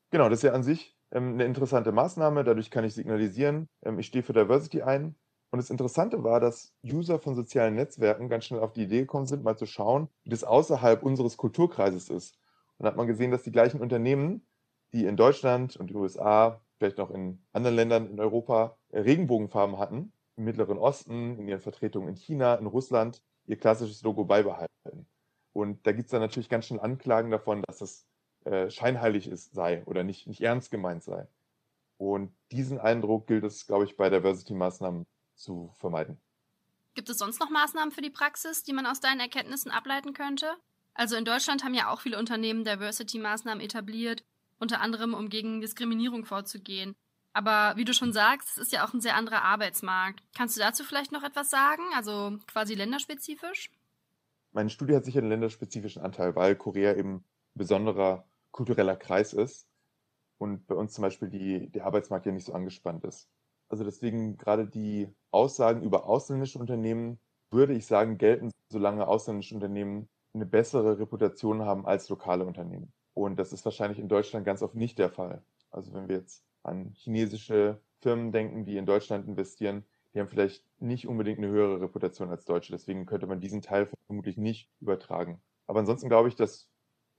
Genau, 0.10 0.28
das 0.28 0.40
ist 0.40 0.44
ja 0.44 0.54
an 0.54 0.64
sich 0.64 0.99
eine 1.12 1.46
interessante 1.46 1.92
Maßnahme. 1.92 2.44
Dadurch 2.44 2.72
kann 2.72 2.84
ich 2.84 2.94
signalisieren, 2.94 3.68
ähm, 3.84 4.00
ich 4.00 4.08
stehe 4.08 4.24
für 4.24 4.34
Diversity 4.34 4.82
ein. 4.82 5.16
Und 5.52 5.58
das 5.58 5.72
Interessante 5.72 6.24
war, 6.24 6.40
dass 6.40 6.74
User 6.84 7.20
von 7.20 7.36
sozialen 7.36 7.76
Netzwerken 7.76 8.30
ganz 8.30 8.46
schnell 8.46 8.60
auf 8.60 8.74
die 8.74 8.84
Idee 8.84 9.02
gekommen 9.02 9.26
sind, 9.26 9.44
mal 9.44 9.58
zu 9.58 9.66
schauen, 9.66 10.08
wie 10.24 10.30
das 10.30 10.44
außerhalb 10.44 11.02
unseres 11.02 11.38
Kulturkreises 11.38 12.10
ist. 12.10 12.38
Und 12.78 12.84
da 12.84 12.92
hat 12.92 12.98
man 12.98 13.08
gesehen, 13.08 13.32
dass 13.32 13.44
die 13.44 13.52
gleichen 13.52 13.82
Unternehmen, 13.82 14.46
die 14.94 15.06
in 15.06 15.18
Deutschland 15.18 15.76
und 15.76 15.90
den 15.90 15.98
USA, 15.98 16.62
vielleicht 16.78 16.98
noch 16.98 17.10
in 17.12 17.44
anderen 17.52 17.76
Ländern 17.76 18.10
in 18.10 18.20
Europa 18.20 18.78
äh, 18.90 19.00
Regenbogenfarben 19.00 19.80
hatten, 19.80 20.14
im 20.38 20.46
Mittleren 20.46 20.78
Osten, 20.78 21.38
in 21.40 21.48
ihren 21.48 21.60
Vertretungen 21.60 22.10
in 22.10 22.16
China, 22.16 22.56
in 22.56 22.68
Russland, 22.68 23.22
ihr 23.46 23.58
klassisches 23.58 24.04
Logo 24.04 24.26
beibehalten. 24.26 24.70
Und 25.54 25.86
da 25.86 25.92
gibt 25.92 26.06
es 26.06 26.12
dann 26.12 26.22
natürlich 26.22 26.48
ganz 26.48 26.68
schnell 26.68 26.80
Anklagen 26.80 27.32
davon, 27.32 27.64
dass 27.68 27.80
das 27.80 28.08
äh, 28.50 28.72
scheinheilig 28.72 29.28
ist, 29.28 29.54
sei 29.54 29.84
oder 29.86 30.04
nicht, 30.04 30.28
nicht 30.28 30.42
ernst 30.42 30.72
gemeint 30.72 31.04
sei. 31.04 31.28
Und 31.98 32.34
diesen 32.52 32.80
Eindruck 32.80 33.28
gilt 33.28 33.44
es, 33.44 33.68
glaube 33.68 33.86
ich, 33.86 33.96
bei 33.96 34.10
Diversity-Maßnahmen 34.10 35.06
zu 35.36 35.72
vermeiden. 35.78 36.20
Gibt 36.96 37.10
es 37.10 37.18
sonst 37.18 37.40
noch 37.40 37.50
Maßnahmen 37.50 37.92
für 37.92 38.02
die 38.02 38.10
Praxis, 38.10 38.64
die 38.64 38.74
man 38.74 38.86
aus 38.86 39.00
deinen 39.00 39.20
Erkenntnissen 39.20 39.70
ableiten 39.70 40.14
könnte? 40.14 40.48
Also 40.94 41.16
in 41.16 41.26
Deutschland 41.26 41.64
haben 41.64 41.74
ja 41.74 41.90
auch 41.90 42.02
viele 42.02 42.18
Unternehmen 42.18 42.64
Diversity-Maßnahmen 42.64 43.64
etabliert, 43.64 44.24
unter 44.60 44.82
anderem 44.82 45.14
um 45.14 45.30
gegen 45.30 45.62
Diskriminierung 45.62 46.26
vorzugehen. 46.26 46.96
Aber 47.34 47.78
wie 47.78 47.86
du 47.86 47.94
schon 47.94 48.12
sagst, 48.12 48.50
es 48.50 48.58
ist 48.58 48.72
ja 48.72 48.86
auch 48.86 48.94
ein 48.94 49.02
sehr 49.02 49.16
anderer 49.16 49.44
Arbeitsmarkt. 49.44 50.24
Kannst 50.36 50.58
du 50.58 50.62
dazu 50.62 50.84
vielleicht 50.84 51.12
noch 51.12 51.24
etwas 51.24 51.50
sagen, 51.50 51.84
also 51.96 52.38
quasi 52.48 52.74
länderspezifisch? 52.74 53.70
Meine 54.52 54.70
Studie 54.72 54.96
hat 54.96 55.06
sicher 55.06 55.20
einen 55.20 55.30
länderspezifischen 55.30 56.02
Anteil, 56.02 56.36
weil 56.36 56.56
Korea 56.56 56.96
eben 56.96 57.24
besonderer 57.54 58.26
kultureller 58.52 58.96
Kreis 58.96 59.34
ist 59.34 59.68
und 60.38 60.66
bei 60.68 60.76
uns 60.76 60.94
zum 60.94 61.04
Beispiel 61.04 61.30
die, 61.30 61.70
der 61.70 61.86
Arbeitsmarkt 61.86 62.26
ja 62.26 62.32
nicht 62.32 62.46
so 62.46 62.54
angespannt 62.54 63.04
ist. 63.04 63.30
Also 63.70 63.84
deswegen 63.84 64.38
gerade 64.38 64.66
die 64.66 65.08
Aussagen 65.32 65.84
über 65.84 66.06
ausländische 66.08 66.60
Unternehmen, 66.60 67.20
würde 67.52 67.74
ich 67.74 67.86
sagen, 67.86 68.18
gelten, 68.18 68.52
solange 68.70 69.08
ausländische 69.08 69.56
Unternehmen 69.56 70.10
eine 70.34 70.46
bessere 70.46 71.00
Reputation 71.00 71.64
haben 71.64 71.86
als 71.86 72.10
lokale 72.10 72.46
Unternehmen. 72.46 72.92
Und 73.14 73.38
das 73.38 73.54
ist 73.54 73.66
wahrscheinlich 73.66 74.00
in 74.00 74.08
Deutschland 74.08 74.46
ganz 74.46 74.62
oft 74.62 74.76
nicht 74.76 74.98
der 74.98 75.10
Fall. 75.10 75.44
Also 75.72 75.94
wenn 75.94 76.08
wir 76.08 76.18
jetzt 76.18 76.44
an 76.64 76.94
chinesische 76.96 77.80
Firmen 78.00 78.32
denken, 78.32 78.66
die 78.66 78.78
in 78.78 78.86
Deutschland 78.86 79.28
investieren, 79.28 79.84
die 80.14 80.20
haben 80.20 80.28
vielleicht 80.28 80.66
nicht 80.80 81.08
unbedingt 81.08 81.38
eine 81.38 81.50
höhere 81.50 81.82
Reputation 81.82 82.30
als 82.30 82.46
Deutsche. 82.46 82.72
Deswegen 82.72 83.06
könnte 83.06 83.28
man 83.28 83.40
diesen 83.40 83.62
Teil 83.62 83.90
vermutlich 84.08 84.38
nicht 84.38 84.70
übertragen. 84.80 85.42
Aber 85.68 85.80
ansonsten 85.80 86.10
glaube 86.10 86.30
ich, 86.30 86.36
dass 86.36 86.68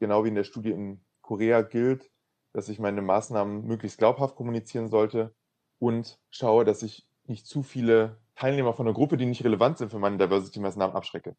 genau 0.00 0.24
wie 0.24 0.28
in 0.28 0.34
der 0.34 0.44
Studie 0.44 0.70
in 0.70 1.00
Korea 1.30 1.62
gilt, 1.62 2.10
dass 2.52 2.68
ich 2.68 2.80
meine 2.80 3.02
Maßnahmen 3.02 3.64
möglichst 3.64 3.98
glaubhaft 3.98 4.34
kommunizieren 4.34 4.88
sollte 4.88 5.32
und 5.78 6.18
schaue, 6.28 6.64
dass 6.64 6.82
ich 6.82 7.06
nicht 7.22 7.46
zu 7.46 7.62
viele 7.62 8.20
Teilnehmer 8.34 8.74
von 8.74 8.86
der 8.86 8.94
Gruppe, 8.94 9.16
die 9.16 9.26
nicht 9.26 9.44
relevant 9.44 9.78
sind 9.78 9.90
für 9.92 10.00
meine 10.00 10.18
Diversity-Maßnahmen, 10.18 10.96
abschrecke. 10.96 11.36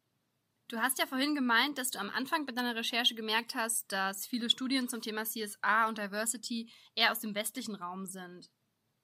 Du 0.68 0.78
hast 0.78 0.98
ja 0.98 1.04
vorhin 1.04 1.34
gemeint, 1.34 1.76
dass 1.76 1.90
du 1.90 1.98
am 1.98 2.08
Anfang 2.08 2.46
bei 2.46 2.52
deiner 2.54 2.74
Recherche 2.74 3.14
gemerkt 3.14 3.54
hast, 3.54 3.92
dass 3.92 4.24
viele 4.24 4.48
Studien 4.48 4.88
zum 4.88 5.02
Thema 5.02 5.24
CSA 5.24 5.86
und 5.88 5.98
Diversity 5.98 6.72
eher 6.94 7.12
aus 7.12 7.20
dem 7.20 7.34
westlichen 7.34 7.74
Raum 7.74 8.06
sind. 8.06 8.50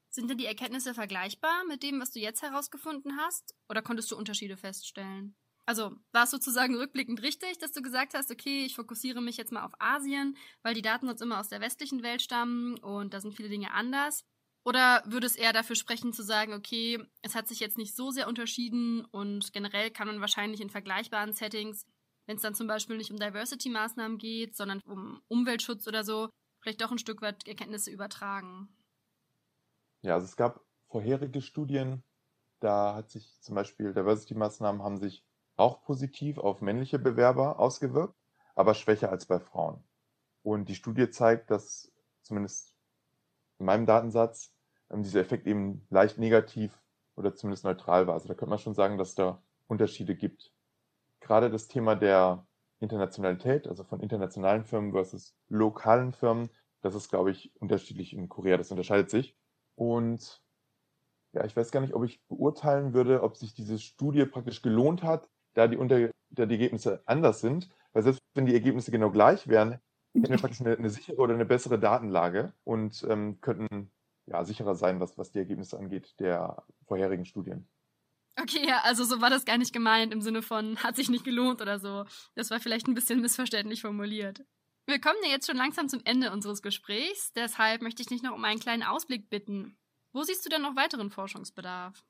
Sind 0.09 0.31
denn 0.31 0.39
die 0.39 0.47
Erkenntnisse 0.47 0.95
vergleichbar 0.95 1.67
mit 1.69 1.83
dem, 1.83 2.01
was 2.01 2.13
du 2.13 2.19
jetzt 2.19 2.41
herausgefunden 2.41 3.19
hast? 3.19 3.55
Oder 3.69 3.83
konntest 3.83 4.11
du 4.11 4.17
Unterschiede 4.17 4.57
feststellen? 4.57 5.37
Also 5.69 5.95
war 6.13 6.25
es 6.25 6.31
sozusagen 6.31 6.77
rückblickend 6.77 7.21
richtig, 7.21 7.59
dass 7.59 7.73
du 7.73 7.83
gesagt 7.83 8.15
hast, 8.15 8.31
okay, 8.31 8.65
ich 8.65 8.75
fokussiere 8.75 9.21
mich 9.21 9.37
jetzt 9.37 9.53
mal 9.53 9.67
auf 9.67 9.75
Asien, 9.79 10.35
weil 10.63 10.73
die 10.73 10.81
Daten 10.81 11.07
sonst 11.07 11.21
immer 11.21 11.39
aus 11.39 11.51
der 11.51 11.61
westlichen 11.61 12.03
Welt 12.03 12.23
stammen 12.23 12.79
und 12.79 13.13
da 13.13 13.21
sind 13.21 13.35
viele 13.35 13.51
Dinge 13.51 13.75
anders? 13.75 14.25
Oder 14.65 15.03
würde 15.05 15.27
es 15.27 15.37
eher 15.37 15.53
dafür 15.53 15.77
sprechen 15.77 16.15
zu 16.15 16.23
sagen, 16.23 16.55
okay, 16.55 17.05
es 17.21 17.35
hat 17.35 17.49
sich 17.49 17.61
jetzt 17.61 17.77
nicht 17.77 17.95
so 17.95 18.11
sehr 18.11 18.29
unterschieden 18.29 19.05
und 19.11 19.53
generell 19.53 19.91
kann 19.91 20.07
man 20.07 20.23
wahrscheinlich 20.23 20.63
in 20.63 20.71
vergleichbaren 20.71 21.35
Settings, 21.35 21.85
wenn 22.25 22.37
es 22.37 22.43
dann 22.43 22.55
zum 22.55 22.67
Beispiel 22.67 22.97
nicht 22.97 23.11
um 23.11 23.19
Diversity-Maßnahmen 23.19 24.17
geht, 24.17 24.57
sondern 24.57 24.81
um 24.87 25.21
Umweltschutz 25.29 25.87
oder 25.87 26.03
so, 26.03 26.31
vielleicht 26.63 26.81
doch 26.81 26.93
ein 26.93 26.99
Stück 26.99 27.21
weit 27.21 27.47
Erkenntnisse 27.47 27.91
übertragen? 27.91 28.75
Ja, 30.01 30.15
also 30.15 30.25
es 30.25 30.37
gab 30.37 30.65
vorherige 30.87 31.43
Studien, 31.43 32.03
da 32.59 32.95
hat 32.95 33.11
sich 33.11 33.39
zum 33.43 33.55
Beispiel 33.55 33.93
Diversity-Maßnahmen 33.93 34.83
haben 34.83 34.97
sich 34.97 35.28
auch 35.59 35.83
positiv 35.83 36.39
auf 36.39 36.61
männliche 36.61 36.99
Bewerber 36.99 37.59
ausgewirkt, 37.59 38.15
aber 38.55 38.75
schwächer 38.75 39.11
als 39.11 39.27
bei 39.27 39.39
Frauen. 39.39 39.83
Und 40.43 40.69
die 40.69 40.75
Studie 40.75 41.11
zeigt, 41.11 41.51
dass 41.51 41.93
zumindest 42.23 42.75
in 43.59 43.67
meinem 43.67 43.87
Datensatz 43.87 44.55
ähm, 44.91 45.03
dieser 45.03 45.21
Effekt 45.21 45.47
eben 45.47 45.87
leicht 45.91 46.19
negativ 46.19 46.79
oder 47.17 47.35
zumindest 47.35 47.65
neutral 47.65 48.07
war. 48.07 48.15
Also 48.15 48.29
da 48.29 48.35
könnte 48.35 48.51
man 48.51 48.59
schon 48.59 48.75
sagen, 48.75 48.99
dass 48.99 49.15
da 49.15 49.43
Unterschiede 49.67 50.15
gibt. 50.15 50.53
Gerade 51.21 51.51
das 51.51 51.69
Thema 51.69 51.97
der 51.97 52.47
Internationalität, 52.81 53.67
also 53.67 53.83
von 53.83 54.01
internationalen 54.01 54.65
Firmen 54.65 54.93
versus 54.93 55.37
lokalen 55.49 56.13
Firmen, 56.13 56.49
das 56.81 56.95
ist, 56.95 57.11
glaube 57.11 57.33
ich, 57.33 57.53
unterschiedlich 57.61 58.15
in 58.15 58.29
Korea. 58.29 58.57
Das 58.57 58.71
unterscheidet 58.71 59.11
sich. 59.11 59.37
Und 59.75 60.41
ja, 61.33 61.45
ich 61.45 61.57
weiß 61.57 61.73
gar 61.73 61.81
nicht, 61.81 61.95
ob 61.95 62.05
ich 62.05 62.25
beurteilen 62.29 62.95
würde, 62.95 63.23
ob 63.23 63.37
sich 63.37 63.53
diese 63.53 63.79
Studie 63.79 64.25
praktisch 64.25 64.63
gelohnt 64.63 65.03
hat, 65.03 65.29
da 65.59 65.67
die, 65.67 65.77
unter, 65.77 66.11
da 66.31 66.47
die 66.47 66.55
Ergebnisse 66.55 67.03
anders 67.05 67.41
sind. 67.41 67.69
Weil 67.93 68.05
selbst 68.05 68.21
wenn 68.35 68.47
die 68.47 68.55
Ergebnisse 68.55 68.93
genau 68.93 69.11
gleich 69.11 69.49
wären, 69.49 69.81
hätten 70.15 70.31
wir 70.31 70.39
praktisch 70.39 70.61
eine, 70.61 70.77
eine 70.77 70.89
sichere 70.89 71.17
oder 71.17 71.35
eine 71.35 71.45
bessere 71.45 71.81
Datenlage 71.81 72.53
und 72.63 73.05
ähm, 73.09 73.41
könnten 73.41 73.91
ja, 74.27 74.45
sicherer 74.45 74.77
sein, 74.77 75.01
was, 75.01 75.19
was 75.19 75.33
die 75.33 75.39
Ergebnisse 75.39 75.77
angeht 75.77 76.15
der 76.21 76.63
vorherigen 76.87 77.25
Studien. 77.25 77.69
Okay, 78.41 78.65
ja, 78.69 78.83
also 78.85 79.03
so 79.03 79.21
war 79.21 79.31
das 79.31 79.45
gar 79.45 79.59
nicht 79.59 79.73
gemeint 79.73 80.13
im 80.13 80.21
Sinne 80.21 80.43
von 80.43 80.77
hat 80.77 80.95
sich 80.95 81.09
nicht 81.09 81.25
gelohnt 81.25 81.61
oder 81.61 81.81
so. 81.81 82.05
Das 82.37 82.51
war 82.51 82.61
vielleicht 82.61 82.87
ein 82.87 82.95
bisschen 82.95 83.21
missverständlich 83.21 83.81
formuliert. 83.81 84.45
Wir 84.87 85.01
kommen 85.01 85.19
ja 85.25 85.31
jetzt 85.31 85.47
schon 85.47 85.57
langsam 85.57 85.89
zum 85.89 86.01
Ende 86.05 86.31
unseres 86.31 86.63
Gesprächs, 86.63 87.33
deshalb 87.33 87.83
möchte 87.83 88.01
ich 88.01 88.09
dich 88.09 88.23
noch 88.23 88.35
um 88.35 88.45
einen 88.45 88.61
kleinen 88.61 88.85
Ausblick 88.85 89.29
bitten. 89.29 89.77
Wo 90.13 90.23
siehst 90.23 90.47
du 90.47 90.51
denn 90.51 90.63
noch 90.63 90.77
weiteren 90.77 91.11
Forschungsbedarf? 91.11 92.05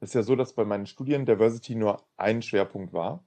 Es 0.00 0.10
ist 0.10 0.14
ja 0.14 0.22
so, 0.22 0.36
dass 0.36 0.54
bei 0.54 0.64
meinen 0.64 0.86
Studien 0.86 1.26
Diversity 1.26 1.74
nur 1.74 2.06
ein 2.16 2.42
Schwerpunkt 2.42 2.92
war 2.92 3.26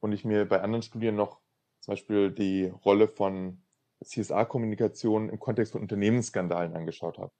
und 0.00 0.12
ich 0.12 0.24
mir 0.24 0.46
bei 0.46 0.60
anderen 0.60 0.82
Studien 0.82 1.16
noch 1.16 1.40
zum 1.80 1.92
Beispiel 1.92 2.30
die 2.30 2.66
Rolle 2.66 3.08
von 3.08 3.62
CSA-Kommunikation 4.04 5.30
im 5.30 5.38
Kontext 5.38 5.72
von 5.72 5.82
Unternehmensskandalen 5.82 6.74
angeschaut 6.74 7.18
habe. 7.18 7.32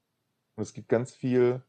Und 0.57 0.62
es 0.62 0.73
gibt 0.73 0.88
ganz 0.88 1.12
viel, 1.12 1.62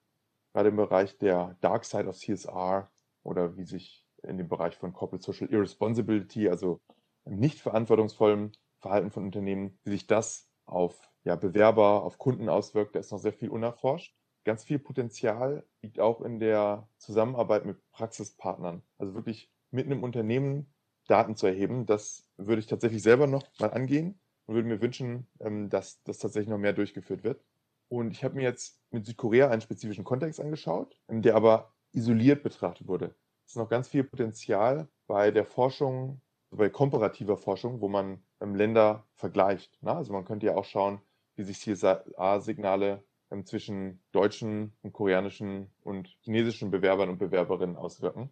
gerade 0.54 0.69
im 0.69 0.78
Bereich 0.78 1.17
der 1.17 1.58
Dark 1.62 1.86
Side 1.86 2.08
of 2.08 2.17
CSR 2.17 2.91
oder 3.24 3.58
wie 3.58 3.65
sich 3.65 4.08
in 4.24 4.38
dem 4.38 4.47
Bereich 4.47 4.76
von 4.78 4.93
Corporate 4.93 5.24
Social 5.24 5.50
Irresponsibility, 5.50 6.47
also 6.47 6.82
nicht 7.26 7.60
verantwortungsvollem 7.60 8.52
Verhalten 8.80 9.12
von 9.12 9.26
Unternehmen, 9.26 9.80
wie 9.84 9.91
sich 9.91 10.08
das 10.08 10.50
auf 10.65 11.12
ja, 11.24 11.36
Bewerber, 11.36 12.04
auf 12.04 12.17
Kunden 12.17 12.50
auswirkt, 12.50 12.95
da 12.95 13.00
ist 13.00 13.12
noch 13.12 13.19
sehr 13.19 13.34
viel 13.34 13.50
unerforscht. 13.50 14.15
Ganz 14.43 14.63
viel 14.63 14.80
Potenzial 14.80 15.63
liegt 15.82 15.99
auch 15.99 16.21
in 16.21 16.39
der 16.39 16.88
Zusammenarbeit 16.97 17.65
mit 17.65 17.77
Praxispartnern. 17.91 18.82
Also 18.97 19.13
wirklich 19.13 19.51
mit 19.69 19.86
einem 19.86 20.04
Unternehmen 20.04 20.73
Daten 21.08 21.36
zu 21.36 21.47
erheben. 21.47 21.86
Das 21.86 22.23
würde 22.38 22.60
ich 22.60 22.67
tatsächlich 22.67 23.04
selber 23.04 23.27
noch 23.27 23.43
mal 23.60 23.71
angehen 23.71 24.19
und 24.45 24.56
würde 24.56 24.67
mir 24.67 24.82
wünschen, 24.82 25.27
ähm, 25.39 25.69
dass 25.69 26.01
das 26.04 26.19
tatsächlich 26.19 26.49
noch 26.49 26.58
mehr 26.58 26.73
durchgeführt 26.73 27.23
wird. 27.23 27.43
Und 27.89 28.12
ich 28.12 28.23
habe 28.23 28.36
mir 28.36 28.43
jetzt 28.43 28.80
mit 28.91 29.06
Südkorea 29.06 29.49
einen 29.49 29.62
spezifischen 29.62 30.06
Kontext 30.06 30.39
angeschaut, 30.39 30.97
der 31.10 31.36
aber 31.36 31.73
isoliert 31.91 32.41
betrachtet 32.43 32.88
wurde. 32.88 33.15
Es 33.45 33.51
ist 33.51 33.58
noch 33.58 33.69
ganz 33.69 33.89
viel 33.89 34.06
Potenzial 34.06 34.88
bei 35.08 35.32
der 35.32 35.45
Forschung, 35.45 36.21
bei 36.51 36.69
komparativer 36.69 37.36
Forschung, 37.36 37.82
wo 37.82 37.89
man 37.89 38.23
ähm, 38.39 38.56
Länder 38.56 39.06
vergleicht. 39.15 39.82
Ne? 39.84 39.93
Also 39.93 40.13
man 40.13 40.25
könnte 40.25 40.45
ja 40.45 40.56
auch 40.56 40.65
schauen, 40.65 41.01
wie 41.36 41.43
sich 41.43 41.60
CSA-Signale 41.60 43.04
zwischen 43.45 44.01
deutschen 44.11 44.73
und 44.81 44.93
koreanischen 44.93 45.71
und 45.83 46.07
chinesischen 46.21 46.69
Bewerbern 46.71 47.09
und 47.09 47.17
Bewerberinnen 47.17 47.77
auswirken. 47.77 48.29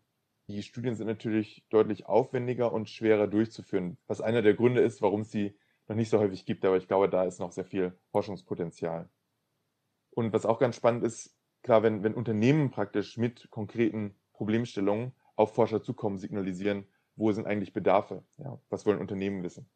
Die 0.48 0.64
Studien 0.64 0.96
sind 0.96 1.08
natürlich 1.08 1.66
deutlich 1.70 2.08
aufwendiger 2.08 2.74
und 2.74 2.90
schwerer 2.90 3.28
durchzuführen, 3.28 3.98
was 4.08 4.20
einer 4.20 4.42
der 4.42 4.56
Gründe 4.56 4.82
ist, 4.82 5.02
warum 5.02 5.22
es 5.22 5.32
sie 5.32 5.56
noch 5.88 5.96
nicht 5.96 6.10
so 6.10 6.20
häufig 6.20 6.46
gibt. 6.46 6.66
Aber 6.66 6.78
ich 6.78 6.88
glaube, 6.88 7.10
da 7.10 7.24
ist 7.24 7.40
noch 7.40 7.52
sehr 7.52 7.66
viel 7.66 7.98
Forschungspotenzial. 8.12 9.10
Und 10.12 10.34
was 10.34 10.46
auch 10.46 10.60
ganz 10.60 10.76
spannend 10.76 11.04
ist, 11.04 11.36
klar, 11.62 11.84
wenn, 11.84 12.04
wenn 12.04 12.14
Unternehmen 12.14 12.72
praktisch 12.72 13.18
mit 13.18 13.50
konkreten 13.52 14.16
Problemstellungen 14.34 15.14
auf 15.36 15.54
Forscher 15.54 15.82
zukommen, 15.82 16.18
signalisieren, 16.18 16.86
wo 17.16 17.32
sind 17.32 17.48
eigentlich 17.48 17.74
Bedarfe? 17.74 18.24
Ja, 18.38 18.60
was 18.70 18.86
wollen 18.86 19.00
Unternehmen 19.00 19.44
wissen? 19.44 19.70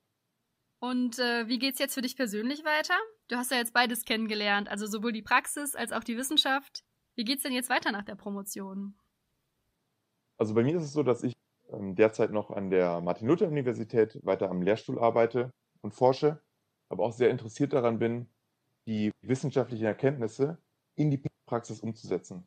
Und 0.83 1.17
äh, 1.17 1.47
wie 1.47 1.65
es 1.65 1.79
jetzt 1.79 1.93
für 1.93 2.01
dich 2.01 2.17
persönlich 2.17 2.65
weiter? 2.65 2.95
Du 3.29 3.37
hast 3.37 3.51
ja 3.51 3.57
jetzt 3.57 3.73
beides 3.73 4.03
kennengelernt, 4.03 4.67
also 4.67 4.85
sowohl 4.85 5.13
die 5.13 5.21
Praxis 5.21 5.75
als 5.75 5.93
auch 5.93 6.03
die 6.03 6.17
Wissenschaft. 6.17 6.83
Wie 7.15 7.23
geht 7.23 7.37
es 7.37 7.43
denn 7.43 7.53
jetzt 7.53 7.69
weiter 7.69 7.93
nach 7.93 8.03
der 8.03 8.15
Promotion? 8.15 8.93
Also 10.37 10.53
bei 10.53 10.61
mir 10.61 10.75
ist 10.75 10.83
es 10.83 10.91
so, 10.91 11.01
dass 11.01 11.23
ich 11.23 11.31
ähm, 11.71 11.95
derzeit 11.95 12.31
noch 12.31 12.51
an 12.51 12.69
der 12.69 12.99
Martin-Luther-Universität 12.99 14.19
weiter 14.25 14.49
am 14.49 14.61
Lehrstuhl 14.61 14.99
arbeite 14.99 15.51
und 15.79 15.93
forsche, 15.93 16.43
aber 16.89 17.05
auch 17.05 17.13
sehr 17.13 17.29
interessiert 17.29 17.71
daran 17.71 17.97
bin, 17.97 18.27
die 18.85 19.09
wissenschaftlichen 19.21 19.85
Erkenntnisse 19.85 20.57
in 20.95 21.11
die 21.11 21.23
Praxis 21.45 21.79
umzusetzen. 21.79 22.45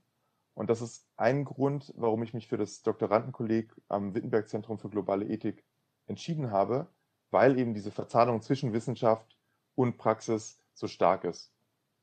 Und 0.52 0.68
das 0.68 0.82
ist 0.82 1.08
ein 1.16 1.46
Grund, 1.46 1.90
warum 1.96 2.22
ich 2.22 2.34
mich 2.34 2.48
für 2.48 2.58
das 2.58 2.82
Doktorandenkolleg 2.82 3.74
am 3.88 4.14
Wittenberg 4.14 4.46
Zentrum 4.50 4.78
für 4.78 4.90
globale 4.90 5.24
Ethik 5.24 5.64
entschieden 6.06 6.50
habe, 6.50 6.94
weil 7.30 7.58
eben 7.58 7.74
diese 7.74 7.90
Verzahnung 7.90 8.42
zwischen 8.42 8.72
Wissenschaft 8.72 9.36
und 9.74 9.98
Praxis 9.98 10.60
so 10.74 10.86
stark 10.88 11.24
ist. 11.24 11.52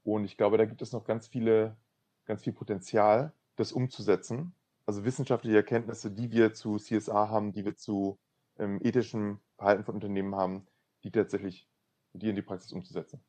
Und 0.03 0.26
ich 0.26 0.38
glaube, 0.38 0.57
da 0.57 0.65
gibt 0.65 0.82
es 0.82 0.91
noch 0.91 1.05
ganz 1.05 1.28
viele, 1.28 1.78
ganz 2.26 2.43
viel 2.43 2.53
Potenzial, 2.53 3.34
das 3.55 3.71
umzusetzen. 3.71 4.55
Also 4.86 5.05
wissenschaftliche 5.05 5.57
Erkenntnisse, 5.57 6.11
die 6.11 6.32
wir 6.32 6.53
zu 6.53 6.78
CSA 6.78 7.30
haben, 7.30 7.53
die 7.53 7.63
wir 7.63 7.76
zu 7.76 8.19
ähm, 8.57 8.80
ethischem 8.84 9.39
Verhalten 9.55 9.86
von 9.86 9.95
Unternehmen 9.95 10.36
haben, 10.36 10.67
die 11.03 11.11
tatsächlich, 11.11 11.69
die 12.13 12.30
in 12.30 12.36
die 12.36 12.41
Praxis 12.41 12.74
umzusetzen. 12.74 13.24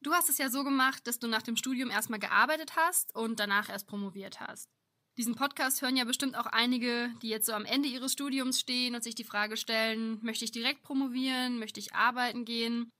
Du 0.00 0.12
hast 0.12 0.28
es 0.28 0.38
ja 0.38 0.50
so 0.50 0.64
gemacht, 0.64 1.06
dass 1.06 1.20
du 1.20 1.28
nach 1.28 1.42
dem 1.42 1.56
Studium 1.56 1.90
erstmal 1.90 2.18
gearbeitet 2.18 2.72
hast 2.76 3.14
und 3.14 3.38
danach 3.38 3.68
erst 3.68 3.86
promoviert 3.86 4.40
hast. 4.40 4.68
Diesen 5.18 5.34
Podcast 5.34 5.82
hören 5.82 5.96
ja 5.96 6.04
bestimmt 6.04 6.36
auch 6.36 6.46
einige, 6.46 7.12
die 7.20 7.28
jetzt 7.28 7.44
so 7.44 7.52
am 7.52 7.66
Ende 7.66 7.88
ihres 7.88 8.12
Studiums 8.12 8.58
stehen 8.58 8.94
und 8.94 9.04
sich 9.04 9.14
die 9.14 9.24
Frage 9.24 9.58
stellen, 9.58 10.18
möchte 10.22 10.46
ich 10.46 10.52
direkt 10.52 10.82
promovieren, 10.82 11.58
möchte 11.58 11.80
ich 11.80 11.94
arbeiten 11.94 12.46
gehen? 12.46 12.90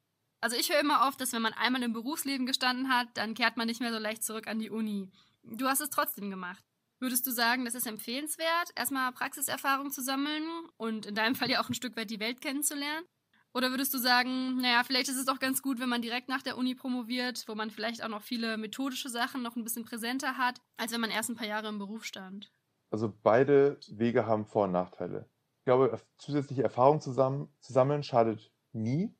Also 0.42 0.56
ich 0.56 0.70
höre 0.70 0.80
immer 0.80 1.06
oft, 1.06 1.20
dass 1.20 1.32
wenn 1.32 1.40
man 1.40 1.54
einmal 1.54 1.82
im 1.82 1.94
Berufsleben 1.94 2.46
gestanden 2.46 2.88
hat, 2.90 3.08
dann 3.14 3.34
kehrt 3.34 3.56
man 3.56 3.66
nicht 3.66 3.80
mehr 3.80 3.92
so 3.92 3.98
leicht 3.98 4.24
zurück 4.24 4.46
an 4.46 4.58
die 4.58 4.70
Uni. 4.70 5.10
Du 5.42 5.66
hast 5.66 5.80
es 5.80 5.88
trotzdem 5.88 6.28
gemacht. 6.28 6.62
Würdest 7.00 7.26
du 7.26 7.30
sagen, 7.30 7.64
das 7.64 7.74
ist 7.74 7.86
empfehlenswert, 7.86 8.70
erstmal 8.76 9.10
Praxiserfahrung 9.12 9.90
zu 9.90 10.02
sammeln 10.02 10.44
und 10.76 11.06
in 11.06 11.14
deinem 11.14 11.34
Fall 11.34 11.50
ja 11.50 11.62
auch 11.62 11.68
ein 11.68 11.74
Stück 11.74 11.96
weit 11.96 12.10
die 12.10 12.20
Welt 12.20 12.40
kennenzulernen? 12.40 13.06
Oder 13.54 13.70
würdest 13.70 13.92
du 13.92 13.98
sagen, 13.98 14.56
naja, 14.56 14.82
vielleicht 14.82 15.08
ist 15.08 15.18
es 15.18 15.26
doch 15.26 15.38
ganz 15.38 15.60
gut, 15.60 15.78
wenn 15.78 15.88
man 15.88 16.00
direkt 16.00 16.28
nach 16.28 16.42
der 16.42 16.56
Uni 16.56 16.74
promoviert, 16.74 17.44
wo 17.46 17.54
man 17.54 17.70
vielleicht 17.70 18.02
auch 18.02 18.08
noch 18.08 18.22
viele 18.22 18.56
methodische 18.56 19.10
Sachen 19.10 19.42
noch 19.42 19.56
ein 19.56 19.64
bisschen 19.64 19.84
präsenter 19.84 20.38
hat, 20.38 20.60
als 20.78 20.92
wenn 20.92 21.02
man 21.02 21.10
erst 21.10 21.28
ein 21.28 21.36
paar 21.36 21.46
Jahre 21.46 21.68
im 21.68 21.78
Beruf 21.78 22.04
stand? 22.04 22.50
Also 22.90 23.12
beide 23.22 23.78
Wege 23.88 24.26
haben 24.26 24.46
Vor- 24.46 24.64
und 24.64 24.72
Nachteile. 24.72 25.28
Ich 25.58 25.64
glaube, 25.64 26.00
zusätzliche 26.16 26.62
Erfahrung 26.62 27.00
zusammen, 27.00 27.54
zu 27.60 27.72
sammeln 27.72 28.02
schadet 28.02 28.50
nie. 28.72 29.14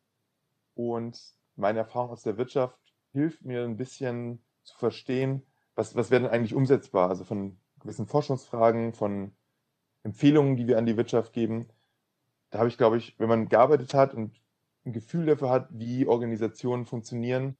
Und 0.75 1.21
meine 1.57 1.81
Erfahrung 1.81 2.11
aus 2.11 2.23
der 2.23 2.39
Wirtschaft 2.39 2.79
hilft 3.13 3.45
mir 3.45 3.65
ein 3.65 3.77
bisschen 3.77 4.43
zu 4.63 4.77
verstehen, 4.77 5.47
was, 5.75 5.95
was 5.95 6.11
wäre 6.11 6.23
denn 6.23 6.31
eigentlich 6.31 6.55
umsetzbar? 6.55 7.11
Also 7.11 7.25
von 7.25 7.59
gewissen 7.81 8.07
Forschungsfragen, 8.07 8.95
von 8.95 9.37
Empfehlungen, 10.03 10.57
die 10.57 10.67
wir 10.67 10.79
an 10.79 10.87
die 10.87 10.97
Wirtschaft 10.97 11.33
geben 11.33 11.69
da 12.53 12.59
habe 12.59 12.69
ich, 12.69 12.77
glaube 12.77 12.99
ich, 12.99 13.19
wenn 13.19 13.31
man 13.31 13.49
gearbeitet 13.49 13.95
hat 13.95 14.15
und 14.15 14.39
ein 14.85 14.93
Gefühl 14.93 15.27
dafür 15.27 15.49
hat, 15.49 15.69
wie 15.71 16.07
Organisationen 16.07 16.85
funktionieren, 16.85 17.57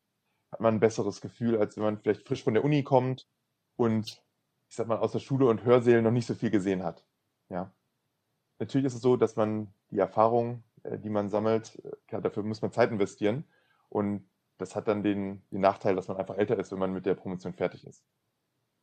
hat 0.53 0.61
man 0.61 0.75
ein 0.75 0.81
besseres 0.81 1.23
Gefühl, 1.23 1.59
als 1.59 1.77
wenn 1.77 1.85
man 1.85 1.99
vielleicht 1.99 2.29
frisch 2.29 2.45
von 2.45 2.53
der 2.53 2.63
Uni 2.63 2.83
kommt 2.83 3.27
und, 3.77 4.23
ich 4.69 4.77
sag 4.77 4.87
mal, 4.87 4.99
aus 4.99 5.13
der 5.13 5.19
Schule 5.19 5.47
und 5.47 5.65
Hörsälen 5.65 6.05
noch 6.05 6.11
nicht 6.11 6.27
so 6.27 6.35
viel 6.35 6.51
gesehen 6.51 6.83
hat. 6.83 7.05
Ja. 7.49 7.73
Natürlich 8.59 8.87
ist 8.87 8.95
es 8.95 9.01
so, 9.01 9.17
dass 9.17 9.35
man 9.35 9.73
die 9.91 9.99
Erfahrung, 9.99 10.63
äh, 10.83 10.99
die 10.99 11.11
man 11.11 11.31
sammelt, 11.31 11.83
äh, 12.11 12.21
dafür 12.21 12.43
muss 12.43 12.61
man 12.61 12.71
Zeit 12.71 12.91
investieren. 12.91 13.45
Und 13.89 14.29
das 14.59 14.77
hat 14.77 14.89
dann 14.89 15.03
den, 15.03 15.43
den 15.51 15.63
Nachteil, 15.63 15.97
dass 15.97 16.09
man 16.09 16.19
einfach 16.19 16.37
älter 16.37 16.59
ist, 16.59 16.71
wenn 16.71 16.79
man 16.79 16.93
mit 16.93 17.07
der 17.07 17.15
Promotion 17.15 17.55
fertig 17.55 17.87
ist. 17.87 18.05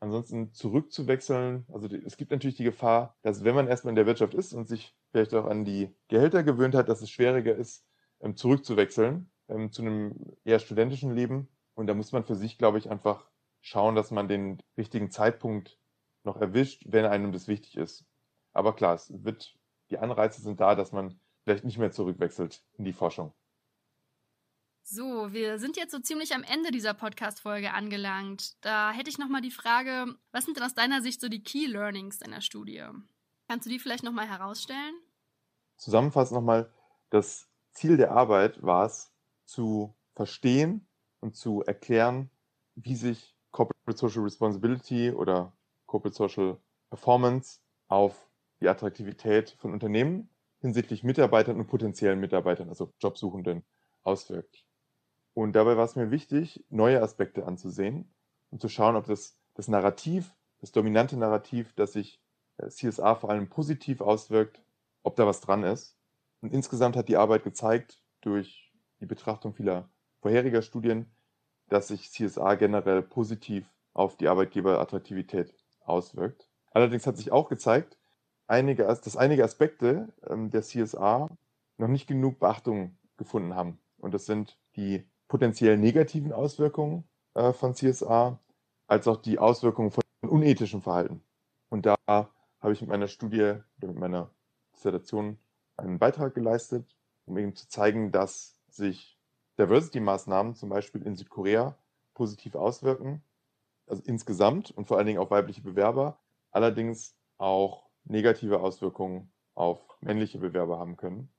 Ansonsten 0.01 0.53
zurückzuwechseln, 0.53 1.65
also 1.73 1.87
es 1.87 2.15
gibt 2.15 2.31
natürlich 2.31 2.55
die 2.55 2.63
Gefahr, 2.63 3.17
dass 3.21 3.43
wenn 3.43 3.55
man 3.55 3.67
erstmal 3.67 3.91
in 3.91 3.97
der 3.97 4.05
Wirtschaft 4.05 4.33
ist 4.33 4.53
und 4.53 4.67
sich 4.67 4.95
vielleicht 5.11 5.33
auch 5.33 5.45
an 5.45 5.65
die 5.65 5.93
Gehälter 6.07 6.43
gewöhnt 6.43 6.73
hat, 6.73 6.87
dass 6.87 7.01
es 7.01 7.09
schwieriger 7.09 7.53
ist, 7.55 7.85
ähm, 8.21 8.37
zurückzuwechseln 8.37 9.29
ähm, 9.49 9.71
zu 9.71 9.81
einem 9.81 10.15
eher 10.45 10.59
studentischen 10.59 11.13
Leben. 11.13 11.49
Und 11.73 11.87
da 11.87 11.93
muss 11.93 12.13
man 12.13 12.23
für 12.23 12.35
sich, 12.35 12.57
glaube 12.57 12.77
ich, 12.77 12.89
einfach 12.89 13.29
schauen, 13.61 13.95
dass 13.95 14.11
man 14.11 14.29
den 14.29 14.61
richtigen 14.77 15.11
Zeitpunkt 15.11 15.77
noch 16.23 16.37
erwischt, 16.37 16.83
wenn 16.87 17.05
einem 17.05 17.31
das 17.33 17.47
wichtig 17.47 17.75
ist. 17.77 18.05
Aber 18.53 18.75
klar, 18.75 18.95
es 18.95 19.11
wird, 19.23 19.57
die 19.89 19.97
Anreize 19.97 20.41
sind 20.41 20.59
da, 20.59 20.75
dass 20.75 20.91
man 20.91 21.19
vielleicht 21.43 21.65
nicht 21.65 21.77
mehr 21.77 21.91
zurückwechselt 21.91 22.63
in 22.77 22.85
die 22.85 22.93
Forschung. 22.93 23.33
So, 24.91 25.31
wir 25.33 25.59
sind 25.59 25.77
jetzt 25.77 25.91
so 25.91 25.99
ziemlich 25.99 26.33
am 26.33 26.41
Ende 26.41 26.71
dieser 26.71 26.95
Podcast-Folge 26.95 27.73
angelangt. 27.73 28.55
Da 28.65 28.91
hätte 28.91 29.11
ich 29.11 29.19
nochmal 29.19 29.41
die 29.41 29.51
Frage, 29.51 30.15
was 30.31 30.45
sind 30.45 30.57
denn 30.57 30.63
aus 30.63 30.73
deiner 30.73 31.03
Sicht 31.03 31.21
so 31.21 31.29
die 31.29 31.43
Key 31.43 31.67
Learnings 31.67 32.17
deiner 32.17 32.41
Studie? 32.41 32.83
Kannst 33.47 33.67
du 33.67 33.69
die 33.69 33.77
vielleicht 33.77 34.03
nochmal 34.03 34.27
herausstellen? 34.27 34.95
Zusammenfassend 35.77 36.39
nochmal, 36.39 36.73
das 37.11 37.47
Ziel 37.71 37.97
der 37.97 38.13
Arbeit 38.13 38.63
war 38.63 38.87
es, 38.87 39.13
zu 39.45 39.95
verstehen 40.15 40.87
und 41.19 41.35
zu 41.35 41.61
erklären, 41.61 42.31
wie 42.73 42.95
sich 42.95 43.35
Corporate 43.51 43.95
Social 43.95 44.23
Responsibility 44.23 45.11
oder 45.11 45.55
Corporate 45.85 46.17
Social 46.17 46.57
Performance 46.89 47.59
auf 47.89 48.27
die 48.59 48.67
Attraktivität 48.67 49.51
von 49.59 49.71
Unternehmen 49.71 50.31
hinsichtlich 50.61 51.03
Mitarbeitern 51.03 51.59
und 51.59 51.67
potenziellen 51.67 52.19
Mitarbeitern, 52.19 52.69
also 52.69 52.91
Jobsuchenden, 52.99 53.63
auswirkt. 54.01 54.65
Und 55.39 55.53
dabei 55.53 55.77
war 55.77 55.85
es 55.85 55.95
mir 55.95 56.11
wichtig, 56.11 56.65
neue 56.69 57.01
Aspekte 57.01 57.45
anzusehen 57.45 58.13
und 58.51 58.59
zu 58.59 58.67
schauen, 58.67 58.97
ob 58.97 59.05
das, 59.05 59.39
das 59.53 59.69
Narrativ, 59.69 60.35
das 60.59 60.73
dominante 60.73 61.15
Narrativ, 61.15 61.71
das 61.77 61.93
sich 61.93 62.21
äh, 62.57 62.67
CSA 62.67 63.15
vor 63.15 63.29
allem 63.29 63.47
positiv 63.47 64.01
auswirkt, 64.01 64.61
ob 65.01 65.15
da 65.15 65.25
was 65.25 65.39
dran 65.39 65.63
ist. 65.63 65.95
Und 66.41 66.51
insgesamt 66.51 66.97
hat 66.97 67.07
die 67.07 67.15
Arbeit 67.15 67.45
gezeigt, 67.45 68.03
durch 68.19 68.73
die 68.99 69.05
Betrachtung 69.05 69.53
vieler 69.53 69.89
vorheriger 70.19 70.61
Studien, 70.61 71.09
dass 71.69 71.87
sich 71.87 72.11
CSA 72.11 72.55
generell 72.55 73.01
positiv 73.01 73.65
auf 73.93 74.17
die 74.17 74.27
Arbeitgeberattraktivität 74.27 75.55
auswirkt. 75.85 76.49
Allerdings 76.71 77.07
hat 77.07 77.15
sich 77.15 77.31
auch 77.31 77.47
gezeigt, 77.47 77.97
einige, 78.47 78.83
dass 78.83 79.15
einige 79.15 79.45
Aspekte 79.45 80.11
ähm, 80.27 80.51
der 80.51 80.63
CSA 80.63 81.29
noch 81.77 81.87
nicht 81.87 82.07
genug 82.07 82.39
Beachtung 82.39 82.97
gefunden 83.15 83.55
haben. 83.55 83.79
Und 83.99 84.13
das 84.13 84.25
sind 84.25 84.59
die 84.75 85.09
potenziell 85.29 85.77
negativen 85.77 86.33
Auswirkungen 86.33 87.05
äh, 87.35 87.53
von 87.53 87.73
CSA, 87.73 88.37
als 88.87 89.07
auch 89.07 89.21
die 89.21 89.39
Auswirkungen 89.39 89.91
von 89.91 90.03
unethischem 90.21 90.81
Verhalten. 90.81 91.23
Und 91.69 91.85
da 91.85 91.95
habe 92.07 92.73
ich 92.73 92.81
mit 92.81 92.89
meiner 92.89 93.07
Studie 93.07 93.55
oder 93.77 93.87
mit 93.87 93.97
meiner 93.97 94.31
Dissertation 94.75 95.37
einen 95.77 95.99
Beitrag 95.99 96.33
geleistet, 96.33 96.97
um 97.25 97.37
eben 97.37 97.55
zu 97.55 97.69
zeigen, 97.69 98.11
dass 98.11 98.59
sich 98.67 99.17
Diversity-Maßnahmen 99.57 100.55
zum 100.55 100.69
Beispiel 100.69 101.03
in 101.03 101.15
Südkorea 101.15 101.77
positiv 102.13 102.55
auswirken, 102.55 103.21
also 103.87 104.01
insgesamt 104.05 104.71
und 104.71 104.87
vor 104.87 104.97
allen 104.97 105.07
Dingen 105.07 105.19
auf 105.19 105.31
weibliche 105.31 105.61
Bewerber, 105.61 106.19
allerdings 106.51 107.15
auch 107.37 107.89
negative 108.03 108.59
Auswirkungen 108.59 109.31
auf 109.53 109.79
männliche 110.01 110.39
Bewerber 110.39 110.79
haben 110.79 110.97
können. 110.97 111.29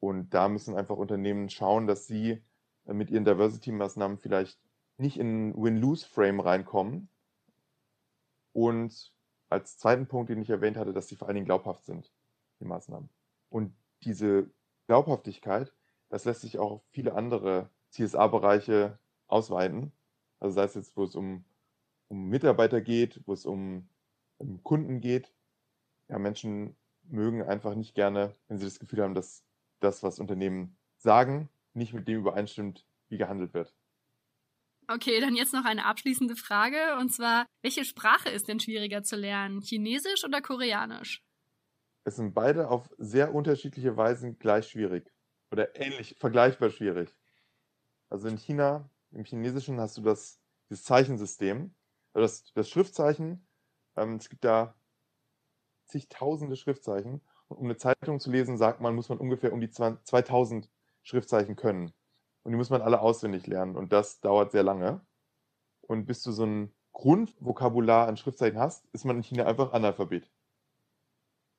Und 0.00 0.30
da 0.30 0.48
müssen 0.48 0.76
einfach 0.76 0.96
Unternehmen 0.96 1.48
schauen, 1.48 1.86
dass 1.86 2.06
sie 2.06 2.42
mit 2.86 3.10
ihren 3.10 3.24
Diversity-Maßnahmen 3.24 4.18
vielleicht 4.18 4.58
nicht 4.98 5.18
in 5.18 5.54
Win-Lose-Frame 5.56 6.40
reinkommen. 6.40 7.08
Und 8.52 9.12
als 9.48 9.78
zweiten 9.78 10.06
Punkt, 10.06 10.30
den 10.30 10.42
ich 10.42 10.50
erwähnt 10.50 10.76
hatte, 10.76 10.92
dass 10.92 11.08
sie 11.08 11.16
vor 11.16 11.28
allen 11.28 11.34
Dingen 11.36 11.46
glaubhaft 11.46 11.84
sind, 11.84 12.12
die 12.60 12.64
Maßnahmen. 12.64 13.08
Und 13.48 13.74
diese 14.02 14.50
Glaubhaftigkeit, 14.86 15.72
das 16.08 16.24
lässt 16.24 16.42
sich 16.42 16.58
auch 16.58 16.70
auf 16.72 16.82
viele 16.90 17.14
andere 17.14 17.70
CSA-Bereiche 17.90 18.98
ausweiten. 19.26 19.92
Also 20.40 20.54
sei 20.54 20.64
es 20.64 20.74
jetzt, 20.74 20.96
wo 20.96 21.04
es 21.04 21.14
um, 21.14 21.44
um 22.08 22.28
Mitarbeiter 22.28 22.80
geht, 22.80 23.20
wo 23.26 23.32
es 23.32 23.46
um, 23.46 23.88
um 24.38 24.62
Kunden 24.62 25.00
geht. 25.00 25.32
Ja, 26.08 26.18
Menschen 26.18 26.76
mögen 27.04 27.42
einfach 27.42 27.74
nicht 27.74 27.94
gerne, 27.94 28.34
wenn 28.48 28.58
sie 28.58 28.64
das 28.64 28.78
Gefühl 28.78 29.02
haben, 29.02 29.14
dass 29.14 29.44
das, 29.80 30.02
was 30.02 30.20
Unternehmen 30.20 30.76
sagen, 30.96 31.48
nicht 31.74 31.92
mit 31.92 32.08
dem 32.08 32.20
übereinstimmt, 32.20 32.84
wie 33.08 33.18
gehandelt 33.18 33.54
wird. 33.54 33.74
Okay, 34.86 35.20
dann 35.20 35.34
jetzt 35.34 35.54
noch 35.54 35.64
eine 35.64 35.86
abschließende 35.86 36.36
Frage 36.36 36.96
und 37.00 37.10
zwar, 37.10 37.46
welche 37.62 37.84
Sprache 37.84 38.28
ist 38.28 38.48
denn 38.48 38.60
schwieriger 38.60 39.02
zu 39.02 39.16
lernen? 39.16 39.62
Chinesisch 39.62 40.24
oder 40.24 40.42
Koreanisch? 40.42 41.22
Es 42.04 42.16
sind 42.16 42.34
beide 42.34 42.68
auf 42.68 42.90
sehr 42.98 43.34
unterschiedliche 43.34 43.96
Weisen 43.96 44.38
gleich 44.38 44.68
schwierig 44.68 45.10
oder 45.50 45.74
ähnlich, 45.80 46.16
vergleichbar 46.18 46.68
schwierig. 46.68 47.14
Also 48.10 48.28
in 48.28 48.36
China, 48.36 48.90
im 49.10 49.24
Chinesischen 49.24 49.80
hast 49.80 49.96
du 49.96 50.02
das, 50.02 50.38
das 50.68 50.82
Zeichensystem, 50.82 51.74
also 52.12 52.24
das, 52.24 52.52
das 52.52 52.68
Schriftzeichen. 52.68 53.46
Ähm, 53.96 54.16
es 54.16 54.28
gibt 54.28 54.44
da 54.44 54.74
zigtausende 55.86 56.56
Schriftzeichen. 56.56 57.22
Und 57.48 57.58
um 57.58 57.64
eine 57.64 57.76
Zeitung 57.76 58.20
zu 58.20 58.30
lesen, 58.30 58.56
sagt 58.56 58.80
man, 58.80 58.94
muss 58.94 59.08
man 59.08 59.18
ungefähr 59.18 59.52
um 59.52 59.60
die 59.60 59.70
2000 59.70 60.70
Schriftzeichen 61.04 61.54
können. 61.54 61.92
Und 62.42 62.52
die 62.52 62.58
muss 62.58 62.70
man 62.70 62.82
alle 62.82 63.00
auswendig 63.00 63.46
lernen. 63.46 63.76
Und 63.76 63.92
das 63.92 64.20
dauert 64.20 64.50
sehr 64.50 64.62
lange. 64.62 65.00
Und 65.82 66.06
bis 66.06 66.22
du 66.22 66.32
so 66.32 66.44
ein 66.44 66.74
Grundvokabular 66.92 68.08
an 68.08 68.16
Schriftzeichen 68.16 68.58
hast, 68.58 68.86
ist 68.92 69.04
man 69.04 69.16
in 69.16 69.22
China 69.22 69.46
einfach 69.46 69.72
Analphabet. 69.72 70.30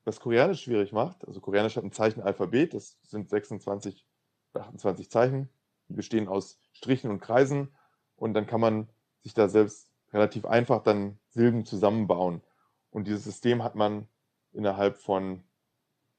Was 0.04 0.20
Koreanisch 0.20 0.62
schwierig 0.62 0.92
macht, 0.92 1.26
also 1.26 1.40
Koreanisch 1.40 1.76
hat 1.76 1.84
ein 1.84 1.92
Zeichenalphabet, 1.92 2.74
das 2.74 2.98
sind 3.02 3.28
26, 3.28 4.06
28 4.54 5.10
Zeichen, 5.10 5.48
die 5.88 5.94
bestehen 5.94 6.28
aus 6.28 6.60
Strichen 6.72 7.10
und 7.10 7.20
Kreisen. 7.20 7.74
Und 8.14 8.34
dann 8.34 8.46
kann 8.46 8.60
man 8.60 8.88
sich 9.22 9.34
da 9.34 9.48
selbst 9.48 9.90
relativ 10.12 10.44
einfach 10.44 10.82
dann 10.82 11.18
Silben 11.28 11.64
zusammenbauen. 11.66 12.42
Und 12.90 13.06
dieses 13.06 13.24
System 13.24 13.62
hat 13.62 13.74
man 13.74 14.08
innerhalb 14.52 14.96
von, 14.96 15.44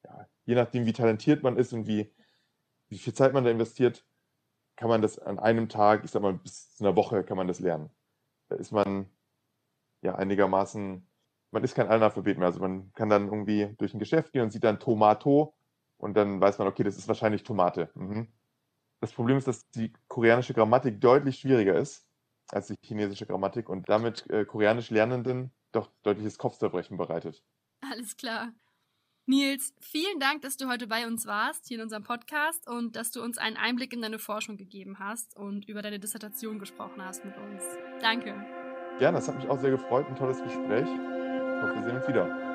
ja, 0.04 0.28
je 0.46 0.56
nachdem, 0.56 0.86
wie 0.86 0.94
talentiert 0.94 1.42
man 1.42 1.58
ist 1.58 1.74
und 1.74 1.88
wie, 1.88 2.14
wie 2.90 2.98
viel 2.98 3.14
Zeit 3.14 3.34
man 3.34 3.44
da 3.44 3.50
investiert, 3.50 4.06
kann 4.76 4.90
man 4.90 5.02
das 5.02 5.20
an 5.20 5.40
einem 5.40 5.70
Tag, 5.70 6.04
ich 6.04 6.12
sag 6.12 6.22
mal, 6.22 6.34
bis 6.34 6.76
zu 6.76 6.86
einer 6.86 6.96
Woche 6.96 7.24
kann 7.24 7.38
man 7.38 7.48
das 7.48 7.60
lernen. 7.60 7.90
Da 8.50 8.56
ist 8.56 8.72
man 8.72 9.10
ja 10.02 10.16
einigermaßen, 10.16 11.06
man 11.52 11.64
ist 11.64 11.76
kein 11.76 11.88
Analphabet 11.88 12.38
mehr. 12.38 12.48
Also 12.48 12.60
man 12.60 12.94
kann 12.94 13.10
dann 13.10 13.26
irgendwie 13.26 13.74
durch 13.78 13.94
ein 13.94 14.00
Geschäft 14.00 14.32
gehen 14.34 14.44
und 14.44 14.52
sieht 14.52 14.64
dann 14.64 14.80
Tomato 14.80 15.56
und 15.98 16.16
dann 16.16 16.40
weiß 16.40 16.60
man, 16.60 16.68
okay, 16.68 16.84
das 16.84 16.98
ist 16.98 17.08
wahrscheinlich 17.08 17.44
Tomate. 17.44 17.90
Mhm. 17.96 18.28
Das 19.00 19.12
Problem 19.12 19.38
ist, 19.38 19.48
dass 19.48 19.70
die 19.72 19.94
koreanische 20.08 20.54
Grammatik 20.54 21.02
deutlich 21.02 21.40
schwieriger 21.40 21.76
ist 21.76 22.08
als 22.50 22.68
die 22.68 22.76
chinesische 22.82 23.26
Grammatik 23.26 23.70
und 23.70 23.90
damit 23.90 24.30
äh, 24.30 24.46
koreanisch 24.46 24.90
Lernenden 24.90 25.52
doch 25.72 25.90
deutliches 26.04 26.38
Kopfzerbrechen 26.38 26.98
bereitet. 26.98 27.44
Alles 27.82 28.16
klar. 28.16 28.54
Nils, 29.30 29.74
vielen 29.82 30.22
Dank, 30.22 30.42
dass 30.42 30.56
du 30.56 30.70
heute 30.70 30.88
bei 30.88 31.06
uns 31.06 31.26
warst, 31.26 31.68
hier 31.68 31.80
in 31.80 31.84
unserem 31.84 32.04
Podcast 32.04 32.66
und 32.70 32.96
dass 32.96 33.12
du 33.12 33.22
uns 33.22 33.38
einen 33.38 33.58
Einblick 33.58 33.92
in 33.92 34.02
deine 34.02 34.20
Forschung 34.20 34.56
gegeben 34.56 35.00
hast 35.00 35.36
und 35.36 35.68
über 35.68 35.82
deine 35.82 36.00
Dissertation 36.00 36.60
gesprochen 36.60 37.04
hast 37.04 37.26
mit 37.26 37.36
uns. 37.36 37.62
Danke. 38.00 38.34
Gerne, 39.00 39.18
das 39.18 39.28
hat 39.28 39.36
mich 39.36 39.50
auch 39.50 39.60
sehr 39.60 39.72
gefreut, 39.72 40.08
ein 40.08 40.16
tolles 40.16 40.42
Gespräch. 40.42 40.88
Ich 40.88 41.62
hoffe, 41.62 41.76
wir 41.76 41.84
sehen 41.84 41.98
uns 41.98 42.08
wieder. 42.08 42.48